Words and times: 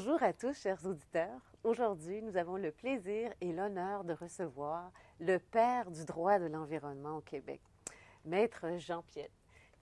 Bonjour 0.00 0.22
à 0.22 0.32
tous, 0.32 0.56
chers 0.56 0.86
auditeurs. 0.86 1.40
Aujourd'hui, 1.64 2.22
nous 2.22 2.36
avons 2.36 2.56
le 2.56 2.70
plaisir 2.70 3.32
et 3.40 3.52
l'honneur 3.52 4.04
de 4.04 4.12
recevoir 4.12 4.92
le 5.18 5.38
père 5.38 5.90
du 5.90 6.04
droit 6.04 6.38
de 6.38 6.46
l'environnement 6.46 7.16
au 7.16 7.20
Québec, 7.20 7.60
Maître 8.24 8.78
Jean 8.78 9.02
Piette, 9.02 9.32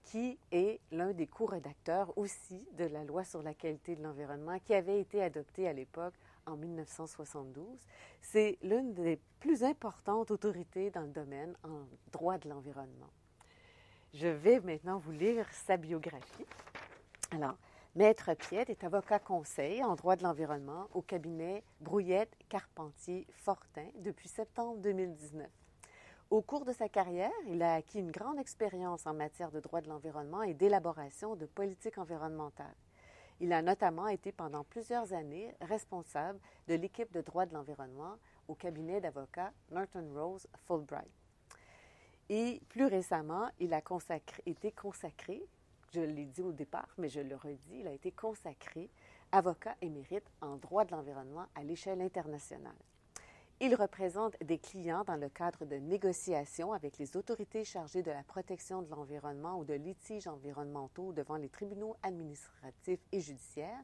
qui 0.05 0.39
est 0.53 0.81
l'un 0.91 1.13
des 1.13 1.27
co-rédacteurs 1.27 2.17
aussi 2.17 2.67
de 2.79 2.87
la 2.87 3.05
loi 3.05 3.25
sur 3.25 3.43
la 3.43 3.53
qualité 3.53 3.95
de 3.95 4.03
l'environnement 4.03 4.59
qui 4.59 4.73
avait 4.73 5.03
été 5.03 5.23
adoptée 5.23 5.69
à 5.69 5.75
l'époque 5.75 6.15
en 6.47 6.57
1972. 6.57 7.79
C'est 8.23 8.57
l'une 8.63 8.95
des 8.95 9.21
plus 9.39 9.65
importantes 9.65 10.31
autorités 10.31 10.89
dans 10.89 11.03
le 11.03 11.13
domaine 11.13 11.55
en 11.63 11.85
droit 12.11 12.39
de 12.39 12.49
l'environnement. 12.49 13.11
Je 14.15 14.29
vais 14.29 14.61
maintenant 14.61 14.97
vous 14.97 15.13
lire 15.13 15.47
sa 15.53 15.77
biographie. 15.77 16.47
Alors, 17.33 17.59
Maître 17.97 18.35
Piette 18.35 18.69
est 18.69 18.85
avocat 18.85 19.19
conseil 19.19 19.83
en 19.83 19.95
droit 19.95 20.17
de 20.17 20.23
l'environnement 20.23 20.87
au 20.93 21.01
cabinet 21.01 21.65
Brouillette 21.81 22.37
Carpentier 22.51 23.27
Fortin 23.33 23.89
depuis 24.01 24.29
septembre 24.29 24.83
2019. 24.83 25.49
Au 26.29 26.43
cours 26.43 26.67
de 26.67 26.75
sa 26.75 26.91
carrière, 26.91 27.33
il 27.47 27.63
a 27.63 27.73
acquis 27.73 28.01
une 28.01 28.11
grande 28.11 28.39
expérience 28.39 29.07
en 29.07 29.15
matière 29.15 29.51
de 29.51 29.61
droit 29.61 29.81
de 29.81 29.89
l'environnement 29.89 30.43
et 30.43 30.53
d'élaboration 30.53 31.37
de 31.37 31.47
politique 31.47 31.97
environnementale. 31.97 32.75
Il 33.41 33.51
a 33.55 33.63
notamment 33.63 34.09
été 34.09 34.31
pendant 34.31 34.65
plusieurs 34.65 35.15
années 35.15 35.55
responsable 35.63 36.39
de 36.69 36.75
l'équipe 36.75 37.15
de 37.15 37.23
droit 37.23 37.47
de 37.47 37.55
l'environnement 37.55 38.17
au 38.47 38.55
cabinet 38.55 39.01
d'avocats 39.01 39.55
Norton 39.71 40.07
Rose 40.15 40.47
Fulbright. 40.67 41.09
Et 42.29 42.61
plus 42.69 42.85
récemment, 42.85 43.49
il 43.59 43.73
a 43.73 43.81
été 44.45 44.73
consacré, 44.73 45.43
je 45.97 46.03
l'ai 46.03 46.27
dit 46.27 46.43
au 46.43 46.53
départ, 46.53 46.91
mais 46.99 47.09
je 47.09 47.21
le 47.21 47.37
redis, 47.37 47.81
il 47.81 47.87
a 47.87 47.93
été 47.93 48.13
consacré 48.13 48.91
avocat 49.33 49.77
émérite 49.81 50.31
en 50.43 50.57
droit 50.57 50.85
de 50.85 50.91
l'environnement 50.91 51.47
à 51.55 51.65
l'échelle 51.65 52.03
internationale. 52.03 52.77
Il 53.61 53.75
représente 53.75 54.37
des 54.45 54.59
clients 54.59 55.05
dans 55.05 55.17
le 55.17 55.31
cadre 55.31 55.65
de 55.65 55.77
négociations 55.77 56.75
avec 56.75 56.99
les 56.99 57.17
autorités 57.17 57.65
chargées 57.65 58.03
de 58.03 58.11
la 58.11 58.23
protection 58.25 58.83
de 58.83 58.91
l'environnement 58.91 59.59
ou 59.59 59.65
de 59.65 59.73
litiges 59.73 60.27
environnementaux 60.27 61.15
devant 61.15 61.37
les 61.37 61.49
tribunaux 61.49 61.97
administratifs 62.03 63.01
et 63.13 63.21
judiciaires 63.23 63.83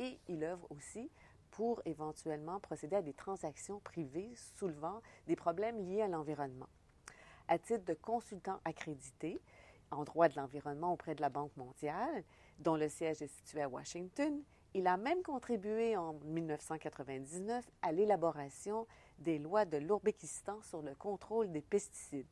et 0.00 0.18
il 0.28 0.44
œuvre 0.44 0.66
aussi 0.68 1.10
pour 1.50 1.80
éventuellement 1.86 2.60
procéder 2.60 2.96
à 2.96 3.02
des 3.02 3.14
transactions 3.14 3.80
privées 3.80 4.34
soulevant 4.58 5.00
des 5.26 5.36
problèmes 5.36 5.82
liés 5.86 6.02
à 6.02 6.08
l'environnement. 6.08 6.68
À 7.48 7.58
titre 7.58 7.86
de 7.86 7.94
consultant 7.94 8.60
accrédité 8.66 9.40
en 9.90 10.04
droit 10.04 10.28
de 10.28 10.36
l'environnement 10.36 10.92
auprès 10.92 11.14
de 11.14 11.20
la 11.20 11.28
Banque 11.28 11.56
mondiale, 11.56 12.24
dont 12.58 12.76
le 12.76 12.88
siège 12.88 13.22
est 13.22 13.28
situé 13.28 13.62
à 13.62 13.68
Washington, 13.68 14.42
il 14.74 14.88
a 14.88 14.96
même 14.96 15.22
contribué 15.22 15.96
en 15.96 16.14
1999 16.24 17.64
à 17.82 17.92
l'élaboration 17.92 18.88
des 19.18 19.38
lois 19.38 19.64
de 19.64 19.76
l'Ouzbékistan 19.76 20.60
sur 20.62 20.82
le 20.82 20.94
contrôle 20.96 21.52
des 21.52 21.62
pesticides. 21.62 22.26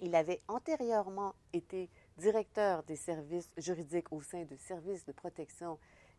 Il 0.00 0.14
avait 0.14 0.40
antérieurement 0.48 1.34
été 1.52 1.90
directeur 2.16 2.84
des 2.84 2.96
services 2.96 3.50
juridiques 3.58 4.12
au 4.12 4.22
sein 4.22 4.44
du 4.44 4.56
service 4.56 5.04
de 5.04 5.12
protection 5.12 5.78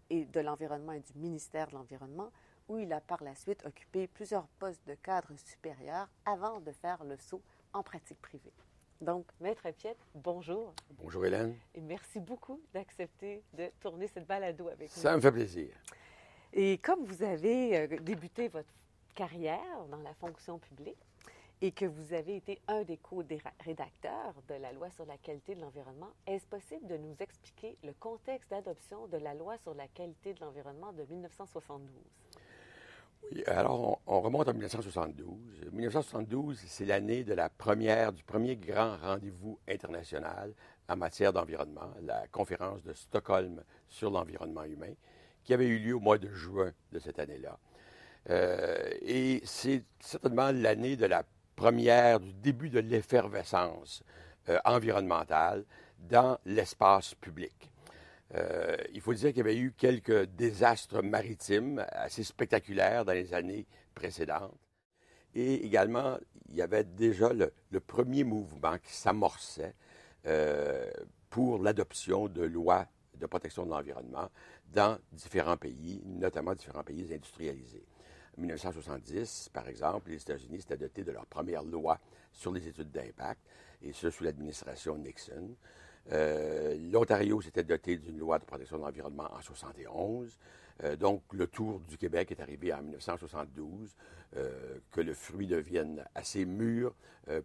et 0.10 0.26
de 0.26 0.40
l'environnement 0.40 0.92
et 0.92 1.00
du 1.00 1.14
ministère 1.16 1.68
de 1.68 1.74
l'Environnement, 1.74 2.32
où 2.68 2.78
il 2.78 2.94
a 2.94 3.02
par 3.02 3.24
la 3.24 3.34
suite 3.36 3.66
occupé 3.66 4.08
plusieurs 4.08 4.48
postes 4.60 4.86
de 4.88 4.94
cadre 4.96 5.36
supérieur 5.38 6.10
avant 6.26 6.60
de 6.60 6.72
faire 6.72 7.04
le 7.04 7.18
saut 7.18 7.42
en 7.74 7.82
pratique 7.82 8.22
privée. 8.22 8.54
Donc, 9.02 9.26
Maître 9.40 9.70
Piette, 9.72 9.98
bonjour. 10.14 10.74
Bonjour 11.02 11.26
Hélène. 11.26 11.56
Et 11.74 11.80
merci 11.80 12.20
beaucoup 12.20 12.60
d'accepter 12.74 13.42
de 13.54 13.72
tourner 13.80 14.08
cette 14.08 14.28
balado 14.28 14.68
avec 14.68 14.90
nous. 14.94 15.02
Ça 15.02 15.16
me 15.16 15.22
fait 15.22 15.32
plaisir. 15.32 15.70
Et 16.52 16.80
comme 16.80 17.06
vous 17.06 17.24
avez 17.24 17.78
euh, 17.78 17.88
débuté 18.02 18.50
votre 18.50 18.68
carrière 19.16 19.86
dans 19.90 20.02
la 20.02 20.14
fonction 20.16 20.60
publique 20.60 20.98
et 21.62 21.72
que 21.72 21.86
vous 21.86 22.14
avez 22.14 22.36
été 22.36 22.60
un 22.68 22.84
des 22.84 22.98
co-rédacteurs 22.98 24.34
de 24.50 24.56
la 24.56 24.74
loi 24.74 24.90
sur 24.90 25.06
la 25.06 25.18
qualité 25.18 25.56
de 25.56 25.62
l'environnement, 25.62 26.10
est-ce 26.28 26.46
possible 26.48 26.86
de 26.88 26.98
nous 26.98 27.16
expliquer 27.22 27.78
le 27.86 27.94
contexte 27.94 28.50
d'adoption 28.50 29.08
de 29.08 29.18
la 29.18 29.34
loi 29.34 29.58
sur 29.60 29.74
la 29.76 29.88
qualité 29.88 30.34
de 30.34 30.42
l'environnement 30.42 30.92
de 30.92 31.04
1972? 31.04 31.88
Oui, 33.32 33.44
alors 33.46 34.02
on, 34.08 34.22
remonte 34.22 34.48
en 34.48 34.54
1972. 34.54 35.28
1972, 35.72 36.60
c'est 36.68 36.86
l'année 36.86 37.24
de 37.24 37.34
la 37.34 37.50
première, 37.50 38.12
du 38.12 38.24
premier 38.24 38.56
grand 38.56 38.98
rendez-vous 38.98 39.60
international 39.68 40.54
en 40.88 40.96
matière 40.96 41.32
d'environnement, 41.32 41.94
la 42.02 42.28
conférence 42.28 42.84
de 42.84 42.94
Stockholm 42.94 43.64
sur 43.88 44.10
l'environnement 44.10 44.64
humain, 44.64 44.94
qui 45.44 45.54
avait 45.54 45.68
eu 45.68 45.80
lieu 45.80 45.96
au 45.96 46.00
mois 46.00 46.18
de 46.18 46.30
juin 46.34 46.72
de 46.92 47.00
cette 47.00 47.20
année-là. 47.20 47.58
Euh, 48.30 48.90
et 49.02 49.42
c'est 49.46 49.84
certainement 50.00 50.52
l'année 50.52 50.96
de 50.96 51.06
la 51.06 51.24
première, 51.56 52.20
du 52.20 52.34
début 52.34 52.70
de 52.70 52.80
l'effervescence 52.80 54.04
euh, 54.50 54.58
environnementale 54.66 55.66
dans 56.00 56.38
l'espace 56.46 57.14
public. 57.16 57.70
Euh, 58.36 58.78
il 58.94 59.02
faut 59.02 59.14
dire 59.14 59.30
qu'il 59.30 59.38
y 59.38 59.42
avait 59.42 59.58
eu 59.58 59.74
quelques 59.76 60.26
désastres 60.26 61.02
maritimes 61.02 61.84
assez 61.92 62.24
spectaculaires 62.24 63.06
dans 63.06 63.14
les 63.14 63.34
années 63.34 63.66
précédentes. 63.96 64.56
Et 65.34 65.66
également, 65.66 66.18
il 66.50 66.56
y 66.56 66.62
avait 66.62 66.84
déjà 66.84 67.32
le, 67.34 67.80
premier 67.80 68.24
mouvement 68.24 68.78
qui 68.78 68.94
s'amorçait 68.94 69.74
euh, 70.26 70.90
pour 71.30 71.62
l'adoption 71.62 72.28
de 72.28 72.44
lois 72.44 72.88
de 73.20 73.26
protection 73.26 73.66
de 73.66 73.70
l'environnement 73.70 74.30
dans 74.72 74.98
différents 75.12 75.58
pays, 75.58 76.02
notamment 76.06 76.54
différents 76.54 76.84
pays 76.84 77.14
industrialisés. 77.14 77.86
En 78.38 78.42
1970, 78.42 79.50
par 79.52 79.68
exemple, 79.68 80.10
les 80.10 80.22
États-Unis 80.22 80.62
s'étaient 80.62 80.78
dotés 80.78 81.04
de 81.04 81.12
leur 81.12 81.26
première 81.26 81.64
loi 81.64 82.00
sur 82.32 82.52
les 82.52 82.68
études 82.68 82.92
d'impact, 82.92 83.42
et 83.82 83.92
ce 83.92 84.10
sous 84.10 84.24
l'administration 84.24 84.98
Nixon. 84.98 85.56
Euh, 86.12 86.76
L'Ontario 86.92 87.42
s'était 87.42 87.64
doté 87.64 87.98
d'une 87.98 88.18
loi 88.18 88.40
de 88.40 88.46
protection 88.46 88.78
de 88.78 88.84
l'environnement 88.84 89.24
en 89.24 89.38
1971. 89.40 90.38
Euh, 90.84 90.96
donc, 90.96 91.22
le 91.34 91.48
tour 91.48 91.80
du 91.82 91.98
Québec 91.98 92.32
est 92.32 92.42
arrivé 92.42 92.74
en 92.74 92.82
1972, 92.82 93.96
euh, 94.38 94.80
que 94.92 95.02
le 95.02 95.14
fruit 95.14 95.48
devienne 95.48 96.06
assez 96.16 96.46
mûr 96.46 96.94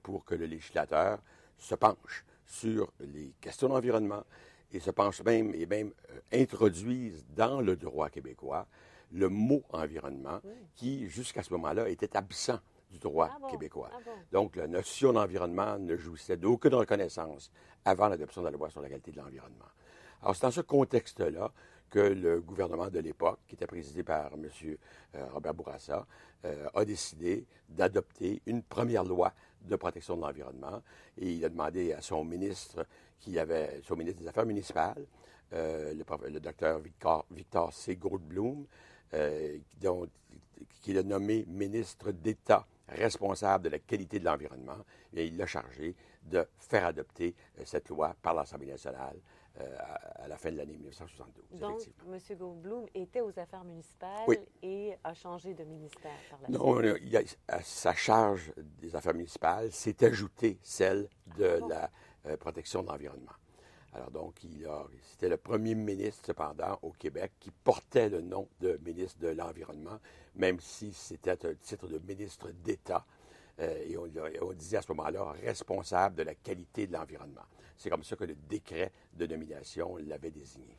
pour 0.02 0.24
que 0.24 0.34
le 0.34 0.46
législateur 0.46 1.18
se 1.58 1.74
penche 1.74 2.24
sur 2.46 2.90
les 3.00 3.34
questions 3.38 3.68
d'environnement 3.68 4.24
et 4.72 4.80
se 4.80 4.90
penche 4.90 5.22
même 5.22 5.54
et 5.54 5.66
même 5.66 5.92
introduise 6.32 7.22
dans 7.36 7.60
le 7.60 7.76
droit 7.76 8.08
québécois 8.08 8.66
le 9.12 9.28
mot 9.28 9.62
environnement 9.72 10.40
qui, 10.74 11.06
jusqu'à 11.08 11.42
ce 11.42 11.52
moment-là, 11.52 11.90
était 11.90 12.16
absent 12.16 12.58
du 12.94 13.00
droit 13.00 13.30
ah 13.30 13.50
québécois. 13.50 13.90
Ah 13.92 13.98
Donc, 14.32 14.56
la 14.56 14.66
notion 14.66 15.12
d'environnement 15.12 15.78
ne 15.78 15.96
jouissait 15.96 16.36
d'aucune 16.36 16.74
reconnaissance 16.74 17.50
avant 17.84 18.08
l'adoption 18.08 18.40
de 18.42 18.46
la 18.46 18.52
loi 18.52 18.70
sur 18.70 18.80
la 18.80 18.88
qualité 18.88 19.10
de 19.10 19.18
l'environnement. 19.18 19.66
Alors, 20.22 20.34
c'est 20.36 20.46
dans 20.46 20.52
ce 20.52 20.60
contexte-là 20.60 21.50
que 21.90 21.98
le 21.98 22.40
gouvernement 22.40 22.88
de 22.88 22.98
l'époque, 23.00 23.40
qui 23.46 23.56
était 23.56 23.66
présidé 23.66 24.02
par 24.02 24.32
M. 24.34 24.48
Euh, 25.14 25.26
Robert 25.32 25.54
Bourassa, 25.54 26.06
euh, 26.44 26.68
a 26.74 26.84
décidé 26.84 27.46
d'adopter 27.68 28.40
une 28.46 28.62
première 28.62 29.04
loi 29.04 29.32
de 29.60 29.76
protection 29.76 30.16
de 30.16 30.22
l'environnement. 30.22 30.82
Et 31.18 31.32
il 31.32 31.44
a 31.44 31.48
demandé 31.48 31.92
à 31.92 32.00
son 32.00 32.24
ministre, 32.24 32.86
qui 33.18 33.38
avait, 33.38 33.80
son 33.84 33.96
ministre 33.96 34.22
des 34.22 34.28
Affaires 34.28 34.46
municipales, 34.46 35.04
euh, 35.52 35.94
le, 35.94 36.40
docteur 36.40 36.78
Victor, 36.78 37.26
Victor 37.30 37.72
C. 37.72 37.96
Goldblum, 37.96 38.66
qui 40.80 40.92
l'a 40.92 41.02
nommé 41.02 41.44
ministre 41.46 42.10
d'État 42.10 42.66
responsable 42.88 43.64
de 43.64 43.68
la 43.70 43.78
qualité 43.78 44.18
de 44.18 44.24
l'environnement, 44.24 44.84
et 45.14 45.26
il 45.26 45.36
l'a 45.36 45.46
chargé 45.46 45.94
de 46.22 46.46
faire 46.58 46.86
adopter 46.86 47.34
euh, 47.58 47.62
cette 47.64 47.88
loi 47.88 48.14
par 48.22 48.34
l'Assemblée 48.34 48.68
nationale 48.68 49.16
euh, 49.60 49.76
à, 50.16 50.26
la 50.26 50.36
fin 50.36 50.50
de 50.50 50.56
l'année 50.56 50.76
1972. 50.76 51.60
Donc, 51.60 51.80
M. 52.08 52.36
Goldblum 52.36 52.86
était 52.92 53.20
aux 53.20 53.38
affaires 53.38 53.62
municipales 53.62 54.26
et 54.62 54.94
a 55.04 55.14
changé 55.14 55.54
de 55.54 55.62
ministère 55.62 56.10
par 56.28 56.40
la 56.42 56.48
non. 56.48 56.80
Non, 56.80 56.94
à 57.46 57.62
sa 57.62 57.94
charge 57.94 58.52
des 58.56 58.96
affaires 58.96 59.14
municipales 59.14 59.70
s'est 59.70 60.04
ajoutée 60.04 60.58
celle 60.60 61.08
de 61.38 61.60
ah 61.62 61.68
la 61.68 61.90
euh, 62.26 62.36
protection 62.36 62.82
de 62.82 62.88
l'environnement. 62.88 63.32
Alors 63.94 64.10
donc, 64.10 64.42
il 64.42 64.68
c'était 65.04 65.28
le 65.28 65.36
premier 65.36 65.76
ministre, 65.76 66.26
cependant, 66.26 66.78
au 66.82 66.90
Québec 66.90 67.32
qui 67.38 67.52
portait 67.52 68.08
le 68.08 68.22
nom 68.22 68.48
de 68.60 68.78
ministre 68.84 69.20
de 69.20 69.28
l'Environnement, 69.28 70.00
même 70.34 70.58
si 70.58 70.92
c'était 70.92 71.46
un 71.46 71.54
titre 71.54 71.86
de 71.86 71.98
ministre 71.98 72.50
d'État. 72.50 73.06
Euh, 73.60 73.84
et 73.86 73.96
on, 73.96 74.10
on, 74.42 74.52
disait 74.52 74.78
à 74.78 74.82
ce 74.82 74.90
moment-là 74.92 75.32
responsable 75.44 76.16
de 76.16 76.24
la 76.24 76.34
qualité 76.34 76.88
de 76.88 76.92
l'environnement. 76.92 77.44
C'est 77.76 77.88
comme 77.88 78.02
ça 78.02 78.16
que 78.16 78.24
le 78.24 78.34
décret 78.34 78.90
de 79.12 79.26
nomination 79.26 79.96
l'avait 79.98 80.32
désigné. 80.32 80.76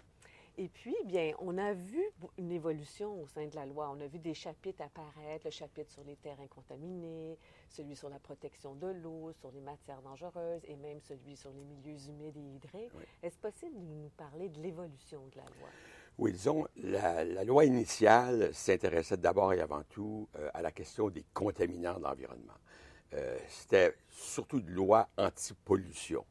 Et 0.58 0.70
puis, 0.70 0.96
bien, 1.06 1.34
on 1.40 1.58
a 1.58 1.74
vu 1.74 2.02
une 2.38 2.52
évolution 2.52 3.22
au 3.22 3.28
sein 3.28 3.46
de 3.46 3.56
la 3.56 3.66
loi. 3.66 3.92
On 3.94 4.00
a 4.00 4.08
vu 4.08 4.20
des 4.20 4.34
chapitres 4.34 4.84
apparaître, 4.84 5.46
le 5.46 5.52
chapitre 5.52 5.92
sur 5.92 6.04
les 6.06 6.16
terrains 6.16 6.48
contaminés, 6.48 7.38
celui 7.68 7.96
sur 7.96 8.10
la 8.10 8.20
protection 8.20 8.74
de 8.76 8.88
l'eau, 8.88 9.34
sur 9.34 9.52
les 9.52 9.60
matières 9.60 10.02
dangereuses 10.02 10.62
et 10.66 10.78
même 10.78 11.02
celui 11.02 11.36
sur 11.36 11.52
les 11.52 11.64
milieux 11.64 12.00
humides 12.08 12.38
et 12.38 12.56
hydriques. 12.56 12.92
Est-ce 13.22 13.38
possible 13.38 13.76
de 13.76 13.94
nous 13.94 14.10
parler 14.16 14.48
de 14.48 14.62
l'évolution 14.62 15.22
de 15.34 15.38
la 15.38 15.44
loi? 15.44 15.70
Oui, 16.18 16.32
disons, 16.32 16.66
la, 16.78 17.44
loi 17.44 17.66
initiale 17.66 18.54
s'intéressait 18.54 19.18
d'abord 19.18 19.52
et 19.52 19.60
avant 19.60 19.84
tout 19.84 20.30
euh, 20.38 20.50
à 20.54 20.62
la 20.62 20.72
question 20.72 21.10
des 21.10 21.26
contaminants 21.34 21.98
de 21.98 22.04
l'environnement. 22.04 22.54
Euh, 23.14 23.38
c'était 23.50 23.94
surtout 24.08 24.60
une 24.60 24.70
loi 24.70 25.10
anti-pollution. 25.18 26.26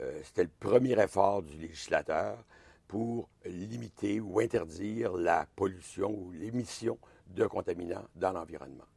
Euh, 0.00 0.20
c'était 0.24 0.44
le 0.44 0.50
premier 0.60 1.00
effort 1.02 1.42
du 1.42 1.56
législateur 1.56 2.44
pour 2.90 3.28
limiter 3.44 4.18
ou 4.18 4.40
interdire 4.40 5.12
la 5.12 5.46
pollution 5.54 6.10
ou 6.10 6.32
l'émission 6.32 6.98
de 7.28 7.46
contaminants 7.46 8.04
dans 8.16 8.32
l'environnement. 8.32 8.88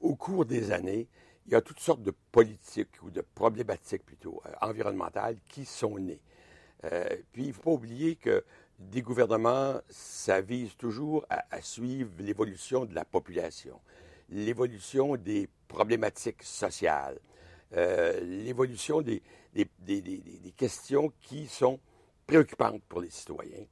au 0.00 0.14
cours 0.14 0.44
des 0.44 0.70
années, 0.70 1.08
il 1.46 1.52
y 1.52 1.56
a 1.56 1.60
toutes 1.60 1.80
sortes 1.80 2.04
de 2.04 2.12
politiques 2.30 3.02
ou 3.02 3.10
de 3.10 3.20
problématiques 3.34 4.06
plutôt 4.06 4.40
environnementales 4.60 5.38
qui 5.48 5.64
sont 5.64 5.98
nées. 5.98 6.20
puis 7.32 7.42
il 7.42 7.48
ne 7.48 7.52
faut 7.52 7.62
pas 7.62 7.70
oublier 7.72 8.14
que 8.14 8.44
des 8.78 9.02
gouvernements, 9.02 9.80
ça 9.88 10.40
vise 10.40 10.76
toujours 10.76 11.26
à, 11.28 11.60
suivre 11.60 12.12
l'évolution 12.20 12.84
de 12.84 12.94
la 12.94 13.04
population, 13.04 13.80
l'évolution 14.30 15.16
des 15.16 15.48
problématiques 15.66 16.44
sociales, 16.44 17.18
euh, 17.76 18.20
l'évolution 18.20 19.02
des, 19.02 19.20
questions 20.56 21.12
qui 21.22 21.48
sont 21.48 21.80
préoccupantes 22.28 22.82
pour 22.88 23.00
les 23.00 23.10
citoyens. 23.10 23.64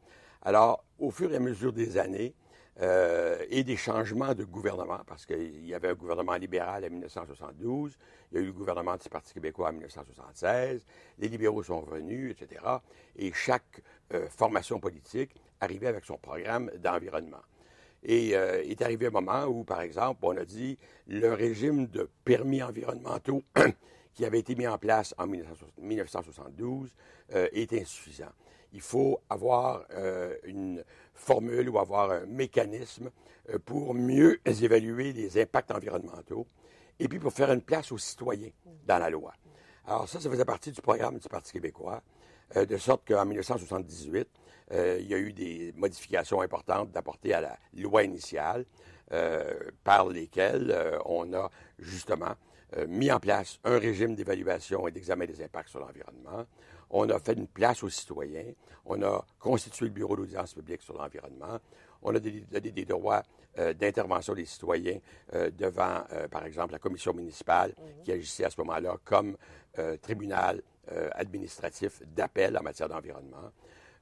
Alors, 0.43 0.83
au 0.99 1.11
fur 1.11 1.33
et 1.33 1.37
à 1.37 1.41
mesure 1.41 1.73
des 1.73 1.99
années, 1.99 2.35
euh, 2.81 3.39
et 3.49 3.65
des 3.65 3.77
changements 3.77 4.35
de 4.35 4.45
gouvernement, 4.45 5.01
parce 5.07 5.25
qu'il 5.25 5.67
y 5.67 5.73
avait 5.73 5.89
un 5.89 5.95
gouvernement 5.95 6.35
libéral 6.35 6.85
en 6.85 6.91
1972, 6.91 7.97
il 8.33 8.35
y 8.35 8.39
a 8.39 8.43
eu 8.43 8.47
le 8.47 8.53
gouvernement 8.53 8.97
du 8.97 9.09
Parti 9.09 9.33
québécois 9.33 9.69
en 9.69 9.73
1976, 9.73 10.85
les 11.19 11.29
libéraux 11.29 11.63
sont 11.63 11.81
revenus, 11.81 12.33
etc. 12.33 12.61
Et 13.17 13.33
chaque 13.33 13.83
euh, 14.13 14.27
formation 14.29 14.79
politique 14.79 15.35
arrivait 15.61 15.87
avec 15.87 16.05
son 16.05 16.19
programme 16.19 16.71
d'environnement. 16.79 17.43
Et 18.03 18.37
euh, 18.37 18.63
est 18.63 18.83
arrivé 18.83 19.07
un 19.07 19.11
moment 19.11 19.45
où, 19.45 19.65
par 19.65 19.81
exemple, 19.81 20.21
on 20.23 20.37
a 20.37 20.45
dit 20.45 20.79
le 21.07 21.33
régime 21.33 21.87
de 21.87 22.11
permis 22.25 22.63
environnementaux 22.63 23.43
qui 24.15 24.25
avait 24.27 24.41
été 24.41 24.55
mis 24.55 24.67
en 24.67 24.77
place 24.77 25.15
en 25.19 25.27
1972 25.27 26.95
est 27.29 27.73
insuffisant 27.73 28.33
il 28.77 28.83
faut 28.83 29.23
avoir 29.31 29.87
euh, 29.95 30.37
une 30.45 30.85
formule 31.15 31.71
ou 31.71 31.79
avoir 31.79 32.11
un 32.11 32.27
mécanisme 32.27 33.11
euh, 33.49 33.59
pour 33.59 33.95
mieux 33.95 34.39
évaluer 34.45 35.15
les 35.15 35.41
impacts 35.41 35.71
environnementaux 35.71 36.47
et 37.01 37.09
puis 37.09 37.19
pour 37.19 37.33
faire 37.33 37.51
une 37.51 37.63
place 37.63 37.91
aux 37.91 37.97
citoyens 37.97 38.51
dans 38.87 38.99
la 38.99 39.09
loi. 39.09 39.33
Alors 39.87 40.07
ça, 40.07 40.21
ça 40.21 40.29
faisait 40.29 40.45
partie 40.45 40.73
du 40.73 40.83
programme 40.83 41.19
du 41.19 41.27
Parti 41.27 41.55
québécois, 41.55 42.03
euh, 42.55 42.67
de 42.67 42.77
sorte 42.77 43.09
qu'en 43.09 43.25
1978, 43.25 44.29
il 44.73 45.07
y 45.07 45.15
a 45.15 45.19
eu 45.19 45.33
des 45.33 45.73
modifications 45.77 46.41
importantes 46.41 46.91
d'apporter 46.91 47.33
à 47.33 47.41
la 47.41 47.57
loi 47.73 48.03
initiale, 48.03 48.65
par 49.85 50.09
lesquelles 50.09 50.77
on 51.05 51.33
a 51.35 51.49
justement 51.79 52.35
mis 52.89 53.13
en 53.13 53.21
place 53.21 53.61
un 53.63 53.79
régime 53.79 54.17
d'évaluation 54.17 54.89
et 54.89 54.91
d'examen 54.91 55.25
des 55.25 55.41
impacts 55.41 55.69
sur 55.69 55.79
l'environnement 55.79 56.47
on 56.91 57.09
a 57.11 57.19
fait 57.19 57.35
une 57.35 57.49
place 57.49 57.83
aux 57.83 57.89
citoyens, 57.89 58.53
on 58.85 59.03
a 59.03 59.25
constitué 59.39 59.87
le 59.87 59.93
bureau 59.93 60.17
d'audience 60.17 60.55
publique 60.55 60.83
sur 60.83 60.97
l'environnement, 60.97 61.59
on 62.03 62.15
a 62.15 62.21
donné 62.21 62.71
des 62.71 62.85
droits 62.85 63.23
euh, 63.59 63.73
d'intervention 63.73 64.35
des 64.35 64.45
citoyens 64.45 64.99
euh, 65.35 65.51
devant, 65.51 66.03
euh, 66.13 66.29
par 66.29 66.45
exemple, 66.45 66.73
la 66.73 66.79
commission 66.79 67.15
municipale 67.15 67.73
mhm. 67.79 68.03
qui 68.05 68.13
agissait 68.13 68.45
à 68.45 68.51
ce 68.51 68.61
moment-là 68.61 68.97
comme 69.05 69.37
tribunal 70.01 70.63
administratif 71.13 72.01
d'appel 72.15 72.57
en 72.57 72.63
matière 72.63 72.89
d'environnement. 72.89 73.53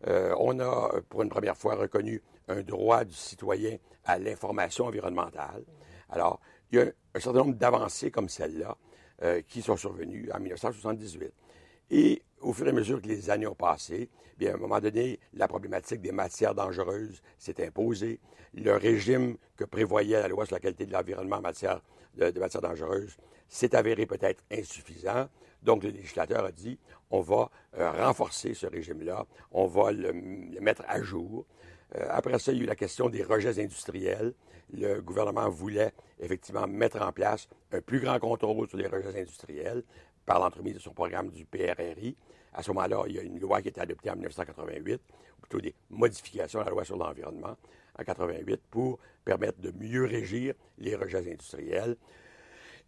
on 0.06 0.60
a, 0.60 1.00
pour 1.08 1.22
une 1.22 1.28
première 1.28 1.56
fois, 1.56 1.75
reconnu 1.75 2.22
un 2.46 2.62
droit 2.62 3.04
du 3.04 3.14
citoyen 3.14 3.76
à 4.04 4.16
l'information 4.16 4.84
environnementale. 4.84 5.64
Mhm. 5.66 5.75
Alors, 6.10 6.38
il 6.70 6.78
y 6.78 6.82
a 6.82 6.84
un 7.14 7.19
certain 7.19 7.40
nombre 7.40 7.56
d'avancées 7.56 8.12
comme 8.12 8.28
celle-là 8.28 8.76
qui 9.48 9.62
sont 9.62 9.76
survenues 9.76 10.30
en 10.32 10.38
1978. 10.38 11.32
Et 11.90 12.22
au 12.40 12.52
fur 12.52 12.66
et 12.66 12.70
à 12.70 12.72
mesure 12.72 13.00
que 13.00 13.08
les 13.08 13.31
années 13.31 13.46
ont 13.46 13.54
passé, 13.54 14.08
bien, 14.38 14.52
à 14.52 14.54
un 14.54 14.58
moment 14.58 14.81
donné, 14.81 15.19
la 15.34 15.48
problématique 15.48 16.00
des 16.00 16.12
matières 16.12 16.54
dangereuses 16.54 17.22
s'est 17.38 17.64
imposée. 17.64 18.20
Le 18.54 18.76
régime 18.76 19.36
que 19.56 19.64
prévoyait 19.64 20.20
la 20.20 20.28
loi 20.28 20.46
sur 20.46 20.56
la 20.56 20.60
qualité 20.60 20.86
de 20.86 20.92
l'environnement 20.92 21.36
en 21.36 21.42
matière 21.42 21.81
de, 22.16 22.38
matières 22.38 22.62
dangereuses 22.62 23.16
s'est 23.48 23.75
avéré 23.75 24.06
peut-être 24.06 24.42
insuffisant. 24.50 25.28
Donc, 25.62 25.82
le 25.82 25.90
législateur 25.90 26.44
a 26.44 26.52
dit, 26.52 26.78
on 27.10 27.20
va 27.20 27.50
euh, 27.78 27.90
renforcer 27.90 28.54
ce 28.54 28.66
régime-là, 28.66 29.26
on 29.50 29.66
va 29.66 29.92
le, 29.92 30.12
mettre 30.60 30.82
à 30.87 31.00
jour. 31.02 31.46
Euh, 31.96 32.06
après 32.10 32.38
ça, 32.38 32.52
il 32.52 32.58
y 32.58 32.60
a 32.60 32.64
eu 32.64 32.66
la 32.66 32.76
question 32.76 33.08
des 33.08 33.22
rejets 33.22 33.62
industriels. 33.62 34.34
Le 34.72 35.00
gouvernement 35.00 35.48
voulait 35.48 35.92
effectivement 36.20 36.66
mettre 36.66 37.00
en 37.00 37.12
place 37.12 37.48
un 37.72 37.80
plus 37.80 38.00
grand 38.00 38.19
contrôle 38.19 38.69
sur 38.69 38.78
les 38.78 38.87
rejets 38.87 39.20
industriels 39.20 39.84
par 40.26 40.41
l'entremise 40.41 40.75
de 40.75 40.79
son 40.79 40.93
programme 40.93 41.31
du 41.31 41.44
PRRI. 41.44 42.17
À 42.53 42.62
ce 42.62 42.71
moment-là, 42.71 43.05
il 43.09 43.17
y 43.17 43.19
a 43.19 43.23
une 43.23 43.41
loi 43.41 43.61
qui 43.61 43.69
a 43.69 43.71
été 43.71 43.81
adoptée 43.81 44.11
en 44.11 44.15
1988, 44.15 44.94
ou 44.94 45.41
plutôt 45.41 45.61
des 45.61 45.75
modifications 45.91 46.61
à 46.61 46.65
la 46.65 46.71
loi 46.71 46.85
sur 46.85 46.97
l'environnement 46.97 47.56
en 47.97 48.03
1988 48.03 48.61
pour 48.71 48.99
permettre 49.25 49.61
de 49.61 49.73
mieux 49.73 50.05
régir 50.05 50.55
les 50.79 50.94
rejets 50.94 51.31
industriels. 51.31 51.97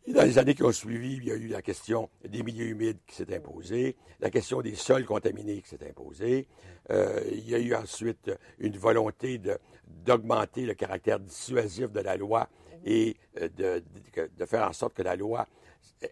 Dans 0.09 0.23
les 0.23 0.38
années 0.38 0.55
qui 0.55 0.62
ont 0.62 0.71
suivi, 0.71 1.17
il 1.17 1.25
y 1.25 1.33
a 1.33 1.35
eu 1.35 1.49
la 1.49 1.62
question 1.62 2.09
des 2.25 2.44
milieux 2.44 2.67
humides 2.67 2.99
qui 3.09 3.17
s'est 3.17 3.35
imposée, 3.35 3.97
la 4.21 4.31
question 4.31 4.62
des 4.62 4.77
sols 4.77 5.05
contaminés 5.05 5.61
qui 5.61 5.69
s'est 5.69 5.88
imposée. 5.88 6.47
Euh, 6.91 7.21
il 7.33 7.50
y 7.50 7.56
a 7.56 7.59
eu 7.59 7.75
ensuite 7.75 8.31
une 8.61 8.77
volonté 8.77 9.41
d'augmenter 9.85 10.65
le 10.65 10.75
caractère 10.75 11.19
dissuasif 11.19 11.91
de 11.91 12.00
la 12.00 12.17
loi 12.17 12.49
et 12.85 13.17
euh, 13.41 13.81
de, 14.38 14.44
faire 14.44 14.69
en 14.69 14.73
sorte 14.73 14.94
que 14.94 15.03
la 15.03 15.17
loi 15.17 15.49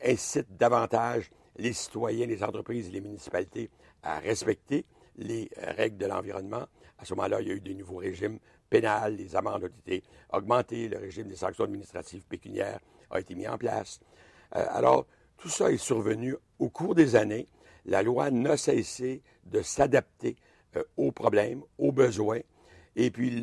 incite 0.05 0.57
davantage 0.57 1.31
les 1.57 1.73
citoyens, 1.73 2.27
les 2.27 2.43
entreprises 2.43 2.89
et 2.89 2.93
les 2.93 3.01
municipalités 3.01 3.71
à 4.03 4.19
respecter 4.19 4.85
les 5.17 5.51
règles 5.57 5.99
de 5.99 6.07
l'environnement. 6.07 6.67
À 6.99 7.05
ce 7.05 7.15
moment-là, 7.15 7.41
il 7.41 7.49
y 7.49 7.51
a 7.51 7.55
eu 7.55 7.61
des 7.61 7.75
nouveaux 7.75 7.99
régimes 7.99 8.39
pénals, 8.69 9.17
les 9.17 9.37
amendes 9.37 9.65
ont 9.65 9.67
été 9.87 10.03
augmentées, 10.33 10.89
le 10.89 10.99
régime 10.99 11.29
des 11.29 11.37
sanctions 11.37 11.65
administratives 11.65 12.25
pécuniaires 12.27 12.81
a 13.11 13.21
été 13.21 13.35
mis 13.35 13.47
en 13.47 13.57
place. 13.57 14.01
Euh, 14.57 14.65
alors, 14.71 15.07
tout 15.37 15.49
ça 15.49 15.71
est 15.71 15.77
survenu 15.77 16.37
au 16.59 16.69
cours 16.69 16.95
des 16.95 17.17
années. 17.17 17.49
La 17.87 18.03
loi 18.03 18.31
n'a 18.31 18.57
cessé 18.57 19.23
de 19.45 19.63
s'adapter 19.63 20.37
euh, 20.77 20.83
aux 20.97 21.13
problèmes, 21.13 21.63
aux 21.79 21.93
besoins. 21.93 22.41
Et 22.97 23.11
puis, 23.11 23.41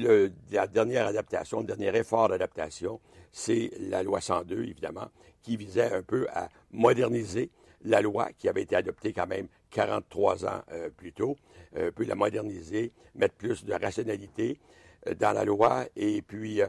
la 0.51 0.67
dernière 0.67 1.07
adaptation, 1.07 1.59
le 1.59 1.65
dernier 1.65 1.95
effort 1.97 2.29
d'adaptation, 2.29 3.01
c'est 3.31 3.71
la 3.79 4.01
loi 4.01 4.21
102, 4.21 4.63
évidemment, 4.63 5.09
qui 5.41 5.57
visait 5.57 5.91
un 5.91 6.01
peu 6.01 6.27
à 6.33 6.49
moderniser 6.71 7.49
la 7.83 8.01
loi 8.01 8.29
qui 8.37 8.47
avait 8.47 8.61
été 8.61 8.75
adoptée 8.75 9.13
quand 9.13 9.27
même 9.27 9.47
43 9.71 10.45
ans 10.45 10.61
euh, 10.71 10.89
plus 10.89 11.13
tôt, 11.13 11.37
un 11.75 11.91
peu 11.91 12.05
la 12.05 12.15
moderniser, 12.15 12.91
mettre 13.15 13.35
plus 13.35 13.65
de 13.65 13.73
rationalité 13.73 14.59
euh, 15.07 15.15
dans 15.15 15.31
la 15.31 15.45
loi. 15.45 15.85
Et 15.95 16.21
puis, 16.21 16.61
euh, 16.61 16.67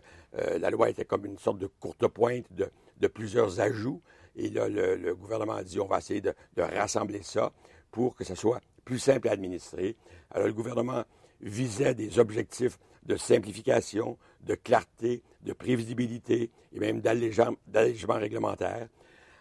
la 0.58 0.70
loi 0.70 0.90
était 0.90 1.04
comme 1.04 1.26
une 1.26 1.38
sorte 1.38 1.58
de 1.58 1.66
courte 1.66 2.06
pointe 2.08 2.46
de, 2.52 2.70
plusieurs 3.08 3.60
ajouts. 3.60 4.00
Et 4.36 4.48
là, 4.48 4.68
le, 4.68 5.14
gouvernement 5.14 5.54
a 5.54 5.64
dit, 5.64 5.80
on 5.80 5.86
va 5.86 5.98
essayer 5.98 6.20
de, 6.20 6.32
de 6.56 6.62
rassembler 6.62 7.22
ça 7.22 7.52
pour 7.90 8.14
que 8.14 8.24
ce 8.24 8.34
soit 8.34 8.60
plus 8.84 9.00
simple 9.00 9.28
à 9.28 9.32
administrer. 9.32 9.96
Alors, 10.30 10.46
le 10.46 10.52
gouvernement 10.52 11.04
visait 11.40 11.94
des 11.94 12.18
objectifs 12.20 12.78
de 13.04 13.16
simplification, 13.16 14.18
de 14.40 14.54
clarté, 14.54 15.22
de 15.42 15.52
prévisibilité 15.52 16.50
et 16.72 16.78
même 16.78 17.00
d'allègement 17.00 18.14
réglementaire. 18.14 18.88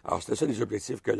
Alors, 0.04 0.22
c'était 0.22 0.36
ça 0.36 0.46
les 0.46 0.60
objectifs 0.60 1.00
que 1.00 1.12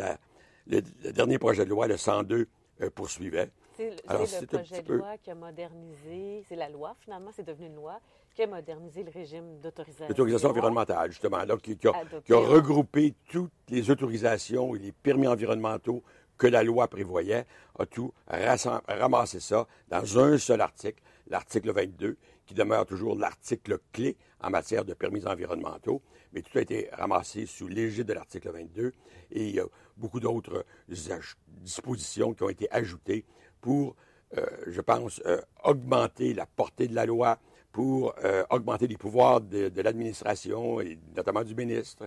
le, 0.66 0.80
dernier 1.12 1.38
projet 1.38 1.64
de 1.64 1.70
loi, 1.70 1.86
le 1.86 1.96
102, 1.96 2.48
euh, 2.80 2.90
poursuivait. 2.90 3.50
C'est 3.76 3.90
le, 3.90 4.46
projet 4.46 4.82
de 4.82 4.92
loi 4.94 5.16
qui 5.22 5.30
a 5.30 5.34
modernisé, 5.34 6.44
c'est 6.48 6.56
la 6.56 6.68
loi 6.68 6.94
finalement, 7.00 7.30
c'est 7.34 7.46
devenu 7.46 7.66
une 7.66 7.76
loi, 7.76 8.00
qui 8.34 8.42
a 8.42 8.46
modernisé 8.46 9.02
le 9.02 9.10
régime 9.10 9.60
d'autorisation. 9.60 10.08
L'autorisation 10.08 10.50
environnementale, 10.50 11.10
justement, 11.10 11.44
donc, 11.46 11.62
qui, 11.62 11.72
a, 11.72 12.20
qui, 12.24 12.32
a, 12.32 12.36
regroupé 12.36 13.14
toutes 13.30 13.52
les 13.70 13.90
autorisations 13.90 14.74
et 14.74 14.78
les 14.78 14.92
permis 14.92 15.26
environnementaux 15.26 16.02
que 16.36 16.46
la 16.46 16.62
loi 16.62 16.88
prévoyait, 16.88 17.46
a 17.78 17.86
tout 17.86 18.12
ramassé 18.26 19.40
ça 19.40 19.66
dans 19.88 20.18
un 20.18 20.38
seul 20.38 20.60
article, 20.60 21.02
l'article 21.28 21.72
22, 21.72 22.16
qui 22.52 22.58
demeure 22.58 22.84
toujours 22.84 23.16
l'article 23.16 23.78
clé 23.92 24.14
en 24.42 24.50
matière 24.50 24.84
de 24.84 24.92
permis 24.92 25.26
environnementaux, 25.26 26.02
mais 26.32 26.42
tout 26.42 26.58
a 26.58 26.60
été 26.60 26.90
ramassé 26.92 27.46
sous 27.46 27.66
l'égide 27.66 28.06
de 28.06 28.12
l'article 28.12 28.50
22 28.50 28.92
et 29.30 29.48
il 29.48 29.54
y 29.54 29.60
a 29.60 29.64
beaucoup 29.96 30.20
d'autres 30.20 30.66
dispositions 30.86 32.34
qui 32.34 32.42
ont 32.42 32.50
été 32.50 32.70
ajoutées 32.70 33.24
pour, 33.60 33.96
euh, 34.36 34.44
je 34.66 34.80
pense, 34.82 35.22
euh, 35.24 35.40
augmenter 35.64 36.34
la 36.34 36.44
portée 36.44 36.88
de 36.88 36.94
la 36.94 37.06
loi, 37.06 37.38
pour 37.72 38.14
euh, 38.22 38.44
augmenter 38.50 38.86
les 38.86 38.98
pouvoirs 38.98 39.40
de, 39.40 39.70
de 39.70 39.80
l'administration 39.80 40.82
et 40.82 40.98
notamment 41.16 41.42
du 41.42 41.54
ministre 41.54 42.06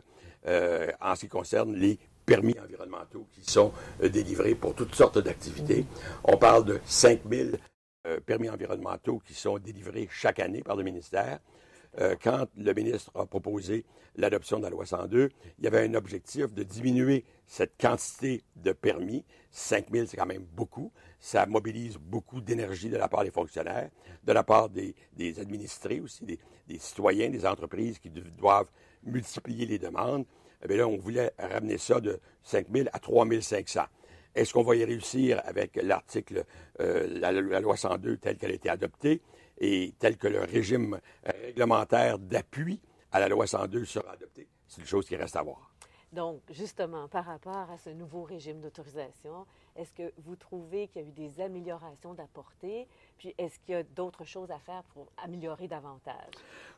en 1.01 1.15
ce 1.15 1.21
qui 1.21 1.27
concerne 1.27 1.73
les 1.75 1.97
permis 2.23 2.55
environnementaux 2.63 3.25
qui 3.31 3.49
sont 3.49 3.71
délivrés 3.99 4.53
pour 4.53 4.75
toutes 4.75 4.93
sortes 4.93 5.17
d'activités. 5.17 5.87
On 6.23 6.37
parle 6.37 6.65
de 6.65 6.79
5000 8.05 8.21
permis 8.21 8.49
environnementaux 8.49 9.19
qui 9.25 9.33
sont 9.33 9.57
délivrés 9.57 10.07
chaque 10.11 10.39
année 10.39 10.61
par 10.61 10.75
le 10.75 10.83
ministère. 10.83 11.39
quand 12.21 12.47
le 12.57 12.73
ministre 12.73 13.11
a 13.15 13.25
proposé 13.25 13.85
l'adoption 14.17 14.57
de 14.57 14.63
la 14.63 14.69
loi 14.69 14.85
102, 14.85 15.29
il 15.57 15.63
y 15.63 15.67
avait 15.67 15.85
un 15.85 15.93
objectif 15.93 16.53
de 16.53 16.63
diminuer 16.63 17.25
cette 17.45 17.77
quantité 17.79 18.43
de 18.55 18.71
permis. 18.71 19.23
5 19.51 19.85
000, 19.91 20.05
c'est 20.07 20.17
quand 20.17 20.25
même 20.25 20.45
beaucoup. 20.55 20.91
Ça 21.19 21.45
mobilise 21.45 21.97
beaucoup 21.97 22.41
d'énergie 22.41 22.89
de 22.89 22.97
la 22.97 23.07
part 23.07 23.23
des 23.23 23.31
fonctionnaires, 23.31 23.89
de 24.23 24.33
la 24.33 24.43
part 24.43 24.69
des, 24.69 24.95
administrés 25.39 25.99
aussi, 25.99 26.25
des, 26.25 26.39
citoyens, 26.79 27.29
des 27.29 27.45
entreprises 27.45 27.99
qui 27.99 28.09
doivent 28.09 28.69
multiplier 29.03 29.65
les 29.65 29.79
demandes. 29.79 30.25
Eh 30.67 30.75
là, 30.75 30.87
on 30.87 30.97
voulait 30.97 31.31
ramener 31.37 31.77
ça 31.77 31.99
de 31.99 32.19
5 32.43 32.67
000 32.73 32.87
à 32.91 32.99
3 32.99 33.25
500. 33.41 33.81
Est-ce 34.35 34.53
qu'on 34.53 34.63
va 34.63 34.75
y 34.75 34.83
réussir 34.83 35.41
avec 35.45 35.79
l'article, 35.81 36.43
euh, 36.79 37.07
la, 37.19 37.31
la, 37.31 37.59
loi 37.59 37.77
102 37.77 38.17
telle 38.17 38.37
qu'elle 38.37 38.51
a 38.51 38.55
été 38.55 38.69
adoptée 38.69 39.21
et 39.59 39.93
tel 39.99 40.17
que 40.17 40.27
le 40.27 40.41
régime 40.41 40.99
réglementaire 41.23 42.19
d'appui 42.19 42.81
à 43.11 43.19
la 43.19 43.29
loi 43.29 43.47
102 43.47 43.85
sera 43.85 44.11
adopté? 44.11 44.47
C'est 44.67 44.81
une 44.81 44.87
chose 44.87 45.07
qui 45.07 45.15
reste 45.15 45.35
à 45.35 45.41
voir. 45.41 45.71
Donc, 46.15 46.41
justement, 46.49 47.09
par 47.09 47.25
rapport 47.25 47.69
à 47.69 47.77
ce 47.77 47.89
nouveau 47.89 48.23
régime 48.23 48.61
d'autorisation, 48.61 49.45
est-ce 49.75 49.91
que 49.91 50.13
vous 50.19 50.37
trouvez 50.37 50.87
qu'il 50.87 51.01
y 51.01 51.05
a 51.05 51.07
eu 51.09 51.11
des 51.11 51.41
améliorations 51.41 52.13
d'apporter? 52.13 52.87
Puis, 53.17 53.35
est-ce 53.37 53.59
qu'il 53.59 53.73
y 53.73 53.77
a 53.77 53.83
d'autres 53.83 54.23
choses 54.23 54.49
à 54.49 54.59
faire 54.59 54.83
pour 54.93 55.07
améliorer 55.17 55.67
davantage? 55.67 56.33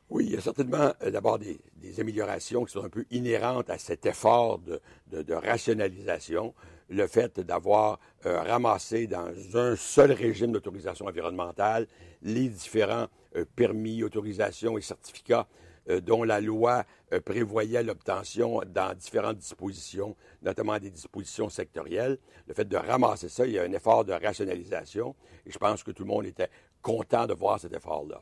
Oui, 0.10 0.26
il 0.26 0.32
y 0.34 0.38
a 0.38 0.42
certainement 0.42 0.92
euh, 1.04 1.12
d'abord 1.12 1.38
des, 1.38 1.60
améliorations 2.00 2.66
qui 2.66 2.72
sont 2.72 2.84
un 2.84 2.90
peu 2.90 3.06
inhérentes 3.12 3.70
à 3.70 3.78
cet 3.78 4.08
effort 4.08 4.60
de, 4.60 5.34
rationalisation. 5.34 6.56
Le 6.90 7.06
fait 7.08 7.40
d'avoir 7.42 8.00
euh, 8.26 8.42
ramassé 8.42 9.08
dans 9.08 9.30
un 9.56 9.76
seul 9.76 10.14
régime 10.14 10.54
d'autorisation 10.54 11.06
environnementale 11.06 11.86
les 12.22 12.48
différents 12.48 13.08
euh, 13.36 13.44
permis, 13.56 14.04
autorisations 14.04 14.78
et 14.78 14.82
certificats 14.82 15.48
euh, 15.90 16.00
dont 16.00 16.24
la 16.24 16.40
loi 16.40 16.86
prévoyait 17.24 17.84
l'obtention 17.84 18.62
dans 18.68 18.94
différentes 18.94 19.38
dispositions, 19.38 20.14
notamment 20.42 20.78
des 20.78 20.90
dispositions 20.90 21.48
sectorielles. 21.48 22.18
Le 22.48 22.54
fait 22.54 22.68
de 22.68 22.76
ramasser 22.76 23.30
ça, 23.30 23.46
il 23.46 23.54
y 23.54 23.60
a 23.60 23.64
un 23.64 23.72
effort 23.72 24.04
de 24.04 24.12
rationalisation 24.12 25.16
et 25.46 25.52
je 25.52 25.58
pense 25.58 25.84
que 25.84 25.92
tout 25.92 26.04
le 26.04 26.10
monde 26.10 26.26
était 26.26 26.50
content 26.82 27.26
de 27.26 27.34
voir 27.34 27.62
cet 27.62 27.74
effort-là. 27.74 28.22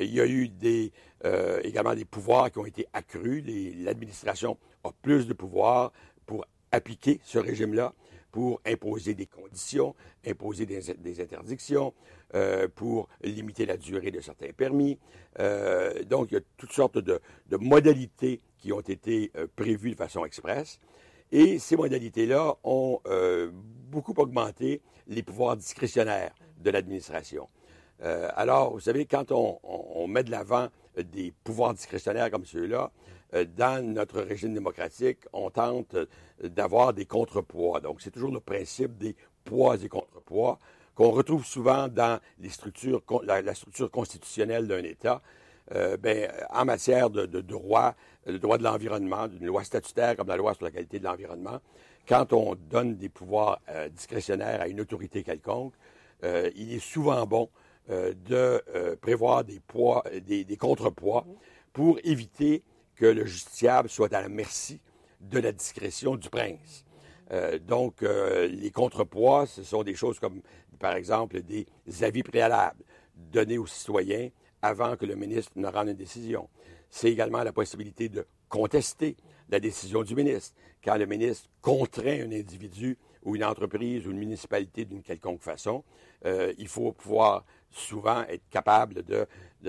Il 0.00 0.12
y 0.12 0.20
a 0.20 0.26
eu 0.26 0.50
également 1.62 1.94
des 1.94 2.04
pouvoirs 2.04 2.50
qui 2.50 2.58
ont 2.58 2.66
été 2.66 2.84
accrus. 2.92 3.44
L'administration 3.76 4.58
a 4.82 4.90
plus 4.90 5.28
de 5.28 5.32
pouvoirs 5.32 5.92
appliquer 6.74 7.20
ce 7.24 7.38
régime-là 7.38 7.94
pour 8.30 8.60
imposer 8.66 9.14
des 9.14 9.26
conditions, 9.26 9.94
imposer 10.26 10.66
des, 10.66 11.20
interdictions, 11.20 11.94
euh, 12.34 12.66
pour 12.74 13.08
limiter 13.22 13.64
la 13.64 13.76
durée 13.76 14.10
de 14.10 14.20
certains 14.20 14.52
permis. 14.52 14.98
Euh, 15.38 16.02
donc, 16.02 16.32
il 16.32 16.34
y 16.34 16.36
a 16.38 16.40
toutes 16.56 16.72
sortes 16.72 16.98
de, 16.98 17.20
modalités 17.60 18.40
qui 18.58 18.72
ont 18.72 18.80
été 18.80 19.30
euh, 19.36 19.46
prévues 19.54 19.92
de 19.92 19.96
façon 19.96 20.24
express. 20.24 20.80
Et 21.30 21.60
ces 21.60 21.76
modalités-là 21.76 22.56
ont 22.64 23.00
beaucoup 23.90 24.14
augmenté 24.16 24.82
les 25.06 25.22
pouvoirs 25.22 25.56
discrétionnaires 25.56 26.34
de 26.58 26.70
l'administration. 26.70 27.48
alors, 28.00 28.72
vous 28.74 28.80
savez, 28.80 29.04
quand 29.06 29.32
on 29.32 30.06
met 30.06 30.22
de 30.22 30.30
l'avant 30.30 30.68
des 30.96 31.32
pouvoirs 31.42 31.74
discrétionnaires 31.74 32.30
comme 32.30 32.44
ceux-là, 32.44 32.92
dans 33.42 33.84
notre 33.84 34.20
régime 34.20 34.54
démocratique, 34.54 35.18
on 35.32 35.50
tente 35.50 35.94
euh, 35.94 36.06
d'avoir 36.42 36.92
des 36.92 37.04
contrepoids. 37.04 37.80
Donc, 37.80 38.00
c'est 38.00 38.12
toujours 38.12 38.32
le 38.32 38.40
principe 38.40 38.96
des 38.96 39.16
poids 39.44 39.76
et 39.82 39.88
contrepoids 39.88 40.58
qu'on 40.94 41.10
retrouve 41.10 41.44
souvent 41.44 41.88
dans 41.88 42.20
les 42.38 42.50
structures, 42.50 43.02
la, 43.24 43.54
structure 43.54 43.90
constitutionnelle 43.90 44.68
d'un 44.68 44.84
État. 44.84 45.20
Euh, 45.74 45.96
ben, 45.96 46.30
en 46.50 46.64
matière 46.64 47.10
de, 47.10 47.26
droit, 47.40 47.94
le 48.26 48.38
droit 48.38 48.58
de 48.58 48.62
l'environnement, 48.62 49.26
d'une 49.26 49.46
loi 49.46 49.64
statutaire 49.64 50.14
comme 50.16 50.28
la 50.28 50.36
loi 50.36 50.54
sur 50.54 50.64
la 50.64 50.70
qualité 50.70 51.00
de 51.00 51.04
l'environnement, 51.04 51.60
quand 52.06 52.32
on 52.32 52.54
donne 52.54 52.96
des 52.96 53.08
pouvoirs 53.08 53.60
discrétionnaires 53.90 54.60
à 54.60 54.68
une 54.68 54.82
autorité 54.82 55.22
quelconque, 55.22 55.72
il 56.22 56.74
est 56.74 56.78
souvent 56.78 57.26
bon 57.26 57.48
de 57.88 58.62
prévoir 58.96 59.42
des 59.42 59.58
poids, 59.58 60.04
des 60.20 60.56
contrepoids 60.58 61.24
pour 61.72 61.98
éviter 62.04 62.62
que 62.96 63.06
le 63.06 63.24
justiciable 63.26 63.88
soit 63.88 64.12
à 64.12 64.22
la 64.22 64.28
merci 64.28 64.80
de 65.20 65.38
la 65.38 65.52
discrétion 65.52 66.16
du 66.16 66.28
prince. 66.28 66.84
Euh, 67.32 67.58
donc, 67.58 68.02
euh, 68.02 68.46
les 68.46 68.70
contrepoids, 68.70 69.46
ce 69.46 69.62
sont 69.62 69.82
des 69.82 69.94
choses 69.94 70.18
comme, 70.18 70.42
par 70.78 70.94
exemple, 70.94 71.40
des 71.42 71.66
avis 72.02 72.22
préalables 72.22 72.84
donnés 73.14 73.58
aux 73.58 73.66
citoyens 73.66 74.28
avant 74.62 74.96
que 74.96 75.06
le 75.06 75.14
ministre 75.14 75.52
ne 75.56 75.66
rende 75.66 75.88
une 75.88 75.96
décision. 75.96 76.48
C'est 76.90 77.10
également 77.10 77.42
la 77.42 77.52
possibilité 77.52 78.08
de 78.08 78.26
contester 78.48 79.16
la 79.48 79.60
décision 79.60 80.02
du 80.02 80.14
ministre. 80.14 80.54
Quand 80.82 80.96
le 80.96 81.06
ministre 81.06 81.48
contraint 81.60 82.20
un 82.22 82.32
individu 82.32 82.98
ou 83.22 83.36
une 83.36 83.44
entreprise 83.44 84.06
ou 84.06 84.10
une 84.10 84.18
municipalité 84.18 84.84
d'une 84.84 85.02
quelconque 85.02 85.42
façon, 85.42 85.82
euh, 86.24 86.52
il 86.58 86.68
faut 86.68 86.92
pouvoir 86.92 87.44
souvent 87.70 88.22
être 88.28 88.48
capable 88.50 89.02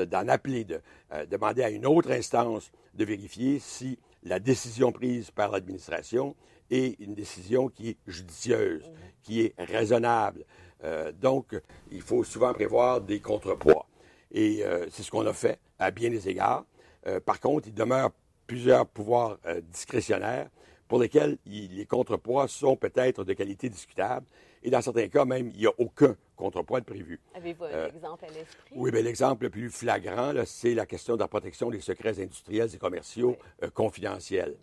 d'en 0.03 0.27
appeler, 0.27 0.65
de 0.65 0.81
demander 1.29 1.63
à 1.63 1.69
une 1.69 1.85
autre 1.85 2.11
instance 2.11 2.71
de 2.93 3.05
vérifier 3.05 3.59
si 3.59 3.97
la 4.23 4.39
décision 4.39 4.91
prise 4.91 5.31
par 5.31 5.51
l'administration 5.51 6.35
est 6.69 6.99
une 6.99 7.13
décision 7.13 7.69
qui 7.69 7.89
est 7.89 7.97
judicieuse, 8.07 8.91
qui 9.23 9.41
est 9.41 9.53
raisonnable. 9.57 10.45
Euh, 10.83 11.11
donc, 11.11 11.59
il 11.91 12.01
faut 12.01 12.23
souvent 12.23 12.53
prévoir 12.53 13.01
des 13.01 13.19
contrepoids. 13.19 13.87
Et 14.31 14.63
euh, 14.63 14.87
c'est 14.89 15.03
ce 15.03 15.11
qu'on 15.11 15.25
a 15.25 15.33
fait 15.33 15.59
à 15.79 15.91
bien 15.91 16.09
des 16.09 16.27
égards. 16.27 16.65
Euh, 17.07 17.19
par 17.19 17.39
contre, 17.39 17.67
il 17.67 17.73
demeure 17.73 18.11
plusieurs 18.47 18.85
pouvoirs 18.85 19.39
discrétionnaires 19.71 20.49
pour 20.87 20.99
lesquels 20.99 21.39
les 21.47 21.85
contrepoids 21.87 22.47
sont 22.47 22.75
peut-être 22.75 23.23
de 23.23 23.33
qualité 23.33 23.69
discutable. 23.69 24.27
Et 24.65 24.71
dans 24.71 24.81
certains 24.81 25.07
cas, 25.09 25.25
même, 25.25 25.51
il 25.53 25.59
n'y 25.59 25.67
a 25.67 25.73
aucun 25.77 26.15
contrepoids 26.35 26.79
de 26.79 26.85
prévu. 26.85 27.19
Avez-vous 27.35 27.65
un 27.65 27.67
euh, 27.67 27.89
exemple 27.89 28.25
à 28.25 28.29
l'esprit? 28.29 28.73
Oui, 28.75 28.89
bien, 28.89 29.03
l'exemple 29.03 29.43
le 29.43 29.51
plus 29.51 29.69
flagrant, 29.69 30.33
c'est 30.47 30.73
la 30.73 30.87
question 30.87 31.13
de 31.13 31.19
la 31.19 31.27
protection 31.27 31.69
des 31.69 31.81
secrets 31.81 32.19
industriels 32.19 32.73
et 32.73 32.77
commerciaux 32.79 33.37
euh, 33.61 33.69
confidentiels, 33.69 34.55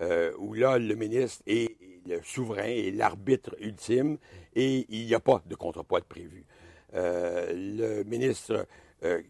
euh, 0.00 0.32
où 0.38 0.54
là, 0.54 0.78
le 0.78 0.94
ministre 0.94 1.42
est 1.46 1.76
le 2.06 2.22
souverain 2.22 2.68
et 2.68 2.90
l'arbitre 2.90 3.54
ultime 3.60 4.16
et 4.54 4.86
il 4.88 5.04
n'y 5.04 5.14
a 5.14 5.20
pas 5.20 5.42
de 5.44 5.54
contrepoids 5.54 6.00
de 6.00 6.06
prévu. 6.06 6.46
le 6.94 8.02
ministre, 8.04 8.66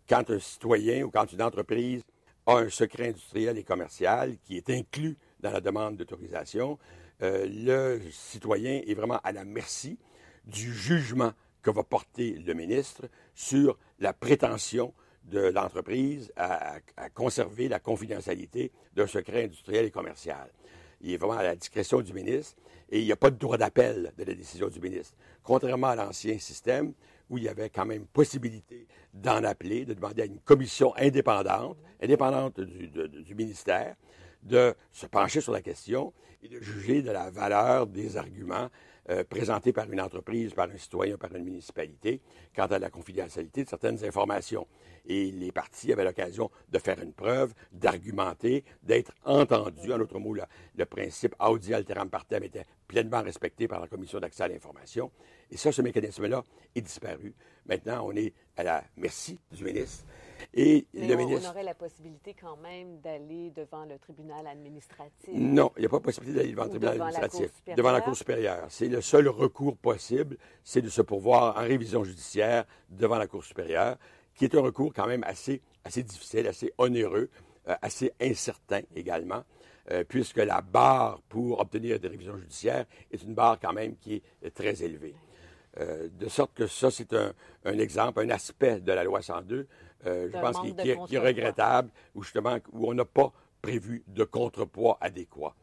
quand 0.08 0.30
un 0.30 0.38
citoyen 0.38 1.02
ou 1.02 1.10
quand 1.10 1.32
une 1.32 1.42
entreprise 1.42 2.04
a 2.46 2.58
un 2.58 2.68
secret 2.68 3.08
industriel 3.08 3.58
et 3.58 3.64
commercial 3.64 4.36
qui 4.44 4.56
est 4.56 4.70
inclus 4.70 5.16
dans 5.40 5.50
la 5.50 5.60
demande 5.60 5.96
d'autorisation, 5.96 6.78
le 7.20 7.98
citoyen 8.12 8.80
est 8.86 8.94
vraiment 8.94 9.18
à 9.24 9.32
la 9.32 9.44
merci 9.44 9.98
du 10.44 10.72
jugement 10.72 11.32
que 11.62 11.70
va 11.70 11.82
porter 11.82 12.32
le 12.32 12.54
ministre 12.54 13.08
sur 13.34 13.78
la 13.98 14.12
prétention 14.12 14.94
de 15.24 15.40
l'entreprise 15.40 16.32
à, 16.36 16.80
conserver 17.14 17.68
la 17.68 17.78
confidentialité 17.78 18.72
d'un 18.94 19.06
secret 19.06 19.44
industriel 19.44 19.84
et 19.84 19.90
commercial. 19.90 20.50
Il 21.02 21.12
est 21.12 21.16
vraiment 21.16 21.38
à 21.38 21.42
la 21.42 21.56
discrétion 21.56 22.00
du 22.00 22.12
ministre 22.12 22.56
et 22.90 23.00
il 23.00 23.04
n'y 23.04 23.12
a 23.12 23.16
pas 23.16 23.30
de 23.30 23.36
droit 23.36 23.56
d'appel 23.56 24.12
de 24.16 24.24
la 24.24 24.34
décision 24.34 24.68
du 24.68 24.80
ministre. 24.80 25.14
Contrairement 25.42 25.88
à 25.88 25.96
l'ancien 25.96 26.38
système 26.38 26.92
où 27.28 27.38
il 27.38 27.44
y 27.44 27.48
avait 27.48 27.70
quand 27.70 27.86
même 27.86 28.06
possibilité 28.06 28.86
d'en 29.14 29.44
appeler, 29.44 29.84
de 29.84 29.94
demander 29.94 30.22
à 30.22 30.24
une 30.24 30.40
commission 30.40 30.94
indépendante, 30.96 31.78
indépendante 32.02 32.60
du, 32.60 32.88
du 32.88 33.34
ministère, 33.34 33.94
de 34.42 34.74
se 34.90 35.06
pencher 35.06 35.40
sur 35.40 35.52
la 35.52 35.62
question 35.62 36.12
et 36.42 36.48
de 36.48 36.60
juger 36.60 37.02
de 37.02 37.10
la 37.10 37.30
valeur 37.30 37.86
des 37.86 38.16
arguments 38.16 38.68
euh, 39.08 39.24
présenté 39.24 39.72
par 39.72 39.90
une 39.90 40.00
entreprise, 40.00 40.52
par 40.52 40.68
un 40.68 40.76
citoyen, 40.76 41.16
par 41.16 41.34
une 41.34 41.44
municipalité, 41.44 42.20
quant 42.54 42.66
à 42.66 42.78
la 42.78 42.90
confidentialité 42.90 43.64
de 43.64 43.68
certaines 43.68 44.04
informations. 44.04 44.66
Et 45.06 45.30
les 45.30 45.52
partis 45.52 45.92
avaient 45.92 46.04
l'occasion 46.04 46.50
de 46.68 46.78
faire 46.78 47.00
une 47.00 47.12
preuve, 47.12 47.54
d'argumenter, 47.72 48.64
d'être 48.82 49.12
entendus. 49.24 49.92
En 49.92 49.98
d'autres 49.98 50.18
mots, 50.18 50.34
le 50.34 50.84
principe 50.84 51.34
audi 51.40 51.72
alteram 51.72 52.10
partem 52.10 52.42
était 52.42 52.66
pleinement 52.86 53.22
respecté 53.22 53.66
par 53.68 53.80
la 53.80 53.86
Commission 53.86 54.20
d'accès 54.20 54.42
à 54.42 54.48
l'information. 54.48 55.10
Et 55.50 55.56
ça, 55.56 55.72
ce 55.72 55.82
mécanisme-là 55.82 56.44
est 56.74 56.82
disparu. 56.82 57.34
Maintenant, 57.66 58.06
on 58.06 58.12
est 58.12 58.34
à 58.56 58.62
la 58.62 58.84
merci 58.96 59.40
du 59.50 59.64
ministre 59.64 60.04
et 60.54 60.86
le 60.94 61.14
ministre. 61.14 61.48
On 61.48 61.50
aurait 61.50 61.62
la 61.62 61.74
possibilité 61.74 62.34
quand 62.40 62.56
même 62.56 63.00
d'aller 63.00 63.50
devant 63.50 63.84
le 63.84 63.98
tribunal 63.98 64.46
administratif. 64.46 65.34
Non, 65.34 65.72
il 65.76 65.80
n'y 65.80 65.86
a 65.86 65.88
pas 65.88 66.00
possibilité 66.00 66.38
d'aller 66.38 66.52
devant 66.52 66.64
le 66.64 66.70
tribunal 66.70 67.00
administratif. 67.00 67.50
devant 67.76 67.92
la 67.92 68.00
Cour 68.00 68.16
supérieure. 68.16 68.66
C'est 68.68 68.88
le 68.88 69.00
seul 69.00 69.28
recours 69.28 69.76
possible, 69.76 70.36
c'est 70.64 70.82
de 70.82 70.88
se 70.88 71.02
pourvoir 71.02 71.56
en 71.56 71.60
révision 71.60 72.04
judiciaire 72.04 72.64
devant 72.88 73.18
la 73.18 73.26
Cour 73.26 73.44
supérieure, 73.44 73.96
qui 74.34 74.44
est 74.44 74.54
un 74.54 74.60
recours 74.60 74.92
quand 74.94 75.06
même 75.06 75.24
assez, 75.24 75.60
assez 75.84 76.02
difficile, 76.02 76.46
assez 76.46 76.72
onéreux, 76.78 77.30
euh, 77.68 77.74
assez 77.82 78.12
incertain 78.20 78.80
également. 78.94 79.42
Euh, 79.90 80.04
puisque 80.04 80.36
la 80.36 80.60
barre 80.60 81.20
pour 81.28 81.58
obtenir 81.58 81.98
des 81.98 82.08
révisions 82.08 82.36
judiciaires 82.36 82.84
est 83.10 83.22
une 83.22 83.34
barre 83.34 83.58
quand 83.60 83.72
même 83.72 83.96
qui 83.96 84.22
est 84.42 84.54
très 84.54 84.82
élevée. 84.82 85.14
de 85.78 86.28
sorte 86.28 86.52
que 86.54 86.66
ça, 86.66 86.90
c'est 86.90 87.14
un, 87.14 87.32
exemple, 87.78 88.20
un 88.20 88.30
aspect 88.30 88.80
de 88.80 88.92
la 88.92 89.04
loi 89.04 89.22
102, 89.22 89.66
je 90.04 90.40
pense, 90.40 90.60
qui, 90.60 90.74
qui, 90.74 91.14
est 91.14 91.18
regrettable, 91.18 91.90
où 92.14 92.22
justement, 92.22 92.58
où 92.72 92.90
on 92.90 92.94
n'a 92.94 93.04
pas 93.04 93.32
prévu 93.60 94.02
de 94.06 94.24
contrepoids 94.24 94.98
adéquat. 95.00 95.54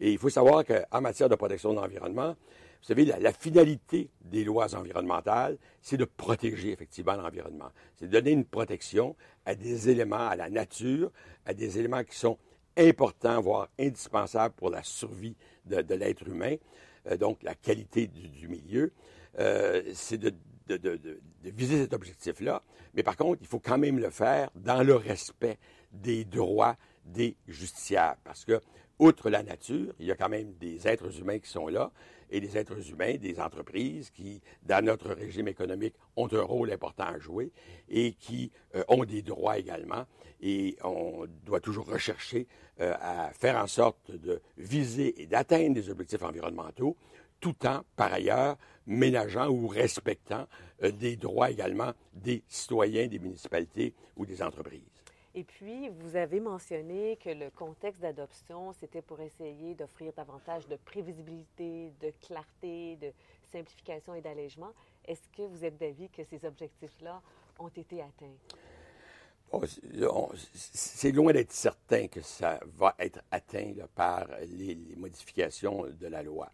Et 0.00 0.12
il 0.12 0.18
faut 0.18 0.30
savoir 0.30 0.64
qu'en 0.64 1.00
matière 1.00 1.28
de 1.28 1.34
protection 1.34 1.70
de 1.72 1.80
l'environnement, 1.80 2.36
vous 2.80 2.86
savez, 2.86 3.04
la, 3.04 3.32
finalité 3.32 4.08
des 4.20 4.44
lois 4.44 4.74
environnementales, 4.76 5.58
c'est 5.82 5.96
de 5.96 6.04
protéger 6.04 6.70
effectivement 6.70 7.14
l'environnement. 7.14 7.70
C'est 7.96 8.06
de 8.06 8.12
donner 8.12 8.30
une 8.30 8.44
protection 8.44 9.16
à 9.44 9.54
des 9.56 9.90
éléments, 9.90 10.28
à 10.28 10.36
la 10.36 10.48
nature, 10.48 11.10
à 11.44 11.54
des 11.54 11.78
éléments 11.78 12.04
qui 12.04 12.16
sont 12.16 12.38
importants, 12.76 13.40
voire 13.40 13.68
indispensables 13.80 14.54
pour 14.54 14.70
la 14.70 14.84
survie 14.84 15.34
de, 15.66 15.94
l'être 15.94 16.26
humain, 16.28 16.54
euh, 17.10 17.16
donc 17.16 17.42
la 17.42 17.54
qualité 17.54 18.06
du, 18.06 18.46
milieu. 18.46 18.92
Euh, 19.40 19.82
c'est 19.92 20.18
de, 20.18 20.32
de, 20.76 21.20
viser 21.42 21.82
cet 21.82 21.94
objectif-là. 21.94 22.62
Mais 22.94 23.02
par 23.02 23.16
contre, 23.16 23.38
il 23.40 23.46
faut 23.46 23.58
quand 23.58 23.78
même 23.78 23.98
le 23.98 24.10
faire 24.10 24.50
dans 24.54 24.82
le 24.82 24.94
respect 24.94 25.58
des 25.92 26.24
droits 26.24 26.76
des 27.04 27.36
justiciables. 27.46 28.20
Parce 28.24 28.44
que, 28.44 28.60
outre 28.98 29.30
la 29.30 29.42
nature, 29.42 29.94
il 29.98 30.06
y 30.06 30.12
a 30.12 30.16
quand 30.16 30.28
même 30.28 30.52
des 30.54 30.86
êtres 30.86 31.18
humains 31.20 31.38
qui 31.38 31.48
sont 31.48 31.68
là 31.68 31.90
et 32.30 32.40
des 32.40 32.58
êtres 32.58 32.90
humains, 32.90 33.16
des 33.16 33.40
entreprises 33.40 34.10
qui, 34.10 34.42
dans 34.62 34.84
notre 34.84 35.10
régime 35.12 35.48
économique, 35.48 35.94
ont 36.16 36.28
un 36.32 36.42
rôle 36.42 36.70
important 36.72 37.04
à 37.04 37.18
jouer 37.18 37.52
et 37.88 38.12
qui 38.12 38.50
euh, 38.74 38.84
ont 38.88 39.04
des 39.04 39.22
droits 39.22 39.58
également. 39.58 40.04
Et 40.40 40.76
on 40.84 41.26
doit 41.44 41.60
toujours 41.60 41.86
rechercher 41.86 42.46
euh, 42.80 42.94
à 43.00 43.30
faire 43.32 43.56
en 43.56 43.66
sorte 43.66 44.10
de 44.10 44.40
viser 44.56 45.22
et 45.22 45.26
d'atteindre 45.26 45.74
des 45.74 45.90
objectifs 45.90 46.22
environnementaux, 46.22 46.96
tout 47.40 47.66
en, 47.66 47.82
par 47.96 48.12
ailleurs, 48.12 48.56
ménageant 48.86 49.48
ou 49.48 49.68
respectant 49.68 50.46
euh, 50.82 50.90
des 50.90 51.16
droits 51.16 51.50
également 51.50 51.92
des 52.12 52.42
citoyens, 52.48 53.06
des 53.06 53.18
municipalités 53.18 53.94
ou 54.16 54.26
des 54.26 54.42
entreprises. 54.42 54.82
Et 55.34 55.44
puis, 55.44 55.88
vous 55.88 56.16
avez 56.16 56.40
mentionné 56.40 57.16
que 57.22 57.28
le 57.30 57.50
contexte 57.50 58.00
d'adoption, 58.00 58.72
c'était 58.72 59.02
pour 59.02 59.20
essayer 59.20 59.74
d'offrir 59.74 60.12
davantage 60.14 60.66
de 60.66 60.76
prévisibilité, 60.76 61.92
de 62.00 62.12
clarté, 62.26 62.96
de 62.96 63.12
simplification 63.52 64.14
et 64.14 64.20
d'allègement. 64.20 64.72
Est-ce 65.04 65.28
que 65.36 65.42
vous 65.42 65.64
êtes 65.64 65.78
d'avis 65.78 66.08
que 66.08 66.24
ces 66.24 66.44
objectifs-là 66.44 67.22
ont 67.58 67.68
été 67.68 68.02
atteints? 68.02 68.34
C'est 70.52 71.12
loin 71.12 71.32
d'être 71.32 71.52
certain 71.52 72.08
que 72.08 72.20
ça 72.20 72.60
va 72.76 72.94
être 72.98 73.20
atteint 73.30 73.72
par 73.94 74.26
les, 74.46 74.76
modifications 74.96 75.86
de 75.86 76.06
la 76.06 76.22
loi. 76.22 76.50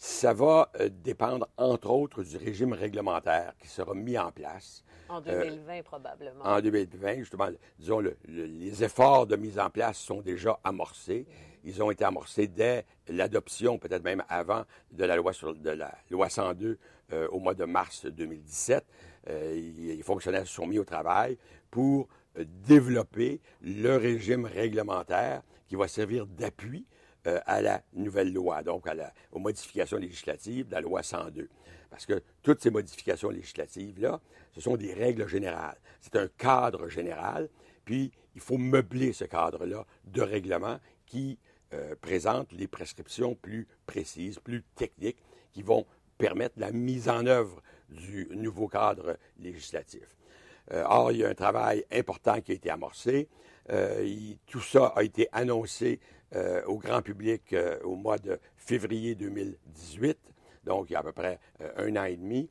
Ça 0.00 0.32
va 0.32 0.70
euh, 0.78 0.88
dépendre, 0.88 1.48
entre 1.56 1.90
autres, 1.90 2.22
du 2.22 2.36
régime 2.36 2.72
réglementaire 2.72 3.54
qui 3.58 3.66
sera 3.66 3.94
mis 3.94 4.16
en 4.16 4.30
place. 4.30 4.84
En 5.08 5.20
2020, 5.20 5.72
euh, 5.72 5.82
probablement. 5.82 6.44
En 6.44 6.60
2020, 6.60 7.16
justement, 7.16 7.48
disons, 7.80 8.00
les 8.28 8.84
efforts 8.84 9.26
de 9.26 9.34
mise 9.34 9.58
en 9.58 9.70
place 9.70 9.98
sont 9.98 10.20
déjà 10.20 10.60
amorcés. 10.62 11.26
Ils 11.64 11.82
ont 11.82 11.90
été 11.90 12.04
amorcés 12.04 12.46
dès 12.46 12.86
l'adoption, 13.08 13.76
peut-être 13.76 14.04
même 14.04 14.22
avant, 14.28 14.62
de 14.92 15.04
la 15.04 15.16
loi, 15.16 15.32
sur, 15.32 15.52
de 15.52 15.70
la 15.70 15.92
loi 16.10 16.28
102 16.28 16.78
euh, 17.12 17.28
au 17.32 17.40
mois 17.40 17.54
de 17.54 17.64
mars 17.64 18.06
2017. 18.06 18.86
les 19.26 20.02
fonctionnaires 20.04 20.46
se 20.46 20.54
sont 20.54 20.68
mis 20.68 20.78
au 20.78 20.84
travail 20.84 21.38
pour 21.72 22.06
développer 22.36 23.40
le 23.62 23.96
régime 23.96 24.44
réglementaire 24.44 25.42
qui 25.66 25.74
va 25.74 25.88
servir 25.88 26.24
d'appui 26.28 26.86
euh, 27.28 27.40
à 27.44 27.60
la 27.60 27.82
nouvelle 27.92 28.32
loi, 28.32 28.62
donc 28.62 28.86
aux 29.32 29.38
modifications 29.38 29.98
législatives 29.98 30.68
de 30.68 30.72
la 30.72 30.80
loi 30.80 31.02
102. 31.02 31.48
Parce 31.90 32.06
que 32.06 32.22
toutes 32.42 32.62
ces 32.62 32.70
modifications 32.70 33.28
législatives-là, 33.28 34.20
ce 34.52 34.60
sont 34.62 34.76
des 34.76 34.94
règles 34.94 35.28
générales. 35.28 35.76
C'est 36.00 36.16
un 36.16 36.28
cadre 36.38 36.88
général, 36.88 37.50
puis 37.84 38.12
il 38.34 38.40
faut 38.40 38.56
meubler 38.56 39.12
ce 39.12 39.24
cadre-là 39.24 39.84
de 40.04 40.22
règlements 40.22 40.78
qui 41.04 41.38
euh, 41.74 41.94
présentent 42.00 42.52
les 42.52 42.66
prescriptions 42.66 43.34
plus 43.34 43.66
précises, 43.84 44.38
plus 44.38 44.62
techniques, 44.74 45.22
qui 45.52 45.62
vont 45.62 45.84
permettre 46.16 46.54
la 46.58 46.70
mise 46.70 47.10
en 47.10 47.26
œuvre 47.26 47.62
du 47.90 48.28
nouveau 48.30 48.68
cadre 48.68 49.18
législatif. 49.38 50.16
Euh, 50.72 50.82
or, 50.86 51.12
il 51.12 51.18
y 51.18 51.24
a 51.24 51.28
un 51.28 51.34
travail 51.34 51.84
important 51.92 52.40
qui 52.40 52.52
a 52.52 52.54
été 52.54 52.70
amorcé. 52.70 53.28
tout 54.46 54.60
ça 54.60 54.94
a 54.96 55.02
été 55.02 55.28
annoncé 55.32 56.00
euh, 56.36 56.62
au 56.66 56.76
grand 56.76 57.00
public 57.00 57.54
euh, 57.54 57.78
au 57.84 57.96
mois 57.96 58.18
de 58.18 58.38
février 58.58 59.14
2018, 59.14 60.18
donc 60.64 60.90
il 60.90 60.92
y 60.92 60.96
a 60.96 60.98
à 60.98 61.02
peu 61.02 61.12
près 61.12 61.38
euh, 61.62 61.88
un 61.88 61.96
an 61.96 62.04
et 62.04 62.16
demi. 62.16 62.50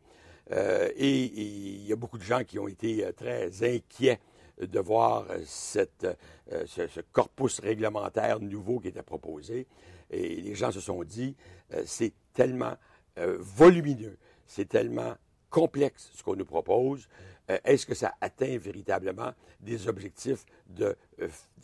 et, 0.50 1.08
il 1.08 1.86
y 1.86 1.94
a 1.94 1.96
beaucoup 1.96 2.18
de 2.18 2.24
gens 2.24 2.44
qui 2.44 2.58
ont 2.58 2.68
été 2.68 3.08
très 3.16 3.52
inquiets 3.64 4.20
de 4.60 4.80
voir 4.80 5.28
cette, 5.46 6.08
ce, 6.66 7.02
corpus 7.12 7.60
réglementaire 7.60 8.40
nouveau 8.40 8.80
qui 8.80 8.88
était 8.88 9.04
proposé. 9.04 9.68
Et 10.10 10.42
les 10.42 10.56
gens 10.56 10.72
se 10.72 10.80
sont 10.80 11.04
dit, 11.04 11.36
c'est 11.86 12.14
tellement 12.34 12.76
volumineux, 13.18 14.18
c'est 14.48 14.70
tellement 14.70 15.16
complexe 15.50 16.10
ce 16.16 16.24
qu'on 16.24 16.38
nous 16.38 16.46
propose. 16.46 17.10
Est-ce 17.66 17.86
que 17.86 17.94
ça 17.94 18.14
atteint 18.22 18.58
véritablement 18.58 19.34
des 19.60 19.90
objectifs 19.90 20.46
de 20.68 20.96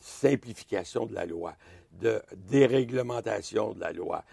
simplification 0.01 1.05
de 1.05 1.15
la 1.15 1.25
loi? 1.25 1.55
De 1.99 2.21
déréglementation 2.35 3.73
de 3.73 3.79
la 3.79 3.91
loi. 3.91 4.23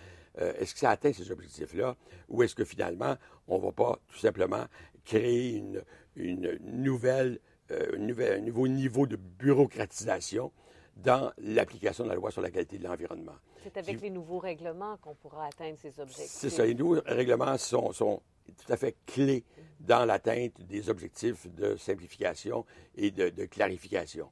Euh, 0.40 0.52
est-ce 0.58 0.74
que 0.74 0.80
ça 0.80 0.90
atteint 0.90 1.12
ces 1.12 1.30
objectifs-là? 1.30 1.96
Ou 2.28 2.42
est-ce 2.42 2.54
que 2.54 2.64
finalement, 2.64 3.16
on 3.48 3.58
ne 3.58 3.62
va 3.62 3.72
pas 3.72 3.98
tout 4.08 4.18
simplement 4.18 4.64
créer 5.04 5.56
une, 5.56 5.82
une 6.16 6.58
nouvelle, 6.62 7.40
euh, 7.70 7.96
un 7.96 8.40
nouveau 8.40 8.68
niveau 8.68 9.06
de 9.06 9.16
bureaucratisation 9.16 10.52
dans 10.96 11.32
l'application 11.38 12.04
de 12.04 12.10
la 12.10 12.14
loi 12.14 12.30
sur 12.30 12.42
la 12.42 12.50
qualité 12.50 12.78
de 12.78 12.84
l'environnement? 12.84 13.36
C'est 13.62 13.76
avec 13.76 14.00
les 14.00 14.10
nouveaux 14.10 14.38
règlements 14.38 14.96
qu'on 14.98 15.14
pourra 15.14 15.46
atteindre 15.46 15.76
ces 15.78 16.00
objectifs. 16.00 16.30
C'est 16.30 16.50
ça. 16.50 16.64
Les 16.64 16.74
nouveaux 16.74 17.00
règlements 17.04 17.58
sont, 17.58 17.92
sont 17.92 18.22
tout 18.46 18.72
à 18.72 18.76
fait 18.76 18.96
clés 19.04 19.44
dans 19.80 20.04
l'atteinte 20.04 20.60
des 20.62 20.88
objectifs 20.88 21.46
de 21.48 21.76
simplification 21.76 22.64
et 22.96 23.10
de, 23.10 23.28
de 23.28 23.44
clarification. 23.44 24.30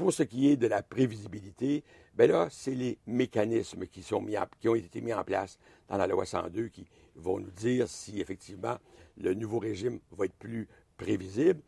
Pour 0.00 0.14
ce 0.14 0.22
qui 0.22 0.48
est 0.48 0.56
de 0.56 0.66
la 0.66 0.82
prévisibilité, 0.82 1.84
Bien 2.16 2.28
là, 2.28 2.48
c'est 2.50 2.74
les 2.74 2.96
mécanismes 3.06 3.84
qui, 3.86 4.02
sont 4.02 4.22
mis 4.22 4.34
qui 4.58 4.66
ont 4.70 4.74
été 4.74 5.02
mis 5.02 5.12
en 5.12 5.22
place 5.24 5.58
dans 5.90 5.98
la 5.98 6.06
loi 6.06 6.24
102 6.24 6.68
qui 6.68 6.86
vont 7.16 7.38
nous 7.38 7.50
dire 7.50 7.86
si 7.86 8.18
effectivement 8.18 8.78
le 9.18 9.34
nouveau 9.34 9.58
régime 9.58 10.00
va 10.12 10.24
être 10.24 10.38
plus 10.38 10.68
prévisible. 10.96 11.60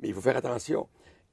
Mais 0.00 0.08
il 0.08 0.14
faut 0.14 0.20
faire 0.20 0.36
attention. 0.36 0.88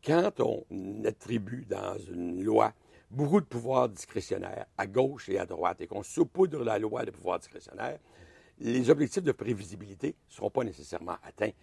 Quand 0.05 0.39
on 0.41 0.63
attribue 1.05 1.65
dans 1.67 1.97
une 1.97 2.43
loi 2.43 2.71
beaucoup 3.09 3.41
de 3.41 3.47
pouvoirs 3.47 3.89
discrétionnaires 3.89 4.67
à 4.77 4.85
gauche 4.85 5.29
et 5.29 5.39
à 5.39 5.47
droite 5.47 5.81
et 5.81 5.87
qu'on 5.87 6.03
saupoudre 6.03 6.63
la 6.63 6.77
loi 6.77 7.03
de 7.03 7.09
pouvoirs 7.09 7.39
discrétionnaires, 7.39 7.97
les 8.59 8.91
objectifs 8.91 9.23
de 9.23 9.31
prévisibilité 9.31 10.09
ne 10.09 10.33
seront 10.35 10.51
pas 10.51 10.63
nécessairement 10.63 11.17
atteints, 11.23 11.53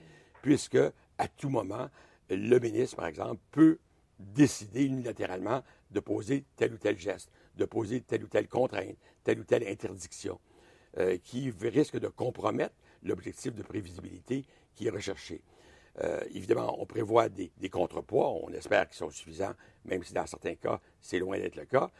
puisque 0.43 0.81
à 1.17 1.29
tout 1.29 1.49
moment, 1.49 1.89
le 2.29 2.59
ministre, 2.59 2.97
par 2.97 3.07
exemple, 3.07 3.41
peut 3.53 3.79
décider 4.21 4.85
unilatéralement 4.85 5.63
de 5.91 6.01
poser 6.01 6.45
tel 6.57 6.75
ou 6.75 6.79
tel 6.79 6.99
geste, 6.99 7.31
de 7.57 7.65
poser 7.65 8.01
telle 8.03 8.25
ou 8.25 8.29
telle 8.29 8.49
contrainte, 8.49 8.97
telle 9.25 9.41
ou 9.41 9.45
telle 9.45 9.67
interdiction, 9.67 10.39
euh, 10.99 11.19
qui 11.23 11.53
risque 11.63 11.99
de 11.99 12.09
compromettre 12.09 12.75
l'objectif 13.03 13.55
de 13.55 13.63
prévisibilité 13.63 14.45
qui 14.75 14.87
est 14.87 14.91
recherché. 14.91 15.43
Euh, 16.03 16.21
évidemment, 16.33 16.81
on 16.81 16.87
prévoit 16.87 17.29
des, 17.29 17.51
contrepoids, 17.71 18.31
on 18.31 18.51
espère 18.53 18.89
qu'ils 18.89 18.97
sont 18.97 19.11
suffisants, 19.11 19.55
même 19.85 20.05
si 20.05 20.13
dans 20.13 20.27
certains 20.27 20.55
cas, 20.55 20.81
c'est 21.01 21.19
loin 21.19 21.39
d'être 21.39 21.57
le 21.57 21.65
cas. 21.65 21.91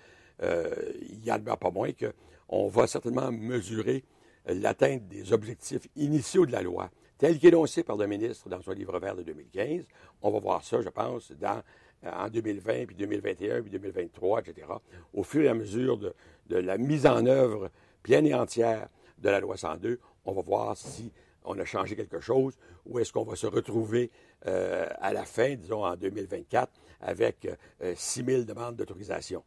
Euh, 0.43 0.75
il 1.03 1.25
y 1.25 1.33
en 1.33 1.45
a 1.47 1.57
pas 1.57 1.71
moins 1.71 1.91
qu'on 1.93 2.69
va 2.69 2.87
certainement 2.87 3.31
mesurer 3.33 4.05
l'atteinte 4.47 5.07
des 5.09 5.33
objectifs 5.33 5.87
initiaux 5.97 6.47
de 6.47 6.53
la 6.53 6.63
loi, 6.63 6.91
tel 7.19 7.39
qu'énoncé 7.39 7.83
par 7.83 7.97
le 7.97 8.07
ministre 8.07 8.49
dans 8.49 8.63
son 8.63 8.73
livre 8.73 8.99
vert 8.99 9.17
de 9.17 9.23
2015. 9.23 9.85
On 10.23 10.31
va 10.31 10.39
voir 10.39 10.65
ça, 10.65 10.81
je 10.81 10.89
pense, 10.89 11.33
dans 11.33 11.63
en 12.05 12.29
2020, 12.29 12.87
puis 12.87 12.97
2021, 12.97 13.63
puis 13.63 13.71
2023, 13.71 14.41
etc., 14.41 14.67
au 15.13 15.23
fur 15.23 15.43
et 15.43 15.49
à 15.49 15.55
mesure 15.55 15.99
de, 15.99 16.15
la 16.49 16.79
mise 16.79 17.07
en 17.07 17.27
œuvre 17.27 17.71
pleine 18.03 18.27
et 18.27 18.35
entière 18.35 18.89
de 19.19 19.29
la 19.29 19.41
loi 19.41 19.57
102, 19.57 20.01
on 20.25 20.33
va 20.33 20.43
voir 20.43 20.77
si 20.77 21.13
on 21.45 21.59
a 21.59 21.65
changé 21.65 21.97
quelque 21.97 22.21
chose 22.21 22.57
ou 22.87 22.99
est-ce 22.99 23.13
qu'on 23.13 23.25
va 23.25 23.37
se 23.37 23.47
retrouver 23.47 24.11
euh, 24.47 24.87
à 25.01 25.13
la 25.13 25.25
fin, 25.25 25.55
disons 25.55 25.85
en 25.85 25.97
2024, 25.97 26.73
avec 27.03 27.49
6 27.95 28.21
euh, 28.21 28.25
000 28.27 28.43
demandes 28.43 28.77
d'autorisation. 28.77 29.43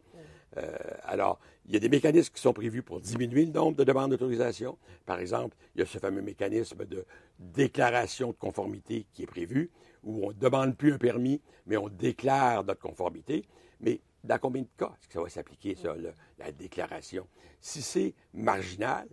Euh, 0.57 0.71
alors, 1.03 1.39
il 1.65 1.73
y 1.73 1.77
a 1.77 1.79
des 1.79 1.89
mécanismes 1.89 2.33
qui 2.33 2.41
sont 2.41 2.53
prévus 2.53 2.83
pour 2.83 2.99
diminuer 2.99 3.45
le 3.45 3.51
nombre 3.51 3.77
de 3.77 3.83
demandes 3.83 4.11
d'autorisation. 4.11 4.77
Par 5.05 5.19
exemple, 5.19 5.55
il 5.75 5.79
y 5.79 5.81
a 5.81 5.85
ce 5.85 5.97
fameux 5.97 6.21
mécanisme 6.21 6.85
de 6.85 7.05
déclaration 7.39 8.29
de 8.29 8.37
conformité 8.37 9.05
qui 9.13 9.23
est 9.23 9.27
prévu 9.27 9.71
où 10.03 10.25
on 10.25 10.29
ne 10.29 10.33
demande 10.33 10.75
plus 10.75 10.93
un 10.93 10.97
permis, 10.97 11.41
mais 11.65 11.77
on 11.77 11.89
déclare 11.89 12.63
notre 12.63 12.81
conformité. 12.81 13.45
Mais 13.79 14.01
dans 14.23 14.37
combien 14.37 14.61
de 14.61 14.67
cas 14.77 14.93
est-ce 14.99 15.07
que 15.07 15.13
ça 15.13 15.21
va 15.21 15.29
s'appliquer, 15.29 15.75
ça, 15.75 15.95
la 16.37 16.51
déclaration? 16.51 17.27
Si 17.59 17.81
c'est 17.81 18.13
marginal, 18.33 19.07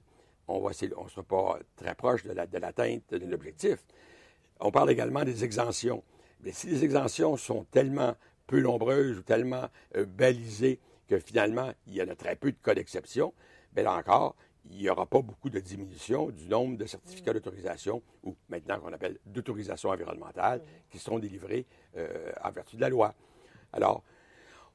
on 0.49 0.69
ne 0.69 0.73
sera 0.73 1.23
pas 1.23 1.59
très 1.77 1.95
proche 1.95 2.25
de 2.25 2.59
l'atteinte 2.59 3.15
de 3.15 3.27
l'objectif. 3.27 3.79
On 4.59 4.71
parle 4.71 4.91
également 4.91 5.25
des 5.25 5.45
exemptions. 5.45 6.03
Mais 6.43 6.53
si 6.53 6.67
les 6.69 6.85
exemptions 6.85 7.37
sont 7.37 7.65
tellement 7.71 8.15
peu 8.47 8.61
nombreuses 8.61 9.19
ou 9.19 9.23
tellement 9.23 9.69
euh, 9.97 10.05
balisées 10.05 10.81
que 11.07 11.19
finalement, 11.19 11.73
il 11.87 11.95
y 11.95 12.03
en 12.03 12.09
a 12.09 12.15
très 12.15 12.37
peu 12.37 12.51
de 12.51 12.57
cas 12.63 12.75
d'exception, 12.75 13.33
bien 13.73 13.85
là 13.85 13.95
encore, 13.95 14.37
il 14.71 14.79
n'y 14.79 14.89
aura 14.89 15.07
pas 15.07 15.23
beaucoup 15.23 15.51
de 15.51 15.61
diminution 15.61 16.31
du 16.31 16.47
nombre 16.49 16.77
de 16.77 16.87
certificats 16.87 17.33
d'autorisation, 17.33 18.03
ou 18.23 18.37
maintenant 18.49 18.79
qu'on 18.81 18.93
appelle 18.93 19.19
d'autorisation 19.27 19.91
environnementale, 19.91 20.63
qui 20.91 20.99
seront 20.99 21.19
délivrés 21.19 21.67
euh, 21.97 22.33
en 22.43 22.51
vertu 22.51 22.77
de 22.77 22.81
la 22.81 22.89
loi. 22.89 23.15
Alors, 23.73 24.03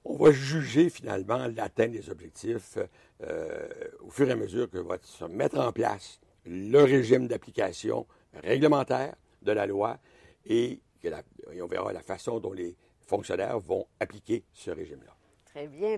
on 0.03 0.15
va 0.17 0.31
juger 0.31 0.89
finalement 0.89 1.47
l'atteinte 1.47 1.91
des 1.91 2.09
objectifs 2.09 2.77
euh, 3.23 3.67
au 4.01 4.09
fur 4.09 4.27
et 4.27 4.31
à 4.31 4.35
mesure 4.35 4.69
que 4.69 4.77
va 4.77 4.97
se 5.01 5.25
mettre 5.25 5.59
en 5.59 5.71
place 5.71 6.19
le 6.45 6.83
régime 6.83 7.27
d'application 7.27 8.05
réglementaire 8.43 9.15
de 9.41 9.51
la 9.51 9.65
loi 9.65 9.97
et, 10.45 10.79
que 11.01 11.07
et 11.51 11.61
on 11.61 11.67
verra 11.67 11.91
la 11.93 12.01
façon 12.01 12.39
dont 12.39 12.53
les 12.53 12.75
fonctionnaires 12.99 13.59
vont 13.59 13.87
appliquer 13.99 14.43
ce 14.53 14.71
régime-là. 14.71 15.15
Très 15.45 15.67
bien. 15.67 15.97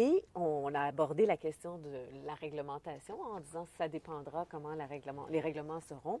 Et 0.00 0.24
on 0.36 0.72
a 0.76 0.82
abordé 0.82 1.26
la 1.26 1.36
question 1.36 1.78
de 1.78 1.90
la 2.24 2.34
réglementation 2.34 3.20
en 3.20 3.40
disant 3.40 3.64
que 3.64 3.72
ça 3.76 3.88
dépendra 3.88 4.46
comment 4.48 4.70
les 5.28 5.40
règlements 5.40 5.80
seront. 5.80 6.20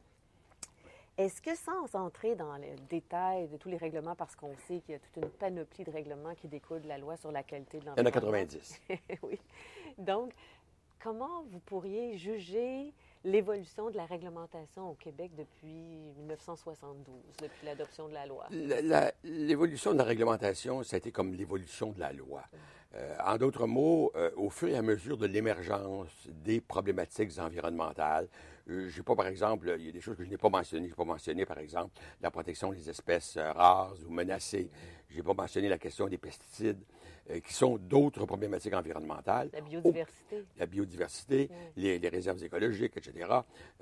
Est-ce 1.16 1.40
que 1.40 1.54
sans 1.54 1.94
entrer 1.94 2.34
dans 2.34 2.56
le 2.56 2.74
détail 2.90 3.46
de 3.46 3.56
tous 3.56 3.68
les 3.68 3.76
règlements, 3.76 4.16
parce 4.16 4.34
qu'on 4.34 4.56
sait 4.66 4.80
qu'il 4.80 4.94
y 4.94 4.94
a 4.96 4.98
toute 4.98 5.22
une 5.22 5.30
panoplie 5.30 5.84
de 5.84 5.92
règlements 5.92 6.34
qui 6.34 6.48
découlent 6.48 6.80
de 6.80 6.88
la 6.88 6.98
loi 6.98 7.16
sur 7.16 7.30
la 7.30 7.44
qualité 7.44 7.78
de 7.78 7.86
l'environnement? 7.86 8.10
Il 8.10 8.14
y 8.14 8.16
en 8.16 8.18
a 8.18 8.46
90. 8.46 8.80
oui. 9.22 9.38
Donc, 9.96 10.32
comment 11.00 11.44
vous 11.44 11.60
pourriez 11.60 12.18
juger 12.18 12.92
l'évolution 13.24 13.90
de 13.90 13.96
la 13.96 14.06
réglementation 14.06 14.90
au 14.90 14.94
Québec 14.94 15.32
depuis 15.36 16.12
1972, 16.18 17.14
depuis 17.40 17.66
l'adoption 17.66 18.08
de 18.08 18.14
la 18.14 18.26
loi? 18.26 18.46
L'évolution 19.24 19.92
de 19.92 19.98
la 19.98 20.04
réglementation, 20.04 20.82
ça 20.82 20.96
a 20.96 20.98
été 20.98 21.12
comme 21.12 21.34
l'évolution 21.34 21.92
de 21.92 22.00
la 22.00 22.12
loi. 22.12 22.44
Euh, 22.94 23.16
en 23.22 23.36
d'autres 23.36 23.66
mots, 23.66 24.10
euh, 24.16 24.30
au 24.36 24.48
fur 24.48 24.68
et 24.68 24.76
à 24.76 24.82
mesure 24.82 25.18
de 25.18 25.26
l'émergence 25.26 26.08
des 26.26 26.60
problématiques 26.60 27.38
environnementales, 27.38 28.28
euh, 28.70 28.88
je 28.88 29.02
pas, 29.02 29.14
par 29.14 29.26
exemple, 29.26 29.74
il 29.78 29.86
y 29.86 29.88
a 29.90 29.92
des 29.92 30.00
choses 30.00 30.16
que 30.16 30.24
je 30.24 30.30
n'ai 30.30 30.38
pas 30.38 30.48
mentionnées. 30.48 30.86
Je 30.86 30.92
n'ai 30.92 30.96
pas 30.96 31.04
mentionné, 31.04 31.44
par 31.44 31.58
exemple, 31.58 32.00
la 32.22 32.30
protection 32.30 32.72
des 32.72 32.88
espèces 32.88 33.36
rares 33.36 33.94
ou 34.06 34.10
menacées. 34.10 34.70
Je 35.10 35.16
n'ai 35.16 35.22
pas 35.22 35.34
mentionné 35.34 35.68
la 35.68 35.78
question 35.78 36.08
des 36.08 36.18
pesticides. 36.18 36.82
Euh, 37.30 37.40
qui 37.40 37.52
sont 37.52 37.76
d'autres 37.76 38.24
problématiques 38.24 38.72
environnementales. 38.74 39.50
La 39.52 39.60
biodiversité. 39.60 40.44
la 40.58 40.66
biodiversité, 40.66 41.50
les, 41.76 42.08
réserves 42.08 42.42
écologiques, 42.42 42.96
etc., 42.96 43.28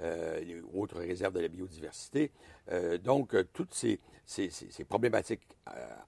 euh, 0.01 0.41
les 0.41 0.61
autres 0.75 0.99
réserves 0.99 1.35
de 1.35 1.41
la 1.41 1.49
biodiversité. 1.49 2.33
Euh, 2.73 2.99
donc, 2.99 3.37
toutes 3.53 3.73
ces, 3.73 4.01
ces, 4.27 4.85
problématiques 4.89 5.47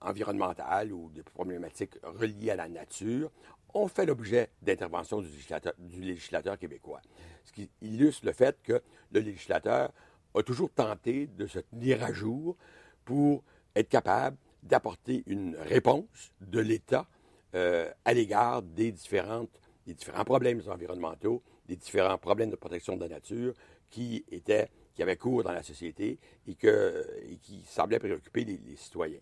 environnementales 0.01 0.92
ou 0.92 1.11
des 1.11 1.22
problématiques 1.22 1.94
reliées 2.03 2.51
à 2.51 2.57
la 2.57 2.68
nature 2.68 3.31
ont 3.72 3.87
fait 3.87 4.07
l'objet 4.07 4.48
d'interventions 4.62 5.20
du 5.20 5.29
législateur, 5.29 5.74
du 5.79 6.01
législateur 6.01 6.59
québécois. 6.59 7.01
Ce 7.44 7.53
qui 7.53 7.70
illustre 7.83 8.27
le 8.27 8.33
fait 8.33 8.57
que 8.62 8.83
le 9.12 9.20
législateur 9.20 9.92
a 10.35 10.42
toujours 10.42 10.70
tenté 10.72 11.29
de 11.29 11.46
se 11.46 11.61
tenir 11.61 12.03
à 12.03 12.12
jour 12.12 12.57
pour 13.05 13.44
être 13.77 13.88
capable 13.88 14.37
d'apporter 14.64 15.22
une 15.27 15.55
réponse 15.57 16.33
de 16.40 16.59
l'État 16.59 17.07
euh, 17.55 17.91
à 18.05 18.13
l'égard 18.13 18.63
des, 18.63 18.93
différentes, 18.93 19.61
des 19.87 19.95
différents 19.95 20.25
problèmes 20.25 20.63
environnementaux, 20.69 21.43
des 21.67 21.77
différents 21.77 22.19
problèmes 22.19 22.51
de 22.51 22.57
protection 22.57 22.97
de 22.97 23.03
la 23.03 23.09
nature 23.09 23.55
qui 23.91 24.25
étaient 24.31 24.69
qui 24.99 25.03
avaient 25.05 25.17
cours 25.17 25.45
dans 25.45 25.53
la 25.53 25.63
société 25.63 26.19
et, 26.49 26.57
que, 26.57 27.07
et 27.31 27.37
qui 27.37 27.63
semblaient 27.69 28.01
préoccuper 28.01 28.45
les, 28.45 28.75
citoyens. 28.75 29.21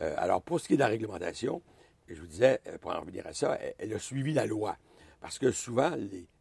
Euh, 0.00 0.14
alors, 0.16 0.40
pour 0.40 0.60
ce 0.60 0.68
qui 0.68 0.74
est 0.74 0.76
de 0.76 0.82
la 0.82 0.86
réglementation, 0.86 1.62
je 2.06 2.14
vous 2.14 2.28
disais, 2.28 2.60
euh, 2.68 2.78
pour 2.78 2.92
en 2.92 3.00
revenir 3.00 3.26
à 3.26 3.32
ça, 3.32 3.58
elle, 3.76 3.92
a 3.92 3.98
suivi 3.98 4.32
la 4.32 4.46
loi. 4.46 4.76
Parce 5.20 5.40
que 5.40 5.50
souvent, 5.50 5.90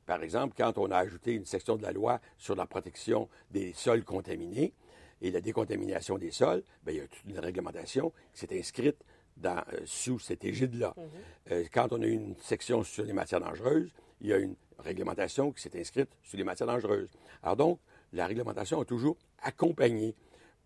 par 0.06 0.22
exemple, 0.22 0.54
quand 0.56 0.78
on 0.78 0.92
a 0.92 0.98
ajouté 0.98 1.34
une 1.34 1.48
section 1.48 1.78
de 1.78 1.82
la 1.82 1.92
loi 1.92 2.22
sur 2.38 2.56
la 2.56 2.68
protection 2.68 3.28
des 3.50 3.74
sols 3.74 4.04
contaminés 4.04 4.76
et 5.20 5.32
la 5.32 5.42
décontamination 5.42 6.20
des 6.20 6.30
sols, 6.30 6.62
bien, 6.86 6.94
il 6.94 6.98
y 6.98 7.02
a 7.02 7.08
toute 7.08 7.26
une 7.28 7.40
réglementation 7.40 8.14
qui 8.34 8.42
s'est 8.42 8.56
inscrite 8.56 9.04
dans, 9.42 9.58
euh, 9.74 9.80
sous 9.86 10.20
cette 10.20 10.44
égide-là. 10.44 10.94
Mhm. 10.98 11.04
Euh, 11.52 11.64
quand 11.72 11.92
on 11.92 12.02
a 12.02 12.06
une 12.06 12.36
section 12.42 12.84
sur 12.84 13.04
les 13.04 13.14
matières 13.14 13.40
dangereuses, 13.40 13.92
il 14.22 14.28
y 14.28 14.34
a 14.34 14.38
une 14.38 14.56
réglementation 14.80 15.52
qui 15.52 15.62
s'est 15.62 15.80
inscrite 15.80 16.10
sur 16.24 16.38
les 16.38 16.44
matières 16.44 16.68
dangereuses. 16.68 17.10
Alors 17.44 17.56
donc, 17.56 17.80
la 18.14 18.26
réglementation 18.26 18.82
a 18.82 18.86
toujours 18.86 19.18
accompagné 19.42 20.16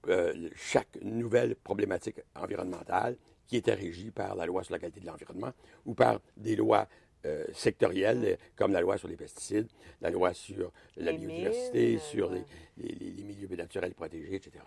euh, 0.08 0.50
chaque 0.56 0.98
nouvelle 1.02 1.56
problématique 1.56 2.22
environnementale 2.36 3.18
qui 3.48 3.58
était 3.58 3.74
régie 3.74 4.12
par 4.12 4.36
la 4.36 4.46
loi 4.46 4.64
sur 4.64 4.74
la 4.74 4.80
qualité 4.80 5.02
de 5.02 5.06
l'environnement 5.06 5.52
ou 5.86 5.94
par 5.94 6.20
des 6.38 6.56
lois 6.56 6.88
sectorielles 7.54 8.18
mhm. 8.18 8.38
comme 8.56 8.72
la 8.72 8.82
loi 8.82 8.98
sur 8.98 9.08
les 9.08 9.16
pesticides, 9.16 9.68
la 10.02 10.10
loi 10.10 10.34
sur 10.34 10.72
la 10.98 11.14
biodiversité, 11.14 12.00
sur 12.00 12.32
les, 12.32 12.44
les, 12.78 13.24
milieux 13.24 13.56
naturels 13.56 13.94
protégés, 13.94 14.38
etc. 14.38 14.64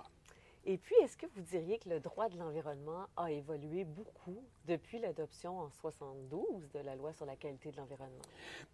Et 0.66 0.78
puis, 0.78 0.94
est-ce 1.02 1.18
que 1.18 1.26
vous 1.34 1.42
diriez 1.42 1.78
que 1.78 1.90
le 1.90 2.00
droit 2.00 2.30
de 2.30 2.38
l'environnement 2.38 3.06
a 3.18 3.30
évolué 3.30 3.84
beaucoup 3.84 4.42
depuis 4.66 4.98
l'adoption 4.98 5.58
en 5.58 5.68
72 5.68 6.70
de 6.72 6.78
la 6.78 6.96
loi 6.96 7.12
sur 7.12 7.26
la 7.26 7.36
qualité 7.36 7.70
de 7.70 7.76
l'environnement? 7.76 8.22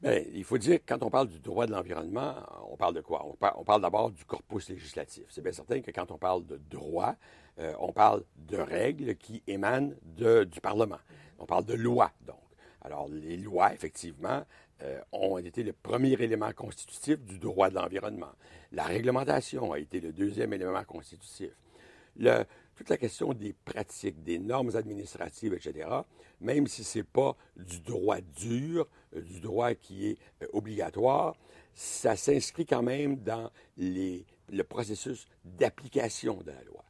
Bien, 0.01 0.23
il 0.33 0.45
faut 0.45 0.57
dire 0.57 0.79
que 0.79 0.85
quand 0.87 1.03
on 1.03 1.11
parle 1.11 1.27
du 1.27 1.41
droit 1.41 1.67
de 1.67 1.73
l'environnement, 1.73 2.37
on 2.71 2.77
parle 2.77 2.95
de 2.95 3.01
quoi? 3.01 3.27
On, 3.27 3.65
parle 3.65 3.83
d'abord 3.83 4.13
du 4.13 4.25
corpus 4.25 4.69
législatif. 4.69 5.25
C'est 5.31 5.43
bien 5.43 5.51
certain 5.51 5.81
que 5.81 5.91
quand 5.91 6.13
on 6.13 6.19
parle 6.19 6.47
de 6.47 6.59
droit, 6.71 7.17
euh, 7.59 7.75
on 7.81 7.93
parle 7.93 8.23
de 8.37 8.59
règles 8.59 9.17
qui 9.17 9.43
émanent 9.49 9.93
du 10.05 10.61
Parlement. 10.61 11.01
On 11.41 11.47
parle 11.47 11.65
de 11.65 11.75
lois, 11.75 12.13
donc. 12.25 12.37
Alors, 12.83 13.09
les 13.09 13.37
lois, 13.37 13.75
effectivement, 13.75 14.45
euh, 14.83 15.01
ont 15.11 15.39
été 15.39 15.65
le 15.65 15.73
premier 15.73 16.13
élément 16.13 16.53
constitutif 16.53 17.19
du 17.19 17.39
droit 17.39 17.69
de 17.69 17.75
l'environnement. 17.75 18.33
La 18.71 18.85
réglementation 18.85 19.73
a 19.73 19.79
été 19.81 20.01
le 20.01 20.13
deuxième 20.13 20.53
élément 20.53 20.85
constitutif 20.85 21.51
toute 22.17 22.89
la 22.89 22.97
question 22.97 23.35
des 23.35 23.53
pratiques, 23.53 24.23
des 24.23 24.39
normes 24.39 24.75
administratives, 24.75 25.53
etc., 25.55 25.89
même 26.41 26.67
si 26.67 26.83
ce 26.83 26.99
n'est 26.99 27.05
pas 27.05 27.37
du 27.57 27.81
droit 27.81 28.21
dur, 28.21 28.89
euh, 29.15 29.21
du 29.21 29.41
droit 29.41 29.75
qui 29.75 30.09
est 30.09 30.19
euh, 30.43 30.47
obligatoire, 30.55 31.37
ça 31.75 32.17
s'inscrit 32.17 32.65
quand 32.65 32.83
même 32.83 33.17
dans 33.17 33.51
les, 33.77 34.25
le 34.49 34.65
processus 34.65 35.27
d'application 35.45 36.41
de 36.43 36.51
la 36.51 36.63
loi. 36.65 36.85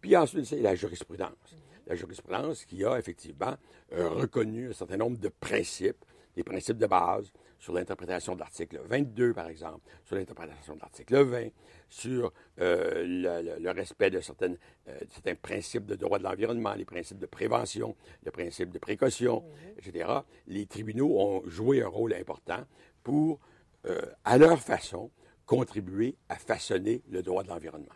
Puis 0.00 0.16
ensuite, 0.16 0.46
c'est 0.46 0.60
la 0.60 0.74
jurisprudence. 0.74 1.56
La 1.86 1.94
jurisprudence 1.94 2.64
qui 2.64 2.84
a 2.84 2.98
effectivement 2.98 3.54
euh, 3.92 4.08
reconnu 4.08 4.70
un 4.70 4.72
certain 4.72 4.96
nombre 4.96 5.18
de 5.18 5.28
principes, 5.28 6.04
des 6.34 6.42
principes 6.42 6.78
de 6.78 6.86
base, 6.86 7.32
sur 7.58 7.72
l'interprétation 7.72 8.34
de 8.34 8.40
l'article 8.40 8.80
22, 8.84 9.32
par 9.32 9.48
exemple, 9.48 9.80
sur 10.04 10.16
l'interprétation 10.16 10.74
de 10.74 10.80
l'article 10.80 11.22
20, 11.22 11.48
sur 11.88 12.32
euh, 12.60 13.58
le, 13.58 13.70
respect 13.70 14.10
de 14.10 14.20
certaines, 14.20 14.58
euh, 14.88 14.98
certains 15.10 15.34
principes 15.34 15.86
de 15.86 15.94
droit 15.94 16.18
de 16.18 16.24
l'environnement, 16.24 16.74
les 16.74 16.84
principes 16.84 17.18
de 17.18 17.26
prévention, 17.26 17.96
le 18.24 18.30
principe 18.30 18.70
de 18.70 18.78
précaution, 18.78 19.42
mhm. 19.42 19.78
etc. 19.78 20.10
Les 20.46 20.66
tribunaux 20.66 21.18
ont 21.18 21.42
joué 21.46 21.82
un 21.82 21.88
rôle 21.88 22.14
important 22.14 22.64
pour, 23.02 23.40
euh, 23.86 24.00
à 24.24 24.38
leur 24.38 24.60
façon, 24.60 25.10
contribuer 25.46 26.16
à 26.28 26.36
façonner 26.36 27.02
le 27.08 27.22
droit 27.22 27.42
de 27.42 27.48
l'environnement. 27.48 27.94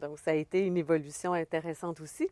Donc, 0.00 0.18
ça 0.18 0.32
a 0.32 0.34
été 0.34 0.66
une 0.66 0.76
évolution 0.76 1.32
intéressante 1.32 2.00
aussi. 2.00 2.28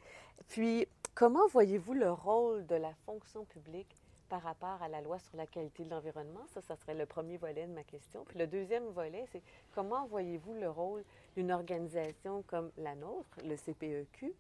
Puis, 0.49 0.87
comment 1.15 1.47
voyez-vous 1.49 1.95
le 1.95 2.11
rôle 2.11 2.67
de 2.67 2.77
la 2.77 2.93
fonction 3.05 3.45
publique 3.45 3.98
par 4.29 4.43
rapport 4.43 4.83
à 4.83 4.89
la 4.89 5.01
loi 5.01 5.19
sur 5.19 5.37
la 5.37 5.47
qualité 5.47 5.85
de 5.85 5.91
l'environnement? 5.91 6.45
Ça, 6.55 6.61
ça 6.61 6.77
serait 6.77 6.95
le 6.95 7.07
premier 7.07 7.37
volet 7.37 7.67
de 7.67 7.73
ma 7.73 7.85
question. 7.85 8.25
Puis 8.25 8.39
le 8.39 8.47
deuxième 8.47 8.87
volet, 8.89 9.25
c'est 9.33 9.43
comment 9.75 10.07
voyez-vous 10.07 10.55
le 10.55 10.71
rôle 10.71 11.05
d'une 11.37 11.53
organisation 11.53 12.43
comme 12.47 12.71
la 12.79 12.95
nôtre, 12.95 13.29
le 13.45 13.57
CPEQ? 13.57 14.33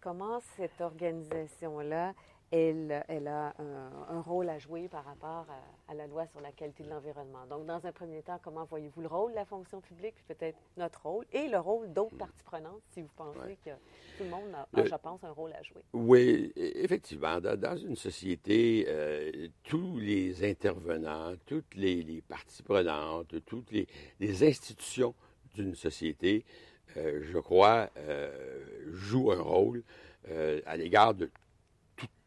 Comment 0.00 0.40
cette 0.56 0.80
organisation-là 0.80 2.14
elle, 2.50 3.04
elle 3.08 3.26
a 3.26 3.54
un, 4.08 4.20
rôle 4.20 4.48
à 4.48 4.58
jouer 4.58 4.88
par 4.88 5.04
rapport 5.04 5.46
à, 5.88 5.94
la 5.94 6.06
loi 6.06 6.26
sur 6.26 6.40
la 6.40 6.52
qualité 6.52 6.84
de 6.84 6.90
l'environnement. 6.90 7.46
Donc, 7.48 7.66
dans 7.66 7.84
un 7.84 7.92
premier 7.92 8.22
temps, 8.22 8.38
comment 8.42 8.64
voyez-vous 8.64 9.00
le 9.00 9.08
rôle 9.08 9.32
de 9.32 9.36
la 9.36 9.44
fonction 9.44 9.80
publique, 9.80 10.14
puis 10.14 10.34
peut-être 10.34 10.58
notre 10.76 11.02
rôle, 11.02 11.24
et 11.32 11.48
le 11.48 11.58
rôle 11.58 11.92
d'autres 11.92 12.16
parties 12.16 12.42
prenantes, 12.44 12.82
si 12.92 13.02
vous 13.02 13.10
pensez 13.16 13.58
que 13.64 13.70
tout 14.16 14.24
le 14.24 14.30
monde 14.30 14.54
a, 14.54 14.84
je 14.84 14.94
pense, 14.94 15.22
un 15.24 15.30
rôle 15.30 15.52
à 15.52 15.62
jouer? 15.62 15.82
Oui, 15.92 16.52
effectivement. 16.56 17.40
Dans, 17.40 17.76
une 17.76 17.96
société, 17.96 18.86
euh, 18.88 19.48
tous 19.64 19.98
les 19.98 20.48
intervenants, 20.48 21.34
toutes 21.46 21.74
les, 21.74 22.22
parties 22.28 22.62
prenantes, 22.62 23.34
toutes 23.44 23.70
les, 23.72 23.86
institutions 24.44 25.14
d'une 25.54 25.74
société, 25.74 26.44
euh, 26.96 27.20
je 27.22 27.38
crois, 27.38 27.90
euh, 27.96 28.64
jouent 28.92 29.32
un 29.32 29.42
rôle 29.42 29.82
à 30.66 30.76
l'égard 30.76 31.14
de 31.14 31.30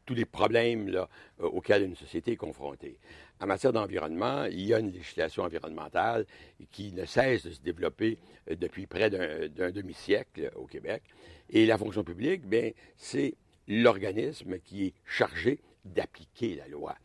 tous 0.09 0.15
les 0.15 0.25
problèmes 0.25 0.89
euh, 0.95 1.05
auxquels 1.37 1.83
une 1.83 1.95
société 1.95 2.31
est 2.31 2.35
confrontée. 2.35 2.97
En 3.39 3.45
matière 3.45 3.71
d'environnement, 3.71 4.45
il 4.45 4.61
y 4.61 4.73
a 4.73 4.79
une 4.79 4.91
législation 4.91 5.43
environnementale 5.43 6.25
qui 6.71 6.91
ne 6.93 7.05
cesse 7.05 7.45
de 7.45 7.51
se 7.51 7.61
développer 7.61 8.17
euh, 8.49 8.55
depuis 8.55 8.87
près 8.87 9.11
d'un 9.11 9.69
demi-siècle 9.69 10.49
au 10.55 10.65
Québec. 10.65 11.03
Et 11.51 11.67
la 11.67 11.77
fonction 11.77 12.03
publique, 12.03 12.43
bien, 12.43 12.71
c'est 12.97 13.35
l'organisme 13.67 14.57
qui 14.57 14.87
est 14.87 14.93
chargé 15.05 15.59
d'appliquer 15.85 16.55
la 16.55 16.67
loi. 16.67 16.95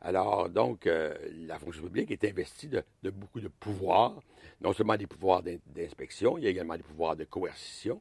Alors, 0.00 0.48
donc, 0.48 0.86
euh, 0.86 1.14
la 1.46 1.58
fonction 1.58 1.82
publique 1.82 2.10
est 2.12 2.24
investie 2.24 2.68
de, 2.68 2.82
beaucoup 3.10 3.40
de 3.40 3.48
pouvoirs, 3.48 4.22
non 4.62 4.72
seulement 4.72 4.96
des 4.96 5.06
pouvoirs 5.06 5.42
d'inspection, 5.42 6.38
il 6.38 6.44
y 6.44 6.46
a 6.46 6.50
également 6.50 6.78
des 6.78 6.82
pouvoirs 6.82 7.14
de 7.14 7.24
coercition, 7.24 8.00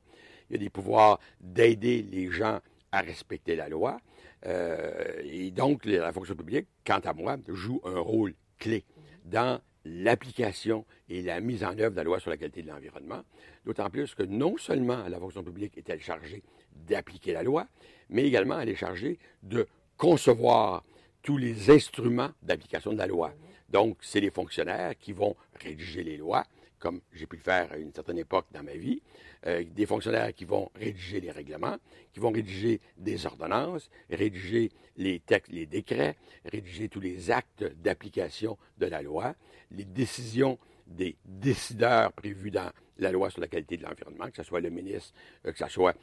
il 0.49 0.54
y 0.54 0.56
a 0.56 0.60
des 0.60 0.69
pouvoirs 0.69 1.19
d'aider 1.41 2.02
les 2.02 2.32
gens 2.32 2.62
à 2.93 3.01
respecter 3.01 3.58
la 3.58 3.67
loi. 3.67 3.99
Euh, 4.45 5.21
et 5.23 5.51
donc, 5.51 5.84
la 5.86 6.13
fonction 6.13 6.36
publique, 6.36 6.67
quant 6.86 6.99
à 6.99 7.13
moi, 7.13 7.38
joue 7.49 7.82
un 7.84 7.99
rôle 7.99 8.36
clé 8.60 8.86
dans 9.25 9.60
l'application 9.84 10.86
et 11.10 11.21
la 11.21 11.41
mise 11.41 11.63
en 11.63 11.77
œuvre 11.77 11.91
de 11.91 11.97
la 11.97 12.03
loi 12.03 12.19
sur 12.19 12.29
la 12.29 12.38
qualité 12.38 12.62
de 12.62 12.69
l'environnement, 12.69 13.23
d'autant 13.65 13.89
plus 13.89 14.15
que 14.15 14.23
non 14.23 14.56
seulement 14.58 15.08
la 15.10 15.19
fonction 15.19 15.43
publique 15.43 15.77
est-elle 15.77 16.01
chargée 16.01 16.43
d'appliquer 16.88 17.34
la 17.34 17.43
loi, 17.43 17.67
mais 18.10 18.23
également 18.25 18.60
elle 18.60 18.69
est 18.69 18.75
chargée 18.75 19.17
de 19.41 19.67
concevoir 19.97 20.86
tous 21.21 21.38
les 21.38 21.69
instruments 21.71 22.32
d'application 22.43 22.93
de 22.93 22.97
la 22.97 23.08
loi. 23.08 23.34
Donc, 23.69 23.97
c'est 24.01 24.19
les 24.19 24.29
fonctionnaires 24.29 24.97
qui 24.97 25.13
vont 25.13 25.36
rédiger 25.62 26.03
les 26.03 26.17
lois, 26.17 26.45
comme 26.83 26.99
j'ai 27.13 27.25
pu 27.27 27.37
le 27.37 27.41
faire 27.41 27.71
à 27.71 27.77
une 27.77 27.93
certaine 27.93 28.17
époque 28.17 28.47
dans 28.51 28.61
ma 28.61 28.73
vie, 28.73 29.01
euh, 29.47 29.63
des 29.63 29.85
fonctionnaires 29.85 30.33
qui 30.33 30.43
vont 30.43 30.69
rédiger 30.75 31.21
les 31.21 31.31
règlements, 31.31 31.77
qui 32.11 32.19
vont 32.19 32.29
rédiger 32.29 32.81
des 32.97 33.25
ordonnances, 33.25 33.89
rédiger 34.09 34.69
les 34.97 35.21
textes, 35.21 35.53
les 35.53 35.65
décrets, 35.65 36.17
rédiger 36.43 36.89
tous 36.89 36.99
les 36.99 37.31
actes 37.31 37.63
d'application 37.81 38.57
de 38.79 38.87
la 38.87 39.01
loi, 39.01 39.33
les 39.71 39.85
décisions 39.85 40.59
des 40.85 41.15
décideurs 41.23 42.11
prévus 42.11 42.51
dans 42.51 42.69
la 42.97 43.13
loi 43.13 43.29
sur 43.29 43.39
la 43.39 43.47
qualité 43.47 43.77
de 43.77 43.83
l'environnement, 43.83 44.29
que 44.29 44.35
ce 44.35 44.43
soit 44.43 44.59
le 44.59 44.69
ministre, 44.69 45.13
euh, 45.45 45.53
que 45.53 45.57
ce 45.57 45.69
soit 45.69 45.95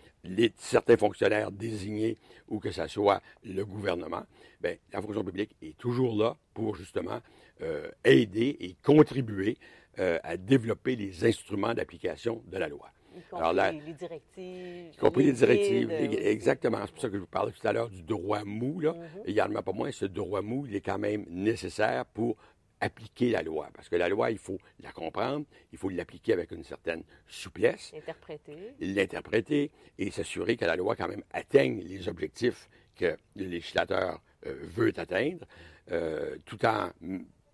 certains 0.57 0.97
fonctionnaires 0.97 1.53
désignés 1.53 2.17
ou 2.49 2.59
que 2.59 2.71
ce 2.71 2.87
soit 2.87 3.21
le 3.45 3.67
gouvernement, 3.67 4.25
bien, 4.63 4.77
la 4.95 5.03
fonction 5.03 5.23
publique 5.23 5.55
est 5.61 5.77
toujours 5.77 6.17
là 6.17 6.39
pour 6.55 6.75
justement 6.75 7.21
euh, 7.61 7.91
aider 8.03 8.57
et 8.61 8.75
contribuer 8.83 9.59
euh, 9.99 10.19
à 10.23 10.37
développer 10.37 10.97
les 10.97 11.25
instruments 11.25 11.75
d'application 11.75 12.43
de 12.47 12.59
la 12.59 12.69
loi. 12.69 12.91
Y 13.17 13.23
compris 13.29 13.45
Alors, 13.45 13.73
les 13.73 13.93
directives. 13.93 14.93
Y 14.93 14.97
compris 14.97 15.25
les, 15.25 15.33
directives, 15.33 15.91
exactement. 15.91 16.79
C'est 16.87 16.93
pour 16.93 17.03
ça 17.03 17.09
que 17.09 17.17
je 17.17 17.21
vous 17.21 17.27
parlais 17.27 17.53
tout 17.53 17.67
à 17.67 17.73
l'heure 17.73 17.91
du 17.91 18.03
droit 18.03 18.45
mou. 18.45 18.81
Là. 18.81 18.93
Mm-hmm. 18.93 19.27
Également, 19.27 19.63
pas 19.63 19.73
moins, 19.73 19.91
ce 19.91 20.05
droit 20.05 20.43
mou, 20.43 20.67
il 20.67 20.77
est 20.77 20.81
quand 20.81 20.99
même 20.99 21.25
nécessaire 21.29 22.07
pour 22.07 22.37
appliquer 22.81 23.31
la 23.31 23.43
loi. 23.43 23.69
Parce 23.75 23.89
que 23.89 23.97
la 23.97 24.09
loi, 24.09 24.31
il 24.31 24.39
faut 24.39 24.59
la 24.81 24.93
comprendre, 24.93 25.47
il 25.73 25.79
faut 25.79 25.89
l'appliquer 25.89 26.33
avec 26.33 26.51
une 26.51 26.65
certaine 26.65 27.03
souplesse. 27.29 27.93
L'interpréter. 27.93 28.75
L'interpréter 28.81 29.71
et 29.99 30.11
s'assurer 30.11 30.57
que 30.57 30.65
la 30.65 30.77
loi, 30.77 30.97
quand 30.97 31.09
même, 31.09 31.25
atteigne 31.33 31.83
les 31.83 32.09
objectifs 32.09 32.69
que 32.97 33.17
le 33.37 33.45
législateur 33.45 34.21
euh, 34.47 34.55
veut 34.63 34.93
atteindre, 34.97 35.47
euh, 35.91 36.37
tout 36.45 36.65
en 36.65 36.91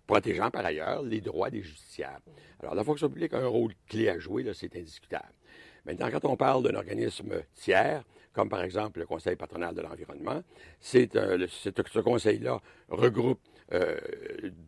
protégeant 0.07 0.49
par 0.49 0.65
ailleurs 0.65 1.03
les 1.03 1.21
droits 1.21 1.49
des 1.49 1.61
justiciables. 1.61 2.23
Alors, 2.61 2.73
la 2.73 2.83
fonction 2.83 3.09
publique 3.09 3.33
a 3.33 3.39
un 3.39 3.47
rôle 3.47 3.73
clé 3.87 4.09
à 4.09 4.17
jouer, 4.17 4.43
là, 4.43 4.53
c'est 4.53 4.75
indiscutable. 4.75 5.33
Maintenant, 5.85 6.09
quand 6.11 6.25
on 6.25 6.35
parle 6.35 6.63
d'un 6.63 6.75
organisme 6.75 7.41
tiers, 7.53 8.03
comme 8.33 8.49
par 8.49 8.61
exemple 8.61 8.99
le 8.99 9.05
Conseil 9.05 9.35
patronal 9.35 9.75
de 9.75 9.81
l'environnement, 9.81 10.41
c'est, 10.79 11.15
euh, 11.15 11.47
ce 11.49 11.99
conseil-là 11.99 12.61
regroupe 12.89 13.39
euh, 13.73 13.97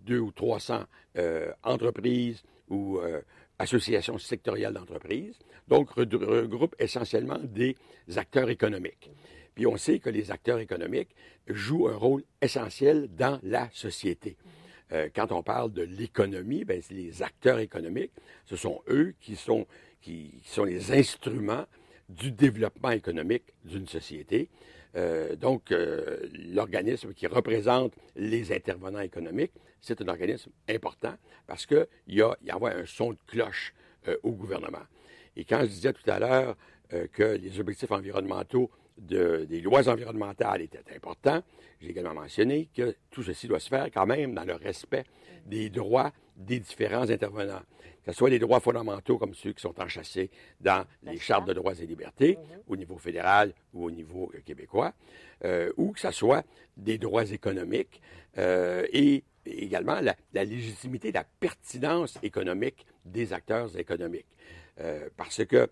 deux 0.06 0.20
ou 0.20 0.32
trois 0.32 0.60
cents 0.60 0.84
euh, 1.18 1.52
entreprises 1.64 2.44
ou 2.68 3.00
euh, 3.00 3.22
associations 3.58 4.18
sectorielles 4.18 4.74
d'entreprises, 4.74 5.38
donc 5.68 5.92
regroupe 5.92 6.76
essentiellement 6.80 7.40
des 7.42 7.76
acteurs 8.16 8.50
économiques. 8.50 9.12
Puis 9.56 9.68
on 9.68 9.78
sait 9.78 10.00
que 10.00 10.10
les 10.10 10.32
acteurs 10.32 10.60
économiques 10.60 11.16
jouent 11.48 11.88
un 11.90 11.96
rôle 11.96 12.24
essentiel 12.42 13.08
dans 13.16 13.40
la 13.44 13.70
société. 13.72 14.38
Quand 15.14 15.32
on 15.32 15.44
parle 15.44 15.72
de 15.72 15.84
l'économie, 15.84 16.66
ben, 16.66 16.82
les 16.90 17.22
acteurs 17.22 17.60
économiques, 17.60 18.12
ce 18.46 18.56
sont 18.56 18.82
eux 18.90 19.14
qui 19.22 19.36
sont, 19.36 19.68
qui 20.02 20.42
sont 20.46 20.64
les 20.64 20.92
instruments 20.92 21.66
du 22.10 22.32
développement 22.32 22.92
économique 22.92 23.54
d'une 23.64 23.88
société. 23.88 24.50
Euh, 24.96 25.36
donc, 25.36 25.72
euh, 25.72 26.18
l'organisme 26.34 27.14
qui 27.14 27.28
représente 27.28 27.94
les 28.16 28.52
intervenants 28.52 29.00
économiques, 29.00 29.54
c'est 29.80 30.02
un 30.02 30.08
organisme 30.08 30.50
important 30.68 31.14
parce 31.46 31.66
qu'il 31.66 31.88
y, 32.08 32.22
a, 32.22 32.36
il 32.44 32.52
envoie 32.52 32.72
un 32.72 32.86
son 32.86 33.12
de 33.12 33.20
cloche 33.28 33.74
euh, 34.08 34.18
au 34.24 34.32
gouvernement. 34.32 34.82
Et 35.36 35.46
quand 35.46 35.62
je 35.62 35.68
disais 35.68 35.94
tout 35.94 36.10
à 36.10 36.20
l'heure 36.20 36.58
que 37.14 37.38
les 37.38 37.60
objectifs 37.60 37.92
environnementaux 37.92 38.72
des 39.00 39.62
lois 39.62 39.88
environnementales 39.88 40.62
étaient 40.62 40.84
importants, 40.96 41.42
j'ai 41.82 41.90
également 41.90 42.14
mentionné 42.14 42.70
que 42.76 42.96
tout 43.10 43.24
ceci 43.24 43.48
doit 43.48 43.60
se 43.60 43.70
faire 43.70 43.86
quand 43.92 44.06
même 44.06 44.34
dans 44.34 44.44
le 44.44 44.56
respect 44.56 45.06
des 45.46 45.70
droits 45.70 46.12
des 46.36 46.60
différents 46.60 47.10
intervenants 47.10 47.62
que 48.04 48.12
ce 48.12 48.18
soit 48.18 48.30
les 48.30 48.40
droits 48.40 48.60
fondamentaux 48.60 49.18
comme 49.18 49.34
ceux 49.34 49.54
qui 49.54 49.62
sont 49.62 49.80
enchâssés 49.80 50.30
dans 50.60 50.86
les 51.04 51.20
chartes 51.20 51.48
de 51.48 51.54
droits 51.54 51.74
et 51.80 51.86
libertés 51.86 52.38
mhm. 52.38 52.62
au 52.68 52.76
niveau 52.76 52.98
fédéral 52.98 53.54
ou 53.74 53.86
au 53.86 53.92
niveau 53.92 54.32
euh, 54.34 54.40
québécois, 54.44 54.94
euh, 55.46 55.72
ou 55.78 55.92
que 55.92 56.00
ce 56.00 56.12
soit 56.12 56.44
des 56.78 56.98
droits 56.98 57.30
économiques 57.30 58.02
euh, 58.38 58.86
et 58.92 59.24
également 59.46 60.00
la, 60.02 60.16
légitimité, 60.46 61.12
la 61.12 61.24
pertinence 61.24 62.18
économique 62.24 62.86
des 63.06 63.34
acteurs 63.34 63.78
économiques. 63.78 64.28
Parce 65.18 65.44
que, 65.46 65.70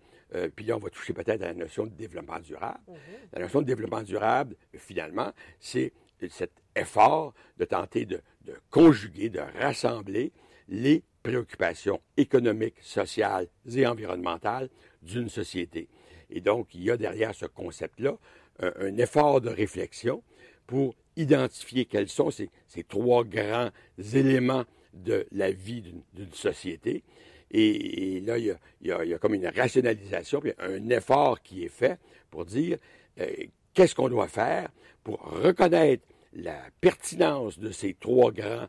puis 0.54 0.66
là, 0.66 0.76
on 0.76 0.80
va 0.80 0.90
toucher 0.90 1.12
peut-être 1.12 1.42
à 1.42 1.46
la 1.46 1.54
notion 1.54 1.86
de 1.86 1.92
développement 1.92 2.40
durable. 2.40 2.80
Mhm. 2.88 2.96
La 3.32 3.40
notion 3.40 3.62
de 3.62 3.66
développement 3.66 4.02
durable, 4.02 4.56
finalement, 4.74 5.32
c'est 5.60 5.92
cet 6.28 6.52
effort 6.76 7.34
de 7.56 7.64
tenter 7.64 8.04
de, 8.04 8.20
de 8.44 8.54
conjuguer, 8.70 9.30
de 9.30 9.40
rassembler 9.60 10.32
les 10.68 11.02
préoccupations 11.22 12.00
économiques, 12.16 12.80
sociales 12.80 13.48
et 13.70 13.86
environnementales 13.86 14.68
d'une 15.02 15.28
société. 15.28 15.88
Et 16.30 16.40
donc, 16.40 16.74
il 16.74 16.82
y 16.82 16.90
a 16.90 16.96
derrière 16.96 17.34
ce 17.34 17.46
concept-là 17.46 18.16
un, 18.60 18.96
effort 18.96 19.40
de 19.40 19.50
réflexion 19.50 20.22
pour 20.66 20.94
identifier 21.16 21.84
quels 21.84 22.08
sont 22.08 22.30
ces, 22.30 22.50
trois 22.88 23.24
grands 23.24 23.70
éléments 24.14 24.64
de 24.92 25.26
la 25.32 25.50
vie 25.50 25.82
d'une 25.82 26.32
société. 26.32 27.02
Et, 27.50 28.20
là, 28.20 28.38
il 28.38 28.56
y, 28.82 28.92
a, 28.92 29.18
comme 29.18 29.34
une 29.34 29.46
rationalisation, 29.46 30.40
puis 30.40 30.52
un 30.58 30.88
effort 30.90 31.42
qui 31.42 31.64
est 31.64 31.70
fait 31.70 31.98
pour 32.30 32.44
dire 32.44 32.78
euh, 33.20 33.26
qu'est-ce 33.74 33.94
qu'on 33.94 34.08
doit 34.08 34.28
faire 34.28 34.68
pour 35.02 35.20
reconnaître 35.20 36.04
la 36.34 36.58
pertinence 36.80 37.58
de 37.58 37.70
ces 37.70 37.94
trois 37.94 38.30
grands 38.32 38.66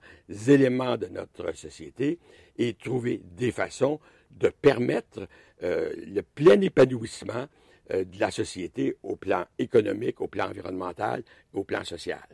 éléments 0.48 0.98
de 0.98 1.08
notre 1.08 1.54
société 1.56 2.20
et 2.58 2.74
trouver 2.74 3.22
des 3.36 3.52
façons 3.52 4.00
de 4.32 4.50
permettre 4.50 5.28
euh, 5.64 5.92
le 6.08 6.22
plein 6.22 6.62
épanouissement 6.62 7.48
euh, 7.92 8.06
de 8.06 8.20
la 8.20 8.32
société 8.32 8.96
au 9.04 9.16
plan 9.16 9.46
économique, 9.58 10.22
au 10.22 10.28
plan 10.28 10.48
environnemental, 10.48 11.24
au 11.54 11.64
plan 11.64 11.84
social. 11.84 12.26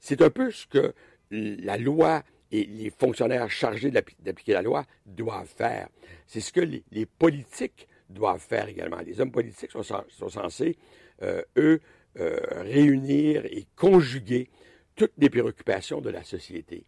C'est 0.00 0.22
un 0.22 0.30
peu 0.30 0.50
ce 0.50 0.66
que 0.66 0.92
la 1.30 1.76
loi 1.78 2.22
et 2.52 2.64
les 2.64 2.90
fonctionnaires 2.90 3.50
chargés 3.50 3.90
d'appliquer 3.90 4.52
la 4.52 4.62
loi 4.62 4.84
doivent 5.06 5.52
faire. 5.56 5.88
C'est 6.26 6.40
ce 6.40 6.52
que 6.52 6.60
les, 6.60 7.06
politiques 7.06 7.88
doivent 8.08 8.40
faire 8.40 8.68
également. 8.68 8.98
Les 8.98 9.20
hommes 9.20 9.32
politiques 9.32 9.72
sont, 9.72 10.28
censés, 10.28 10.76
euh, 11.22 11.42
eux, 11.56 11.80
réunir 12.16 13.44
et 13.46 13.66
conjuguer 13.74 14.48
toutes 14.94 15.12
les 15.18 15.30
préoccupations 15.30 16.00
de 16.00 16.10
la 16.10 16.22
société. 16.22 16.84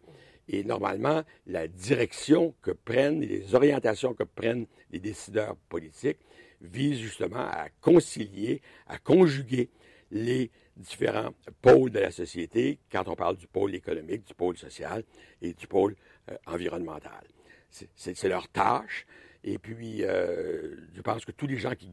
Et 0.49 0.63
normalement, 0.63 1.23
la 1.45 1.67
direction 1.67 2.53
que 2.61 2.71
prennent, 2.71 3.21
les 3.21 3.53
orientations 3.53 4.13
que 4.13 4.23
prennent 4.23 4.65
les 4.91 4.99
décideurs 4.99 5.57
politiques 5.69 6.19
visent 6.61 6.99
justement 6.99 7.45
à 7.45 7.67
concilier, 7.81 8.61
à 8.87 8.97
conjuguer 8.97 9.69
les 10.11 10.49
différents 10.77 11.33
pôles 11.61 11.91
de 11.91 11.99
la 11.99 12.11
société 12.11 12.79
quand 12.91 13.07
on 13.07 13.15
parle 13.15 13.37
du 13.37 13.47
pôle 13.47 13.75
économique, 13.75 14.25
du 14.25 14.33
pôle 14.33 14.57
social 14.57 15.03
et 15.41 15.53
du 15.53 15.67
pôle 15.67 15.95
euh, 16.29 16.37
environnemental. 16.45 17.23
C'est 17.69 18.23
leur 18.23 18.47
tâche. 18.47 19.05
Et 19.43 19.57
puis, 19.57 20.03
euh, 20.03 20.75
je 20.93 21.01
pense 21.01 21.25
que 21.25 21.31
tous 21.31 21.47
les 21.47 21.57
gens 21.57 21.75
qui, 21.75 21.91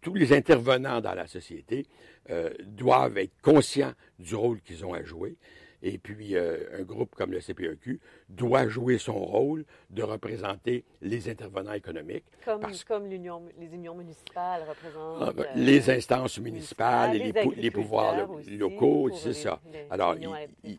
tous 0.00 0.14
les 0.14 0.32
intervenants 0.32 1.00
dans 1.00 1.14
la 1.14 1.26
société 1.26 1.86
euh, 2.30 2.50
doivent 2.64 3.18
être 3.18 3.40
conscients 3.42 3.92
du 4.18 4.34
rôle 4.34 4.60
qu'ils 4.60 4.84
ont 4.84 4.94
à 4.94 5.02
jouer. 5.02 5.36
Et 5.82 5.98
puis, 5.98 6.36
un 6.36 6.82
groupe 6.82 7.14
comme 7.14 7.32
le 7.32 7.40
CPEQ 7.40 8.00
doit 8.28 8.68
jouer 8.68 8.98
son 8.98 9.18
rôle 9.18 9.64
de 9.90 10.02
représenter 10.02 10.84
les 11.02 11.28
intervenants 11.28 11.72
économiques. 11.72 12.24
Comme, 12.44 12.62
comme 12.86 13.06
les 13.06 13.16
unions 13.16 13.94
municipales 13.94 14.62
représentent. 14.68 15.18
Ah, 15.20 15.32
ben, 15.32 15.46
les 15.54 15.90
instances 15.90 16.38
municipales, 16.38 17.16
et 17.16 17.32
les, 17.56 17.70
pouvoirs 17.70 18.28
locaux, 18.48 19.10
c'est 19.14 19.32
ça. 19.32 19.60
Alors, 19.90 20.16
il, 20.16 20.28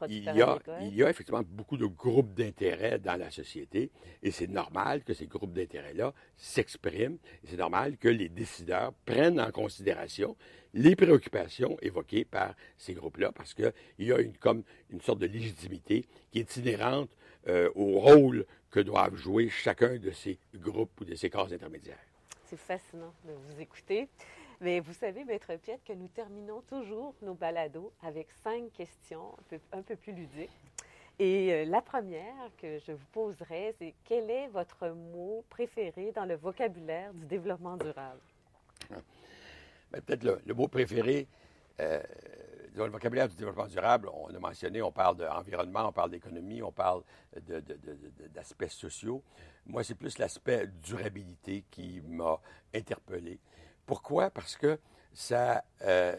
il, 0.10 0.24
y 0.24 0.42
a, 0.42 0.60
il 0.82 0.96
y 0.96 1.04
a 1.04 1.10
effectivement 1.10 1.44
beaucoup 1.46 1.78
de 1.78 1.86
groupes 1.86 2.34
d'intérêt 2.34 3.00
dans 3.00 3.16
la 3.16 3.32
société 3.32 3.92
et 4.22 4.32
c'est 4.32 4.48
normal 4.48 5.04
que 5.04 5.14
ces 5.14 5.28
groupes 5.28 5.54
d'intérêt-là 5.54 6.14
s'expriment. 6.36 7.18
C'est 7.46 7.58
normal 7.58 7.98
que 7.98 8.10
les 8.10 8.30
décideurs 8.30 8.94
prennent 9.06 9.40
en 9.40 9.52
considération 9.52 10.36
les 10.74 10.96
préoccupations 10.96 11.78
évoquées 11.82 12.26
par 12.26 12.54
ces 12.78 12.94
groupes-là, 12.94 13.32
parce 13.32 13.54
qu'il 13.54 13.74
y 14.00 14.12
a 14.12 14.20
une, 14.20 14.34
comme 14.38 14.64
une 14.90 15.02
sorte 15.02 15.20
de 15.20 15.28
légitimité 15.28 16.06
qui 16.32 16.40
est 16.40 16.58
inhérente 16.58 17.10
euh, 17.48 17.70
au 17.76 18.00
rôle 18.00 18.46
que 18.70 18.80
doivent 18.80 19.16
jouer 19.16 19.50
chacun 19.50 19.98
de 19.98 20.12
ces 20.12 20.38
groupes 20.56 21.02
ou 21.02 21.06
de 21.06 21.16
ces 21.16 21.30
corps 21.30 21.52
intermédiaires. 21.52 21.98
C'est 22.46 22.60
fascinant 22.60 23.14
de 23.26 23.34
vous 23.34 23.62
écouter. 23.62 24.08
Mais 24.62 24.82
vous 24.82 24.94
savez, 24.94 25.24
Maître 25.24 25.56
Piette, 25.56 25.82
que 25.86 25.94
nous 25.94 26.10
terminons 26.10 26.62
toujours 26.62 27.14
nos 27.22 27.34
balados 27.34 27.94
avec 28.04 28.28
cinq 28.44 28.74
questions 28.74 29.34
un 29.40 29.44
peu, 29.50 29.60
un 29.72 29.82
peu 29.82 29.96
plus 29.96 30.12
ludiques. 30.12 30.50
Et 31.18 31.54
euh, 31.54 31.66
la 31.66 31.82
première 31.82 32.50
que 32.58 32.80
je 32.80 32.92
vous 32.92 33.06
poserai, 33.14 33.74
c'est 33.78 33.94
quel 34.04 34.30
est 34.30 34.48
votre 34.50 34.90
mot 34.90 35.44
préféré 35.50 36.12
dans 36.14 36.26
le 36.26 36.36
vocabulaire 36.36 37.14
du 37.14 37.26
développement 37.26 37.78
durable? 37.78 38.20
Ben, 39.92 40.02
peut-être 40.02 40.24
le, 40.24 40.54
mot 40.54 40.68
préféré 40.68 41.28
euh, 41.80 42.02
dans 42.76 42.86
le 42.86 42.92
vocabulaire 42.92 43.28
du 43.28 43.36
développement 43.36 43.68
durable, 43.68 44.10
on 44.14 44.34
a 44.34 44.40
mentionné, 44.40 44.82
on 44.82 44.92
parle 44.92 45.18
d'environnement, 45.18 45.88
on 45.88 45.92
parle 45.92 46.12
d'économie, 46.12 46.62
on 46.62 46.72
parle 46.72 47.02
d'aspects 48.34 48.68
sociaux. 48.68 49.24
Moi, 49.66 49.84
c'est 49.84 49.96
plus 49.96 50.18
l'aspect 50.18 50.68
durabilité 50.82 51.66
qui 51.72 52.02
m'a 52.08 52.40
interpellé. 52.74 53.40
Pourquoi? 53.86 54.30
Parce 54.30 54.56
que 54.56 54.80
ça, 55.14 55.64
euh, 55.82 56.16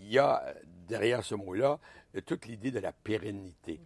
il 0.00 0.10
y 0.10 0.18
a 0.18 0.54
derrière 0.88 1.22
ce 1.22 1.34
mot-là 1.34 1.78
toute 2.20 2.46
l'idée 2.46 2.70
de 2.70 2.80
la 2.80 2.92
pérennité, 2.92 3.80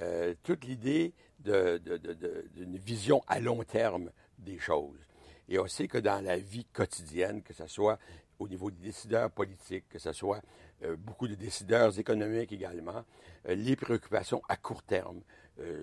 euh, 0.00 0.34
toute 0.42 0.64
l'idée 0.64 1.14
d'une 1.38 2.76
vision 2.76 3.22
à 3.26 3.40
long 3.40 3.62
terme 3.64 4.10
des 4.38 4.58
choses. 4.58 5.06
Et 5.48 5.58
on 5.58 5.66
sait 5.66 5.88
que 5.88 5.98
dans 5.98 6.22
la 6.24 6.36
vie 6.36 6.66
quotidienne, 6.66 7.42
que 7.42 7.54
ce 7.54 7.66
soit 7.66 7.98
au 8.40 8.48
niveau 8.48 8.70
des 8.70 8.80
décideurs 8.82 9.30
politiques, 9.30 9.88
que 9.88 9.98
ce 9.98 10.12
soit 10.12 10.40
euh, 10.82 10.96
beaucoup 10.96 11.28
de 11.28 11.34
décideurs 11.34 11.96
économiques 11.98 12.52
également, 12.52 13.04
euh, 13.48 13.54
les 13.54 13.76
préoccupations 13.76 14.42
à 14.48 14.56
court 14.56 14.82
terme 14.82 15.20
euh, 15.60 15.82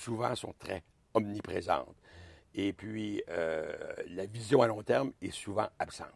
souvent 0.00 0.34
sont 0.34 0.54
très 0.58 0.82
omniprésentes. 1.14 1.96
Et 2.54 2.72
puis, 2.72 3.22
la 3.28 4.24
vision 4.24 4.62
à 4.62 4.66
long 4.66 4.82
terme 4.82 5.12
est 5.20 5.30
souvent 5.30 5.68
absente. 5.78 6.06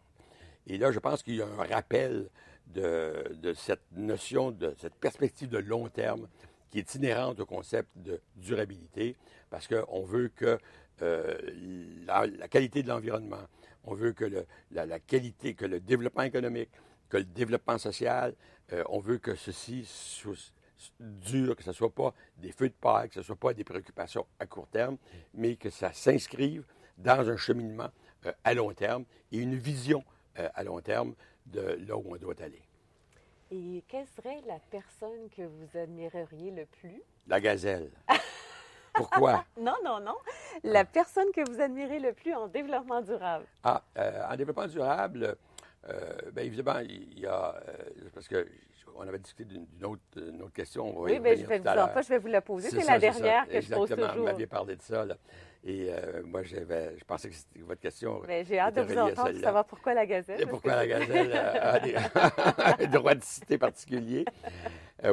Et 0.65 0.79
là, 0.79 0.91
je 0.91 0.97
pense 0.97 1.21
qu'il 1.21 1.35
y 1.35 1.41
a 1.43 1.45
un 1.45 1.63
rappel 1.71 2.31
de, 2.65 3.53
cette 3.55 3.83
notion, 3.91 4.49
de 4.49 4.73
cette 4.79 4.95
perspective 4.95 5.49
de 5.49 5.59
long 5.59 5.87
terme 5.89 6.27
qui 6.71 6.79
est 6.79 6.95
inhérente 6.95 7.39
au 7.41 7.45
concept 7.45 7.89
de 7.95 8.19
durabilité, 8.37 9.15
parce 9.51 9.67
qu'on 9.67 10.01
veut 10.01 10.29
que 10.29 10.57
la, 10.99 12.47
qualité 12.47 12.81
de 12.81 12.87
l'environnement, 12.87 13.45
on 13.83 13.93
veut 13.93 14.13
que 14.13 14.25
la, 14.71 14.99
qualité, 14.99 15.53
que 15.53 15.65
le 15.65 15.79
développement 15.79 16.23
économique, 16.23 16.69
que 17.09 17.17
le 17.17 17.25
développement 17.25 17.77
social, 17.77 18.35
euh, 18.73 18.83
on 18.89 18.99
veut 18.99 19.17
que 19.17 19.35
ceci 19.35 19.83
soit 19.85 20.53
dur, 20.99 21.55
que 21.55 21.63
ce 21.63 21.69
ne 21.69 21.75
soit 21.75 21.93
pas 21.93 22.13
des 22.37 22.51
feux 22.51 22.69
de 22.69 22.73
paille, 22.73 23.09
que 23.09 23.15
ce 23.15 23.19
ne 23.19 23.25
soit 23.25 23.35
pas 23.35 23.53
des 23.53 23.63
préoccupations 23.63 24.25
à 24.39 24.45
court 24.45 24.67
terme, 24.67 24.97
mais 25.33 25.55
que 25.55 25.69
ça 25.69 25.93
s'inscrive 25.93 26.65
dans 26.97 27.29
un 27.29 27.37
cheminement 27.37 27.89
euh, 28.25 28.31
à 28.43 28.53
long 28.53 28.73
terme 28.73 29.05
et 29.31 29.37
une 29.37 29.55
vision 29.55 30.03
euh, 30.39 30.49
à 30.53 30.63
long 30.63 30.81
terme 30.81 31.15
de 31.47 31.79
là 31.87 31.97
où 31.97 32.03
on 32.13 32.17
doit 32.17 32.41
aller. 32.41 32.61
Et 33.51 33.83
quelle 33.87 34.07
serait 34.15 34.41
la 34.47 34.59
personne 34.71 35.29
que 35.35 35.41
vous 35.41 35.77
admireriez 35.77 36.51
le 36.51 36.65
plus? 36.65 37.01
La 37.27 37.41
gazelle. 37.41 37.91
Pourquoi? 39.09 39.45
non, 39.59 39.75
non, 39.83 39.99
non. 39.99 40.15
La 40.63 40.85
personne 40.85 41.31
que 41.33 41.49
vous 41.49 41.61
admirez 41.61 41.99
le 41.99 42.13
plus 42.13 42.33
en 42.33 42.47
développement 42.47 43.01
durable. 43.01 43.45
Ah, 43.63 43.81
euh, 43.97 44.23
en 44.29 44.35
développement 44.35 44.67
durable, 44.67 45.35
euh, 45.89 46.13
bien 46.33 46.43
évidemment, 46.43 46.79
il 46.79 47.19
y 47.19 47.25
a. 47.25 47.55
Euh, 47.67 48.09
parce 48.13 48.27
que 48.27 48.47
on 48.95 49.07
avait 49.07 49.19
discuté 49.19 49.45
d'une 49.45 49.85
autre, 49.85 50.01
autre, 50.43 50.53
question. 50.53 50.99
oui, 50.99 51.17
bien, 51.19 51.33
je 51.35 51.45
vais 51.45 51.59
vous 51.59 51.67
en 51.67 51.87
pas, 51.87 52.01
je 52.01 52.09
vais 52.09 52.17
vous 52.17 52.27
la 52.27 52.41
poser. 52.41 52.69
C'est 52.69 52.85
la 52.85 52.99
dernière 52.99 53.47
que 53.47 53.61
je 53.61 53.73
pose 53.73 53.89
toujours. 53.89 54.13
Vous 54.15 54.23
m'aviez 54.23 54.47
parlé 54.47 54.75
de 54.75 54.81
ça. 54.81 55.05
Là. 55.05 55.15
Et 55.63 55.89
moi, 56.25 56.43
je 56.43 57.03
pensais 57.07 57.29
que 57.29 57.35
c'était 57.35 57.61
votre 57.61 57.79
question. 57.79 58.21
Ben, 58.27 58.45
j'ai 58.45 58.59
hâte 58.59 58.75
de 58.75 58.81
vous 58.81 58.97
entendre 58.97 59.31
pour 59.31 59.39
savoir 59.39 59.65
pourquoi 59.65 59.93
la 59.93 60.05
gazelle. 60.05 60.41
Et 60.41 60.45
pourquoi 60.45 60.75
la 60.75 60.87
gazelle 60.87 61.33
a 61.33 61.79
des, 61.79 61.95
un 62.85 62.87
droit 62.87 63.15
de 63.15 63.23
cité 63.23 63.57
particulier. 63.57 64.25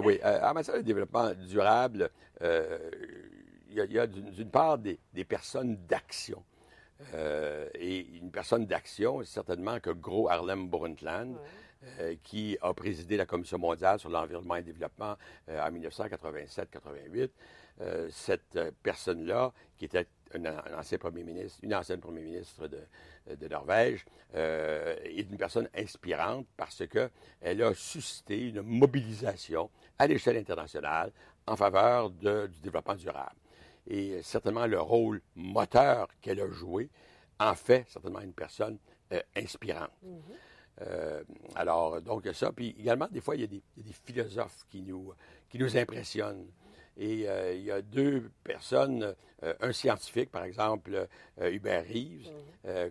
oui, 0.02 0.20
en 0.24 0.52
matière 0.54 0.76
de 0.76 0.82
développement 0.82 1.30
durable, 1.34 2.10
il 3.70 3.92
y 3.92 3.98
a, 3.98 4.06
d'une 4.06 4.50
part 4.50 4.78
des, 4.78 4.98
personnes 5.24 5.76
d'action. 5.86 6.42
Euh, 7.14 7.68
et 7.74 8.00
une 8.18 8.30
personne 8.30 8.66
d'action, 8.66 9.20
c'est 9.20 9.34
certainement 9.34 9.78
que 9.78 9.90
Gros 9.90 10.28
Harlem 10.28 10.68
Brundtland, 10.68 11.36
euh, 12.00 12.16
qui 12.24 12.58
a 12.60 12.74
présidé 12.74 13.16
la 13.16 13.26
Commission 13.26 13.58
mondiale 13.58 14.00
sur 14.00 14.10
l'environnement 14.10 14.56
et 14.56 14.60
le 14.60 14.64
développement 14.64 15.16
euh, 15.48 15.64
en 15.64 15.70
1987-88. 15.70 17.30
cette 18.10 18.58
personne-là, 18.82 19.52
qui 19.76 19.84
était 19.84 20.08
un, 20.34 20.76
ancien 20.76 20.98
premier 20.98 21.22
ministre, 21.22 21.60
une 21.62 21.74
ancienne 21.74 22.00
premier 22.00 22.22
ministre 22.22 22.66
de, 22.66 22.80
de 23.36 23.48
Norvège, 23.48 24.04
est 24.34 25.26
une 25.30 25.36
personne 25.36 25.68
inspirante 25.76 26.46
parce 26.56 26.82
qu'elle 26.88 27.62
a 27.62 27.74
suscité 27.74 28.48
une 28.48 28.62
mobilisation 28.62 29.70
à 29.96 30.08
l'échelle 30.08 30.36
internationale 30.36 31.12
en 31.46 31.54
faveur 31.54 32.10
du 32.10 32.60
développement 32.60 32.96
durable 32.96 33.36
et 33.88 34.22
certainement 34.22 34.66
le 34.66 34.80
rôle 34.80 35.20
moteur 35.34 36.08
qu'elle 36.20 36.40
a 36.40 36.50
joué 36.50 36.90
en 37.40 37.54
fait 37.54 37.84
certainement 37.88 38.20
une 38.20 38.32
personne 38.32 38.78
euh, 39.12 39.20
inspirante. 39.36 39.90
Mm-hmm. 40.04 40.82
Euh, 40.82 41.22
alors, 41.54 42.00
donc, 42.02 42.28
ça. 42.34 42.52
Puis 42.52 42.76
également, 42.78 43.08
des 43.10 43.20
fois, 43.20 43.34
il 43.34 43.40
y 43.40 43.44
a 43.44 43.46
des, 43.46 43.62
philosophes 44.04 44.64
qui 44.68 44.82
nous, 44.82 45.12
qui 45.48 45.58
nous 45.58 45.76
impressionnent. 45.76 46.46
Et 46.96 47.28
euh, 47.28 47.54
il 47.54 47.62
y 47.62 47.70
a 47.70 47.80
deux 47.80 48.30
personnes, 48.42 49.14
un 49.60 49.72
scientifique, 49.72 50.30
par 50.30 50.42
exemple, 50.42 51.06
Hubert 51.40 51.84
Reeves, 51.84 52.28
mm-hmm. 52.66 52.90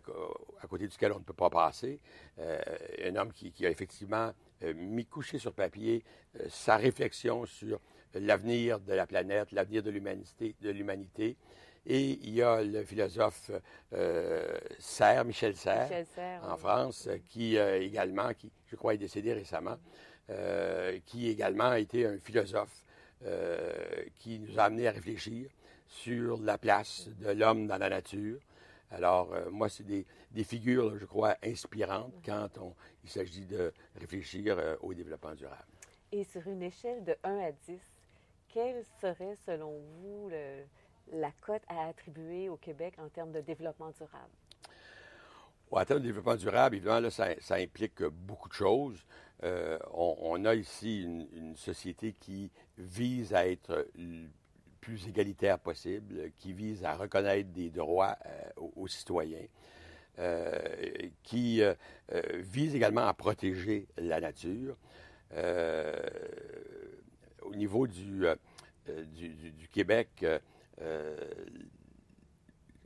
à 0.62 0.68
côté 0.68 0.88
duquel 0.88 1.12
on 1.12 1.20
ne 1.20 1.24
peut 1.24 1.34
pas 1.34 1.50
passer, 1.50 2.00
un 2.40 3.16
homme 3.18 3.34
qui, 3.34 3.52
qui 3.52 3.66
a 3.66 3.70
effectivement 3.70 4.32
mis 4.76 5.06
couché 5.06 5.40
sur 5.40 5.52
papier 5.52 6.06
sa 6.48 6.78
réflexion 6.78 7.46
sur 7.46 7.82
l'avenir 8.16 8.80
de 8.80 8.94
la 8.94 9.06
planète, 9.06 9.52
l'avenir 9.52 9.84
de 9.84 9.90
l'humanité, 9.90 10.56
de 10.62 10.70
l'humanité. 10.70 11.38
Et 11.90 12.20
il 12.22 12.36
y 12.36 12.42
a 12.42 12.62
le 12.62 12.84
philosophe 12.84 13.50
euh, 13.94 14.58
Serre, 14.78 15.24
Michel 15.24 15.56
Serre, 15.56 15.90
en 16.44 16.58
France, 16.58 17.08
qui 17.30 17.58
euh, 17.58 17.82
également, 17.82 18.34
qui 18.34 18.52
je 18.66 18.76
crois 18.76 18.94
est 18.94 18.98
décédé 18.98 19.32
récemment, 19.32 19.78
euh, 20.30 21.00
qui 21.06 21.30
également 21.30 21.70
a 21.70 21.80
été 21.80 22.06
un 22.06 22.18
philosophe 22.18 22.84
qui 24.20 24.38
nous 24.38 24.60
a 24.60 24.66
amené 24.66 24.88
à 24.88 24.92
réfléchir 24.92 25.50
sur 25.88 26.40
la 26.40 26.60
place 26.60 27.10
de 27.20 27.32
l'homme 27.32 27.66
dans 27.66 27.80
la 27.80 27.90
nature. 27.90 28.40
Alors, 28.92 29.34
moi, 29.50 29.70
c'est 29.70 29.84
des, 29.84 30.44
figures, 30.44 30.96
je 31.00 31.06
crois, 31.06 31.36
inspirantes 31.44 32.14
quand 32.24 32.60
on, 32.60 32.76
il 33.04 33.10
s'agit 33.10 33.48
de 33.48 33.74
réfléchir 34.00 34.78
au 34.82 34.94
développement 34.94 35.34
durable. 35.34 35.66
Et 36.12 36.24
sur 36.26 36.48
une 36.48 36.62
échelle 36.62 37.04
de 37.04 37.16
1 37.24 37.40
à 37.40 37.52
10, 37.52 37.80
quelle 38.58 38.84
serait, 39.00 39.36
selon 39.46 39.72
vous, 40.02 40.32
la 41.12 41.32
cote 41.42 41.62
à 41.68 41.90
attribuer 41.90 42.50
au 42.50 42.58
Québec 42.58 42.96
en 42.98 43.08
termes 43.08 43.32
de 43.32 43.42
développement 43.42 43.92
durable? 43.92 44.34
en 45.70 45.86
termes 45.86 46.00
de 46.00 46.06
développement 46.06 46.36
durable, 46.36 46.78
évidemment, 46.78 47.10
ça, 47.12 47.36
implique 47.52 48.02
beaucoup 48.02 48.50
de 48.50 48.54
choses. 48.54 49.06
Euh, 49.44 49.78
on, 49.94 50.44
a 50.46 50.56
ici 50.56 51.04
une, 51.04 51.56
société 51.56 52.14
qui 52.14 52.50
vise 52.80 53.36
à 53.36 53.48
être 53.48 53.86
le 53.96 54.28
plus 54.82 55.08
égalitaire 55.08 55.60
possible, 55.60 56.32
qui 56.38 56.54
vise 56.54 56.84
à 56.84 56.96
reconnaître 56.96 57.50
des 57.52 57.70
droits 57.70 58.16
euh, 58.26 58.70
aux, 58.76 58.88
citoyens, 58.88 59.46
euh, 60.18 60.58
qui 61.22 61.62
vise 62.40 62.74
également 62.74 63.06
à 63.06 63.14
protéger 63.14 63.88
la 63.98 64.20
nature 64.20 64.78
au 67.42 67.56
niveau 67.56 67.88
du, 67.88 68.26
euh, 68.90 69.04
euh, 69.22 69.52
du, 69.52 69.68
Québec, 69.70 70.26
euh, 70.82 71.18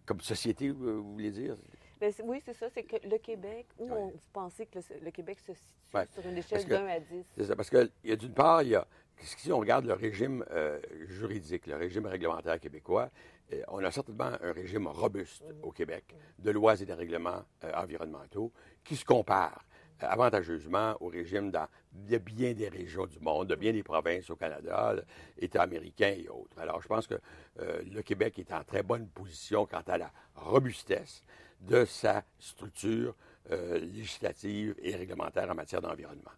comme 0.05 0.21
société, 0.21 0.69
vous 0.69 1.13
voulez 1.13 1.31
dire? 1.31 1.57
Ben, 1.99 2.11
oui, 2.23 2.41
c'est 2.43 2.53
ça. 2.53 2.67
C'est 2.73 2.83
que 2.83 2.95
le 3.07 3.17
Québec, 3.19 3.67
où 3.77 3.91
on, 3.91 4.07
vous 4.07 4.19
pensez 4.33 4.65
que 4.65 4.79
le, 5.03 5.11
Québec 5.11 5.39
se 5.39 5.53
situe 5.53 6.13
sur 6.13 6.25
une 6.25 6.37
échelle 6.37 6.65
d'un 6.65 6.87
à 6.87 6.99
10? 6.99 7.25
C'est 7.37 7.45
ça, 7.45 7.55
parce 7.55 7.69
a 7.75 8.15
d'une 8.15 8.33
part, 8.33 8.63
il 8.63 8.69
y 8.69 8.75
a, 8.75 8.87
si 9.17 9.51
on 9.51 9.59
regarde 9.59 9.85
le 9.85 9.93
régime 9.93 10.43
euh, 10.51 10.79
juridique, 11.07 11.67
le 11.67 11.75
régime 11.75 12.07
réglementaire 12.07 12.59
québécois, 12.59 13.09
euh, 13.53 13.61
on 13.67 13.83
a 13.83 13.91
certainement 13.91 14.31
un 14.41 14.51
régime 14.51 14.87
robuste 14.87 15.43
mm-hmm. 15.43 15.61
au 15.63 15.71
Québec 15.71 16.15
de 16.39 16.49
lois 16.49 16.81
et 16.81 16.85
de 16.85 16.93
règlements 16.93 17.43
environnementaux 17.75 18.51
qui 18.83 18.95
se 18.95 19.05
comparent 19.05 19.63
avantageusement 20.03 20.95
au 20.99 21.07
régime 21.07 21.51
dans, 21.51 21.67
de 21.93 22.17
bien 22.17 22.53
des 22.53 22.69
régions 22.69 23.05
du 23.05 23.19
monde, 23.19 23.47
de 23.47 23.55
bien 23.55 23.71
des 23.71 23.83
provinces 23.83 24.29
au 24.29 24.35
Canada, 24.35 24.95
États 25.37 25.63
américains 25.63 26.15
et 26.17 26.27
autres. 26.29 26.59
Alors, 26.59 26.81
je 26.81 26.87
pense 26.87 27.07
que 27.07 27.15
euh, 27.59 27.81
le 27.91 28.01
Québec 28.01 28.39
est 28.39 28.51
en 28.53 28.63
très 28.63 28.83
bonne 28.83 29.07
position 29.07 29.65
quant 29.65 29.83
à 29.87 29.97
la 29.97 30.11
robustesse 30.35 31.23
de 31.61 31.85
sa 31.85 32.23
structure 32.39 33.15
euh, 33.51 33.79
législative 33.79 34.75
et 34.81 34.95
réglementaire 34.95 35.49
en 35.49 35.55
matière 35.55 35.81
d'environnement. 35.81 36.31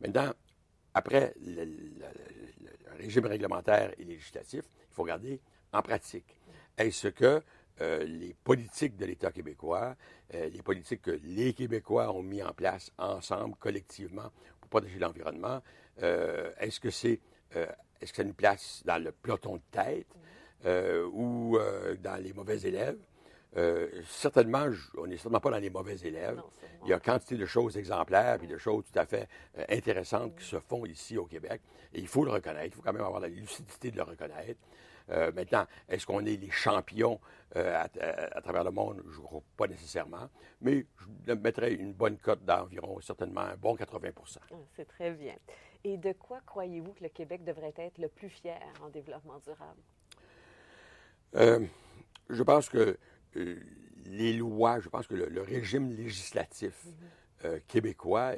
Maintenant, 0.00 0.32
après 0.94 1.34
le, 1.40 1.66
régime 2.98 3.26
réglementaire 3.26 3.92
et 3.98 4.04
législatif, 4.04 4.64
il 4.90 4.94
faut 4.94 5.02
regarder 5.02 5.40
en 5.72 5.82
pratique. 5.82 6.36
Est-ce 6.76 7.08
que 7.08 7.42
euh, 7.80 8.04
les 8.04 8.34
politiques 8.44 8.96
de 8.96 9.06
l'État 9.06 9.32
québécois, 9.32 9.96
euh, 10.34 10.48
les 10.50 10.62
politiques 10.62 11.02
que 11.02 11.18
les 11.24 11.54
Québécois 11.54 12.12
ont 12.12 12.22
mis 12.22 12.42
en 12.42 12.52
place 12.52 12.92
ensemble, 12.98 13.56
collectivement, 13.56 14.30
pour 14.60 14.68
protéger 14.68 14.98
l'environnement, 14.98 15.62
euh, 16.02 16.52
est-ce 16.58 16.80
que 16.80 16.90
c'est 16.90 17.20
est-ce 18.00 18.12
que 18.12 18.16
ça 18.16 18.24
nous 18.24 18.32
place 18.32 18.82
dans 18.86 18.96
le 18.96 19.12
peloton 19.12 19.56
de 19.56 19.62
tête 19.70 20.06
ou 21.12 21.58
dans 22.02 22.16
les 22.22 22.32
mauvais 22.32 22.58
élèves? 22.62 22.96
certainement, 24.08 24.70
on 24.96 25.06
n'est 25.06 25.16
certainement 25.16 25.40
pas 25.40 25.50
dans 25.50 25.58
les 25.58 25.68
mauvais 25.68 25.96
élèves. 26.02 26.40
il 26.84 26.88
y 26.88 26.94
a 26.94 26.98
quantité 26.98 27.36
de 27.36 27.44
choses 27.44 27.76
exemplaires 27.76 28.42
et 28.42 28.46
de 28.46 28.56
choses 28.56 28.84
tout 28.90 28.98
à 28.98 29.04
fait 29.04 29.28
intéressantes 29.68 30.34
qui 30.34 30.46
se 30.46 30.58
font 30.60 30.86
ici 30.86 31.18
au 31.18 31.26
Québec. 31.26 31.60
Et 31.92 32.00
il 32.00 32.08
faut 32.08 32.24
le 32.24 32.30
reconnaître. 32.30 32.68
Il 32.68 32.72
faut 32.72 32.80
quand 32.80 32.94
même 32.94 33.04
avoir 33.04 33.20
la 33.20 33.28
lucidité 33.28 33.90
de 33.90 33.98
le 33.98 34.04
reconnaître. 34.04 34.58
Euh, 35.10 35.32
maintenant, 35.32 35.66
est-ce 35.88 36.06
qu'on 36.06 36.24
est 36.24 36.36
les 36.36 36.50
champions 36.50 37.20
euh, 37.56 37.82
à, 37.82 38.40
travers 38.40 38.64
le 38.64 38.70
monde? 38.70 39.02
Je 39.10 39.18
ne 39.18 39.24
crois 39.24 39.42
pas 39.56 39.66
nécessairement, 39.66 40.28
mais 40.60 40.86
je 41.26 41.32
mettrais 41.32 41.74
une 41.74 41.92
bonne 41.92 42.18
cote 42.18 42.44
d'environ, 42.44 43.00
certainement 43.00 43.42
un 43.42 43.56
bon 43.56 43.74
80 43.74 44.10
ah, 44.16 44.54
C'est 44.76 44.86
très 44.86 45.10
bien. 45.12 45.34
Et 45.84 45.96
de 45.96 46.12
quoi 46.12 46.40
croyez-vous 46.46 46.92
que 46.92 47.02
le 47.02 47.08
Québec 47.08 47.44
devrait 47.44 47.74
être 47.76 47.98
le 47.98 48.08
plus 48.08 48.28
fier 48.28 48.60
en 48.82 48.88
développement 48.88 49.38
durable? 49.40 49.80
Euh, 51.34 51.66
je 52.30 52.42
pense 52.42 52.68
que 52.68 52.96
les 53.34 54.32
lois, 54.34 54.80
je 54.80 54.88
pense 54.88 55.06
que 55.06 55.14
le, 55.14 55.42
régime 55.42 55.90
législatif 55.90 56.86
mm-hmm. 57.42 57.60
québécois 57.66 58.34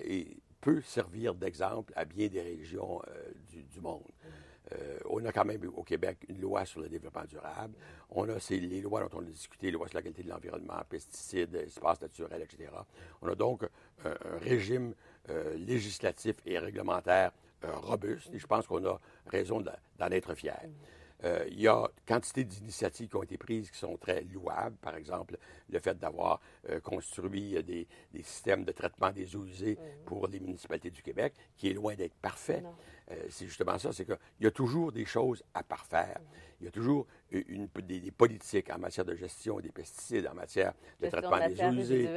peut 0.60 0.80
servir 0.80 1.34
d'exemple 1.34 1.92
à 1.96 2.04
bien 2.04 2.28
des 2.28 2.40
régions 2.40 3.02
du, 3.50 3.80
monde. 3.80 4.02
Mm-hmm. 4.02 4.43
Euh, 4.72 4.98
on 5.10 5.24
a 5.24 5.32
quand 5.32 5.44
même 5.44 5.60
au 5.76 5.82
Québec 5.82 6.18
une 6.28 6.40
loi 6.40 6.64
sur 6.64 6.80
le 6.80 6.88
développement 6.88 7.24
durable. 7.24 7.74
On 8.10 8.28
a 8.28 8.40
ces, 8.40 8.58
les 8.58 8.80
lois 8.80 9.00
dont 9.00 9.18
on 9.18 9.20
a 9.20 9.24
discuté, 9.24 9.66
les 9.66 9.72
lois 9.72 9.88
sur 9.88 9.98
la 9.98 10.02
qualité 10.02 10.22
de 10.22 10.30
l'environnement, 10.30 10.80
pesticides, 10.88 11.54
espaces 11.54 12.00
naturels, 12.00 12.42
etc. 12.42 12.70
On 13.20 13.28
a 13.28 13.34
donc 13.34 13.64
un, 14.04 14.14
régime 14.40 14.94
euh, 15.28 15.54
législatif 15.56 16.36
et 16.46 16.58
réglementaire 16.58 17.32
euh, 17.64 17.72
robuste 17.76 18.30
et 18.32 18.38
je 18.38 18.46
pense 18.46 18.66
qu'on 18.66 18.84
a 18.86 18.98
raison 19.26 19.60
d'en 19.60 20.10
être 20.10 20.34
fiers. 20.34 20.52
Euh, 21.22 21.44
il 21.48 21.60
y 21.60 21.68
a 21.68 21.88
quantité 22.06 22.44
d'initiatives 22.44 23.08
qui 23.08 23.16
ont 23.16 23.22
été 23.22 23.38
prises 23.38 23.70
qui 23.70 23.78
sont 23.78 23.96
très 23.96 24.22
louables. 24.24 24.76
Par 24.76 24.96
exemple, 24.96 25.38
le 25.70 25.78
fait 25.78 25.98
d'avoir 25.98 26.40
euh, 26.68 26.80
construit 26.80 27.62
des, 27.62 27.86
systèmes 28.22 28.64
de 28.64 28.72
traitement 28.72 29.10
des 29.10 29.36
eaux 29.36 29.44
usées 29.44 29.78
pour 30.04 30.26
les 30.26 30.40
municipalités 30.40 30.90
du 30.90 31.02
Québec, 31.02 31.34
qui 31.56 31.70
est 31.70 31.74
loin 31.74 31.94
d'être 31.94 32.14
parfait. 32.14 32.62
Euh, 33.10 33.14
c'est 33.28 33.46
justement 33.46 33.78
ça, 33.78 33.92
c'est 33.92 34.04
qu'il 34.04 34.18
y 34.40 34.46
a 34.46 34.50
toujours 34.50 34.92
des 34.92 35.04
choses 35.04 35.42
à 35.54 35.62
parfaire. 35.62 36.20
Il 36.60 36.64
y 36.64 36.68
a 36.68 36.70
toujours 36.70 37.06
une, 37.30 37.68
des, 38.26 38.34
politiques 38.34 38.70
en 38.70 38.78
matière 38.78 39.04
de 39.04 39.14
gestion 39.14 39.60
des 39.60 39.70
pesticides, 39.70 40.26
en 40.26 40.34
matière 40.34 40.72
de 41.00 41.08
traitement 41.08 41.46
des 41.46 41.60
eaux 41.62 41.72
usées, 41.72 42.08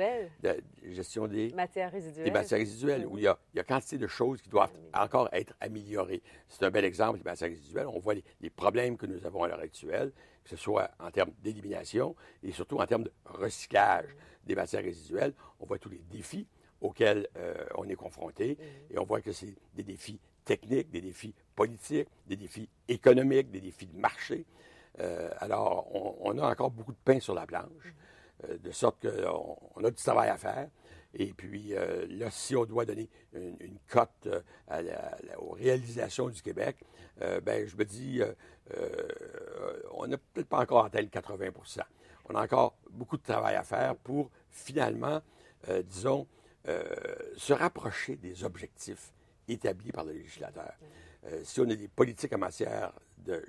de 0.42 0.64
gestion 0.92 1.28
des 1.28 1.52
matières 1.54 1.92
résiduelles, 1.92 2.26
des 2.26 2.32
matières 2.32 2.60
résiduelles 2.60 3.06
où 3.06 3.18
il 3.18 3.24
y, 3.24 3.28
a, 3.28 3.38
il 3.54 3.58
y, 3.58 3.60
a, 3.60 3.64
quantité 3.64 3.98
de 3.98 4.08
choses 4.08 4.42
qui 4.42 4.50
doivent 4.50 4.72
encore 4.94 5.30
être 5.32 5.54
améliorées. 5.60 6.22
C'est 6.48 6.64
un 6.64 6.72
bel 6.72 6.86
exemple, 6.86 7.18
les 7.18 7.24
matières 7.24 7.50
résiduelles. 7.50 7.88
On 7.88 8.00
voit 8.00 8.16
les, 8.16 8.50
problèmes 8.50 8.98
que 8.98 9.06
nous 9.06 9.26
avons 9.26 9.44
à 9.44 9.48
l'heure 9.48 9.60
actuelle, 9.60 10.12
que 10.44 10.50
ce 10.50 10.56
soit 10.56 10.90
en 11.00 11.12
termes 11.12 11.32
d'élimination 11.44 12.16
et 12.44 12.52
surtout 12.52 12.78
en 12.78 12.86
termes 12.86 13.04
de 13.04 13.12
recyclage 13.26 14.16
des 14.46 14.56
matières 14.56 14.84
résiduelles. 14.84 15.34
On 15.60 15.66
voit 15.66 15.78
tous 15.78 15.90
les 15.90 16.02
défis 16.10 16.48
auxquels 16.82 17.28
euh, 17.38 17.54
on 17.76 17.88
est 17.88 17.96
confronté 17.96 18.58
et 18.90 18.98
on 18.98 19.04
voit 19.04 19.22
que 19.22 19.32
c'est 19.32 19.56
des 19.76 19.84
défis 19.84 20.20
techniques, 20.46 20.90
des 20.90 21.02
défis 21.02 21.34
politiques, 21.56 22.08
des 22.28 22.38
défis 22.38 22.70
économiques, 22.88 23.52
des 23.52 23.62
défis 23.62 23.88
de 23.88 23.98
marché. 23.98 24.46
Euh, 25.00 25.30
alors, 25.40 25.88
on, 26.22 26.38
a 26.38 26.50
encore 26.50 26.72
beaucoup 26.72 26.92
de 26.92 26.98
pain 27.04 27.20
sur 27.20 27.34
la 27.34 27.46
planche, 27.46 27.94
euh, 28.44 28.58
de 28.58 28.72
sorte 28.72 29.00
qu'on 29.02 29.58
on 29.76 29.84
a 29.84 29.92
du 29.92 30.02
travail 30.02 30.30
à 30.30 30.38
faire. 30.38 30.70
Et 31.14 31.34
puis, 31.34 31.74
euh, 31.74 32.06
là, 32.10 32.30
si 32.32 32.56
on 32.56 32.66
doit 32.66 32.86
donner 32.86 33.10
une, 33.34 33.78
cote 33.88 34.28
aux 35.38 35.52
réalisations 35.52 36.30
du 36.30 36.42
Québec, 36.42 36.78
ben, 37.44 37.68
je 37.68 37.76
me 37.76 37.86
dis, 37.86 38.22
on 39.92 40.08
n'a 40.08 40.18
peut-être 40.18 40.48
pas 40.48 40.60
encore 40.60 40.86
atteint 40.86 41.02
le 41.02 41.08
80% 41.08 41.80
On 42.30 42.36
a 42.36 42.44
encore 42.44 42.78
beaucoup 42.92 43.18
de 43.18 43.24
travail 43.24 43.56
à 43.56 43.64
faire 43.64 43.96
pour 43.96 44.30
finalement, 44.52 45.22
disons, 45.86 46.28
se 46.66 47.54
rapprocher 47.54 48.18
des 48.18 48.44
objectifs 48.44 49.12
établis 49.48 49.92
par 49.92 50.04
le 50.04 50.12
législateur. 50.12 50.74
Euh, 51.28 51.42
si 51.44 51.60
on 51.60 51.70
a 51.70 51.76
des 51.76 51.88
politiques 51.88 52.34
en 52.34 52.38
matière 52.38 52.92
de, 53.18 53.44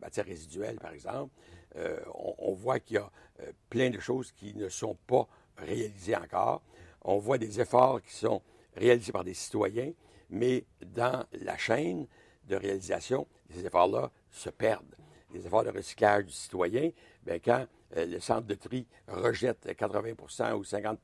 matière 0.00 0.26
résiduelle, 0.26 0.78
par 0.78 0.92
exemple, 0.92 1.32
euh, 1.76 1.98
on, 2.14 2.52
voit 2.52 2.80
qu'il 2.80 2.96
y 2.96 2.98
a 2.98 3.10
euh, 3.40 3.52
plein 3.70 3.88
de 3.90 3.98
choses 3.98 4.32
qui 4.32 4.54
ne 4.54 4.68
sont 4.68 4.96
pas 5.06 5.26
réalisées 5.56 6.16
encore. 6.16 6.62
On 7.02 7.18
voit 7.18 7.38
des 7.38 7.60
efforts 7.60 8.02
qui 8.02 8.14
sont 8.14 8.42
réalisés 8.76 9.12
par 9.12 9.24
des 9.24 9.34
citoyens, 9.34 9.92
mais 10.28 10.64
dans 10.84 11.24
la 11.32 11.56
chaîne 11.56 12.06
de 12.48 12.56
réalisation, 12.56 13.26
ces 13.50 13.64
efforts-là 13.64 14.10
se 14.30 14.50
perdent. 14.50 14.96
Les 15.32 15.46
efforts 15.46 15.64
de 15.64 15.70
recyclage 15.70 16.26
du 16.26 16.32
citoyen, 16.32 16.90
bien, 17.24 17.38
quand 17.38 17.66
le 17.96 18.18
centre 18.20 18.46
de 18.46 18.54
tri 18.54 18.86
rejette 19.08 19.74
80 19.76 20.54
ou 20.54 20.64
50 20.64 20.98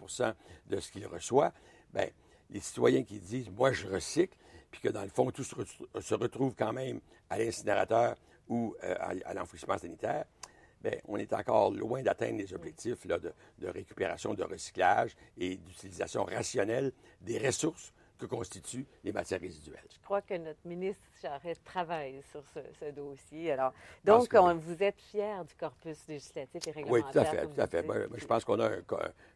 de 0.66 0.80
ce 0.80 0.90
qu'il 0.90 1.06
reçoit, 1.06 1.52
bien, 1.92 2.08
les 2.50 2.60
citoyens 2.60 3.02
qui 3.04 3.18
disent, 3.18 3.50
moi, 3.50 3.72
je 3.72 3.86
recycle, 3.86 4.36
puis 4.70 4.80
que 4.80 4.88
dans 4.88 5.02
le 5.02 5.08
fond, 5.08 5.30
tout 5.30 5.44
se, 5.44 6.14
retrouve 6.14 6.54
quand 6.54 6.72
même 6.72 7.00
à 7.30 7.38
l'incinérateur 7.38 8.16
ou 8.48 8.74
euh, 8.82 8.94
à, 9.24 9.34
l'enfouissement 9.34 9.78
sanitaire, 9.78 10.24
bien, 10.82 10.92
on 11.06 11.16
est 11.16 11.32
encore 11.32 11.70
loin 11.70 12.02
d'atteindre 12.02 12.38
les 12.38 12.52
objectifs 12.54 13.06
de, 13.06 13.32
récupération, 13.62 14.34
de 14.34 14.44
recyclage 14.44 15.16
et 15.36 15.56
d'utilisation 15.56 16.24
rationnelle 16.24 16.92
des 17.20 17.38
ressources 17.38 17.92
que 18.18 18.26
constituent 18.26 18.86
les 19.04 19.12
matières 19.12 19.40
résiduelles. 19.40 19.86
Je 19.92 20.00
crois 20.00 20.22
que 20.22 20.34
notre 20.34 20.58
ministre 20.64 21.04
Charette 21.22 21.62
travaille 21.62 22.20
sur 22.32 22.42
ce, 22.52 22.90
dossier. 22.90 23.52
Alors, 23.52 23.72
donc, 24.04 24.34
vous 24.34 24.82
êtes 24.82 25.00
fier 25.00 25.44
du 25.44 25.54
corpus 25.54 26.08
législatif 26.08 26.66
et 26.66 26.70
réglementaire. 26.72 27.06
Oui, 27.06 27.12
tout 27.12 27.18
à 27.18 27.24
fait. 27.24 27.46
Tout 27.46 27.60
à 27.60 27.66
fait. 27.66 27.86
je 28.16 28.26
pense 28.26 28.44
qu'on 28.44 28.58
a 28.58 28.70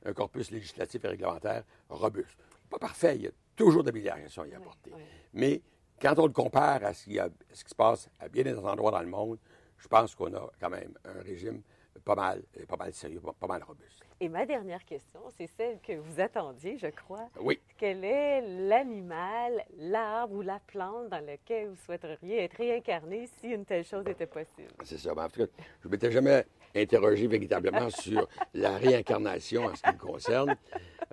un, 0.05 0.13
corpus 0.13 0.51
législatif 0.51 1.05
et 1.05 1.09
réglementaire 1.09 1.63
robuste. 1.89 2.39
Pas 2.69 2.79
parfait, 2.79 3.17
il 3.17 3.23
y 3.23 3.27
a 3.29 3.31
toujours 3.57 3.83
d'améliorations 3.83 4.43
à 4.43 4.47
y 4.47 4.55
apporter. 4.55 4.93
Mais 5.33 5.63
quand 6.01 6.19
on 6.19 6.27
le 6.27 6.33
compare 6.33 6.85
à 6.85 6.95
ce, 6.95 7.05
qui 7.05 7.19
ce 7.53 7.65
qui 7.65 7.71
se 7.71 7.75
passe 7.75 8.09
à 8.19 8.29
bien 8.29 8.43
des 8.43 8.57
endroits 8.57 8.91
dans 8.91 9.03
le 9.03 9.09
monde, 9.09 9.39
je 9.79 9.89
pense 9.89 10.15
qu'on 10.15 10.33
a 10.35 10.51
quand 10.61 10.71
même 10.71 10.95
un 11.05 11.23
régime 11.23 11.63
pas 12.05 12.15
mal, 12.15 12.43
pas 12.69 12.77
mal 12.77 12.93
sérieux, 12.93 13.21
pas 13.39 13.47
mal 13.47 13.63
robuste. 13.63 14.03
Et 14.21 14.29
ma 14.29 14.47
dernière 14.47 14.85
question, 14.85 15.21
c'est 15.37 15.49
celle 15.49 15.81
que 15.81 15.93
vous 15.95 16.21
attendiez, 16.21 16.79
je 16.79 16.87
crois. 16.87 17.29
Oui. 17.41 17.61
Quel 17.77 18.05
est 18.05 18.41
l'animal, 18.69 19.65
l'arbre 19.77 20.35
ou 20.35 20.43
la 20.43 20.61
plante 20.61 21.09
dans 21.09 21.25
lequel 21.25 21.71
vous 21.71 21.77
souhaiteriez 21.77 22.45
être 22.45 22.57
réincarné 22.57 23.29
si 23.41 23.49
une 23.49 23.65
telle 23.65 23.85
chose 23.85 24.07
était 24.07 24.27
possible? 24.27 24.71
C'est 24.85 24.99
ça. 24.99 25.15
Ben, 25.15 25.25
en 25.25 25.29
tout 25.29 25.41
cas, 25.41 25.53
je 25.81 25.89
ne 25.89 25.91
m'étais 25.91 26.13
jamais 26.13 26.45
interrogé 26.75 27.27
véritablement 27.27 27.91
sur 27.91 28.29
la 28.55 28.77
réincarnation 28.79 29.65
en 29.65 29.75
ce 29.75 29.83
qui 29.83 29.93
me 29.93 29.99
concerne. 29.99 30.57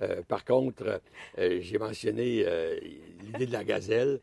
Euh, 0.02 0.22
par 0.28 0.46
contre, 0.46 1.02
euh, 1.38 1.60
j'ai 1.62 1.78
mentionné 1.78 2.44
euh, 2.46 2.80
l'idée 3.24 3.46
de 3.46 3.52
la 3.52 3.64
gazelle 3.64 4.20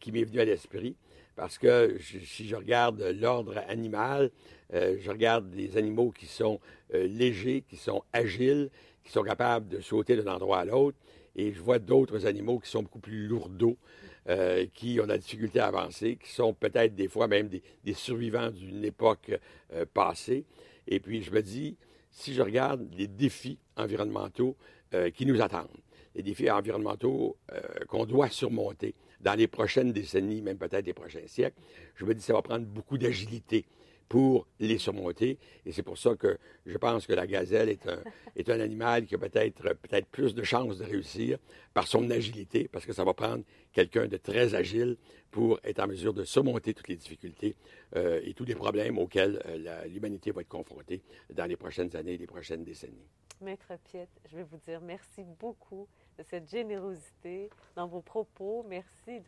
qui 0.00 0.10
m'est 0.10 0.24
venue 0.24 0.40
à 0.40 0.44
l'esprit 0.44 0.96
parce 1.36 1.58
que 1.58 1.96
si 2.00 2.48
je 2.48 2.56
regarde 2.56 3.00
l'ordre 3.18 3.58
animal, 3.68 4.30
je 4.72 5.08
regarde 5.08 5.48
des 5.50 5.76
animaux 5.76 6.10
qui 6.10 6.26
sont 6.26 6.58
légers, 6.92 7.62
qui 7.68 7.76
sont 7.76 8.02
agiles, 8.12 8.68
qui 9.04 9.12
sont 9.12 9.22
capables 9.22 9.68
de 9.68 9.80
sauter 9.80 10.16
d'un 10.16 10.34
endroit 10.34 10.58
à 10.58 10.64
l'autre, 10.64 10.98
et 11.36 11.52
je 11.52 11.60
vois 11.60 11.78
d'autres 11.78 12.26
animaux 12.26 12.58
qui 12.58 12.68
sont 12.68 12.82
beaucoup 12.82 12.98
plus 12.98 13.28
lourdeaux, 13.28 13.78
qui 14.74 15.00
ont 15.00 15.06
la 15.06 15.18
difficulté 15.18 15.60
à 15.60 15.68
avancer, 15.68 16.16
qui 16.16 16.30
sont 16.30 16.52
peut-être 16.52 16.94
des 16.96 17.08
fois 17.08 17.28
même 17.28 17.48
des 17.48 17.94
survivants 17.94 18.50
d'une 18.50 18.84
époque 18.84 19.30
passée. 19.94 20.44
Et 20.88 20.98
puis 20.98 21.22
je 21.22 21.30
me 21.30 21.42
dis, 21.42 21.76
si 22.10 22.34
je 22.34 22.42
regarde 22.42 22.86
les 22.98 23.06
défis 23.06 23.58
environnementaux 23.76 24.56
euh, 24.94 25.10
qui 25.10 25.26
nous 25.26 25.40
attendent, 25.40 25.68
les 26.14 26.22
défis 26.22 26.50
environnementaux 26.50 27.36
euh, 27.52 27.60
qu'on 27.88 28.06
doit 28.06 28.28
surmonter 28.28 28.94
dans 29.20 29.34
les 29.34 29.46
prochaines 29.46 29.92
décennies, 29.92 30.42
même 30.42 30.58
peut-être 30.58 30.86
les 30.86 30.94
prochains 30.94 31.26
siècles, 31.26 31.60
je 31.94 32.04
me 32.04 32.14
dis 32.14 32.20
que 32.20 32.26
ça 32.26 32.32
va 32.32 32.42
prendre 32.42 32.66
beaucoup 32.66 32.98
d'agilité 32.98 33.66
pour 34.08 34.48
les 34.58 34.78
surmonter. 34.78 35.38
Et 35.64 35.70
c'est 35.70 35.84
pour 35.84 35.96
ça 35.96 36.16
que 36.16 36.36
je 36.66 36.76
pense 36.76 37.06
que 37.06 37.12
la 37.12 37.28
gazelle 37.28 37.68
est 37.68 37.86
un, 37.86 38.00
est 38.36 38.50
un 38.50 38.58
animal 38.58 39.06
qui 39.06 39.14
a 39.14 39.18
peut-être 39.18 39.62
peut 39.62 40.02
plus 40.10 40.34
de 40.34 40.42
chances 40.42 40.78
de 40.78 40.84
réussir 40.84 41.38
par 41.72 41.86
son 41.86 42.10
agilité, 42.10 42.68
parce 42.70 42.84
que 42.84 42.92
ça 42.92 43.04
va 43.04 43.14
prendre 43.14 43.44
quelqu'un 43.72 44.08
de 44.08 44.16
très 44.16 44.56
agile 44.56 44.96
pour 45.30 45.60
être 45.62 45.78
en 45.78 45.86
mesure 45.86 46.12
de 46.12 46.24
surmonter 46.24 46.74
toutes 46.74 46.88
les 46.88 46.96
difficultés 46.96 47.54
euh, 47.94 48.20
et 48.24 48.34
tous 48.34 48.44
les 48.44 48.56
problèmes 48.56 48.98
auxquels 48.98 49.40
l'humanité 49.86 50.32
va 50.32 50.40
être 50.40 50.48
confrontée 50.48 51.00
dans 51.32 51.46
les 51.46 51.56
prochaines 51.56 51.94
années 51.94 52.14
et 52.14 52.18
les 52.18 52.26
prochaines 52.26 52.64
décennies. 52.64 53.06
Maître 53.40 53.72
Piet, 53.84 54.08
je 54.26 54.36
vais 54.36 54.42
vous 54.42 54.58
dire 54.58 54.80
merci 54.80 55.24
beaucoup 55.24 55.88
de 56.18 56.22
cette 56.22 56.48
générosité 56.48 57.48
dans 57.74 57.86
vos 57.86 58.00
propos. 58.00 58.64
Merci 58.68 59.22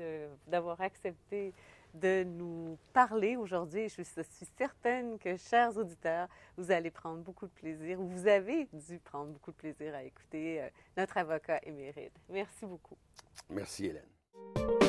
d'avoir 0.47 0.81
accepté 0.81 1.55
de 1.95 2.25
nous 2.25 2.79
parler 2.93 3.37
aujourd'hui. 3.37 3.89
Je 3.89 4.03
suis 4.03 4.47
certaine 4.57 5.19
que, 5.19 5.37
chers 5.37 5.77
auditeurs, 5.77 6.29
vous 6.57 6.71
allez 6.71 6.91
prendre 6.91 7.23
beaucoup 7.23 7.47
de 7.47 7.53
plaisir, 7.53 8.01
ou 8.01 8.07
vous 8.07 8.27
avez 8.27 8.69
dû 8.73 8.99
prendre 8.99 9.31
beaucoup 9.33 9.53
de 9.53 9.57
plaisir 9.57 9.95
à 9.95 10.03
écouter 10.03 10.63
euh, 10.63 10.69
notre 10.97 11.17
avocat 11.19 11.61
émérite. 11.65 12.13
Merci 12.29 12.67
beaucoup. 12.67 12.97
Merci, 13.51 13.87
Hélène. 13.87 14.82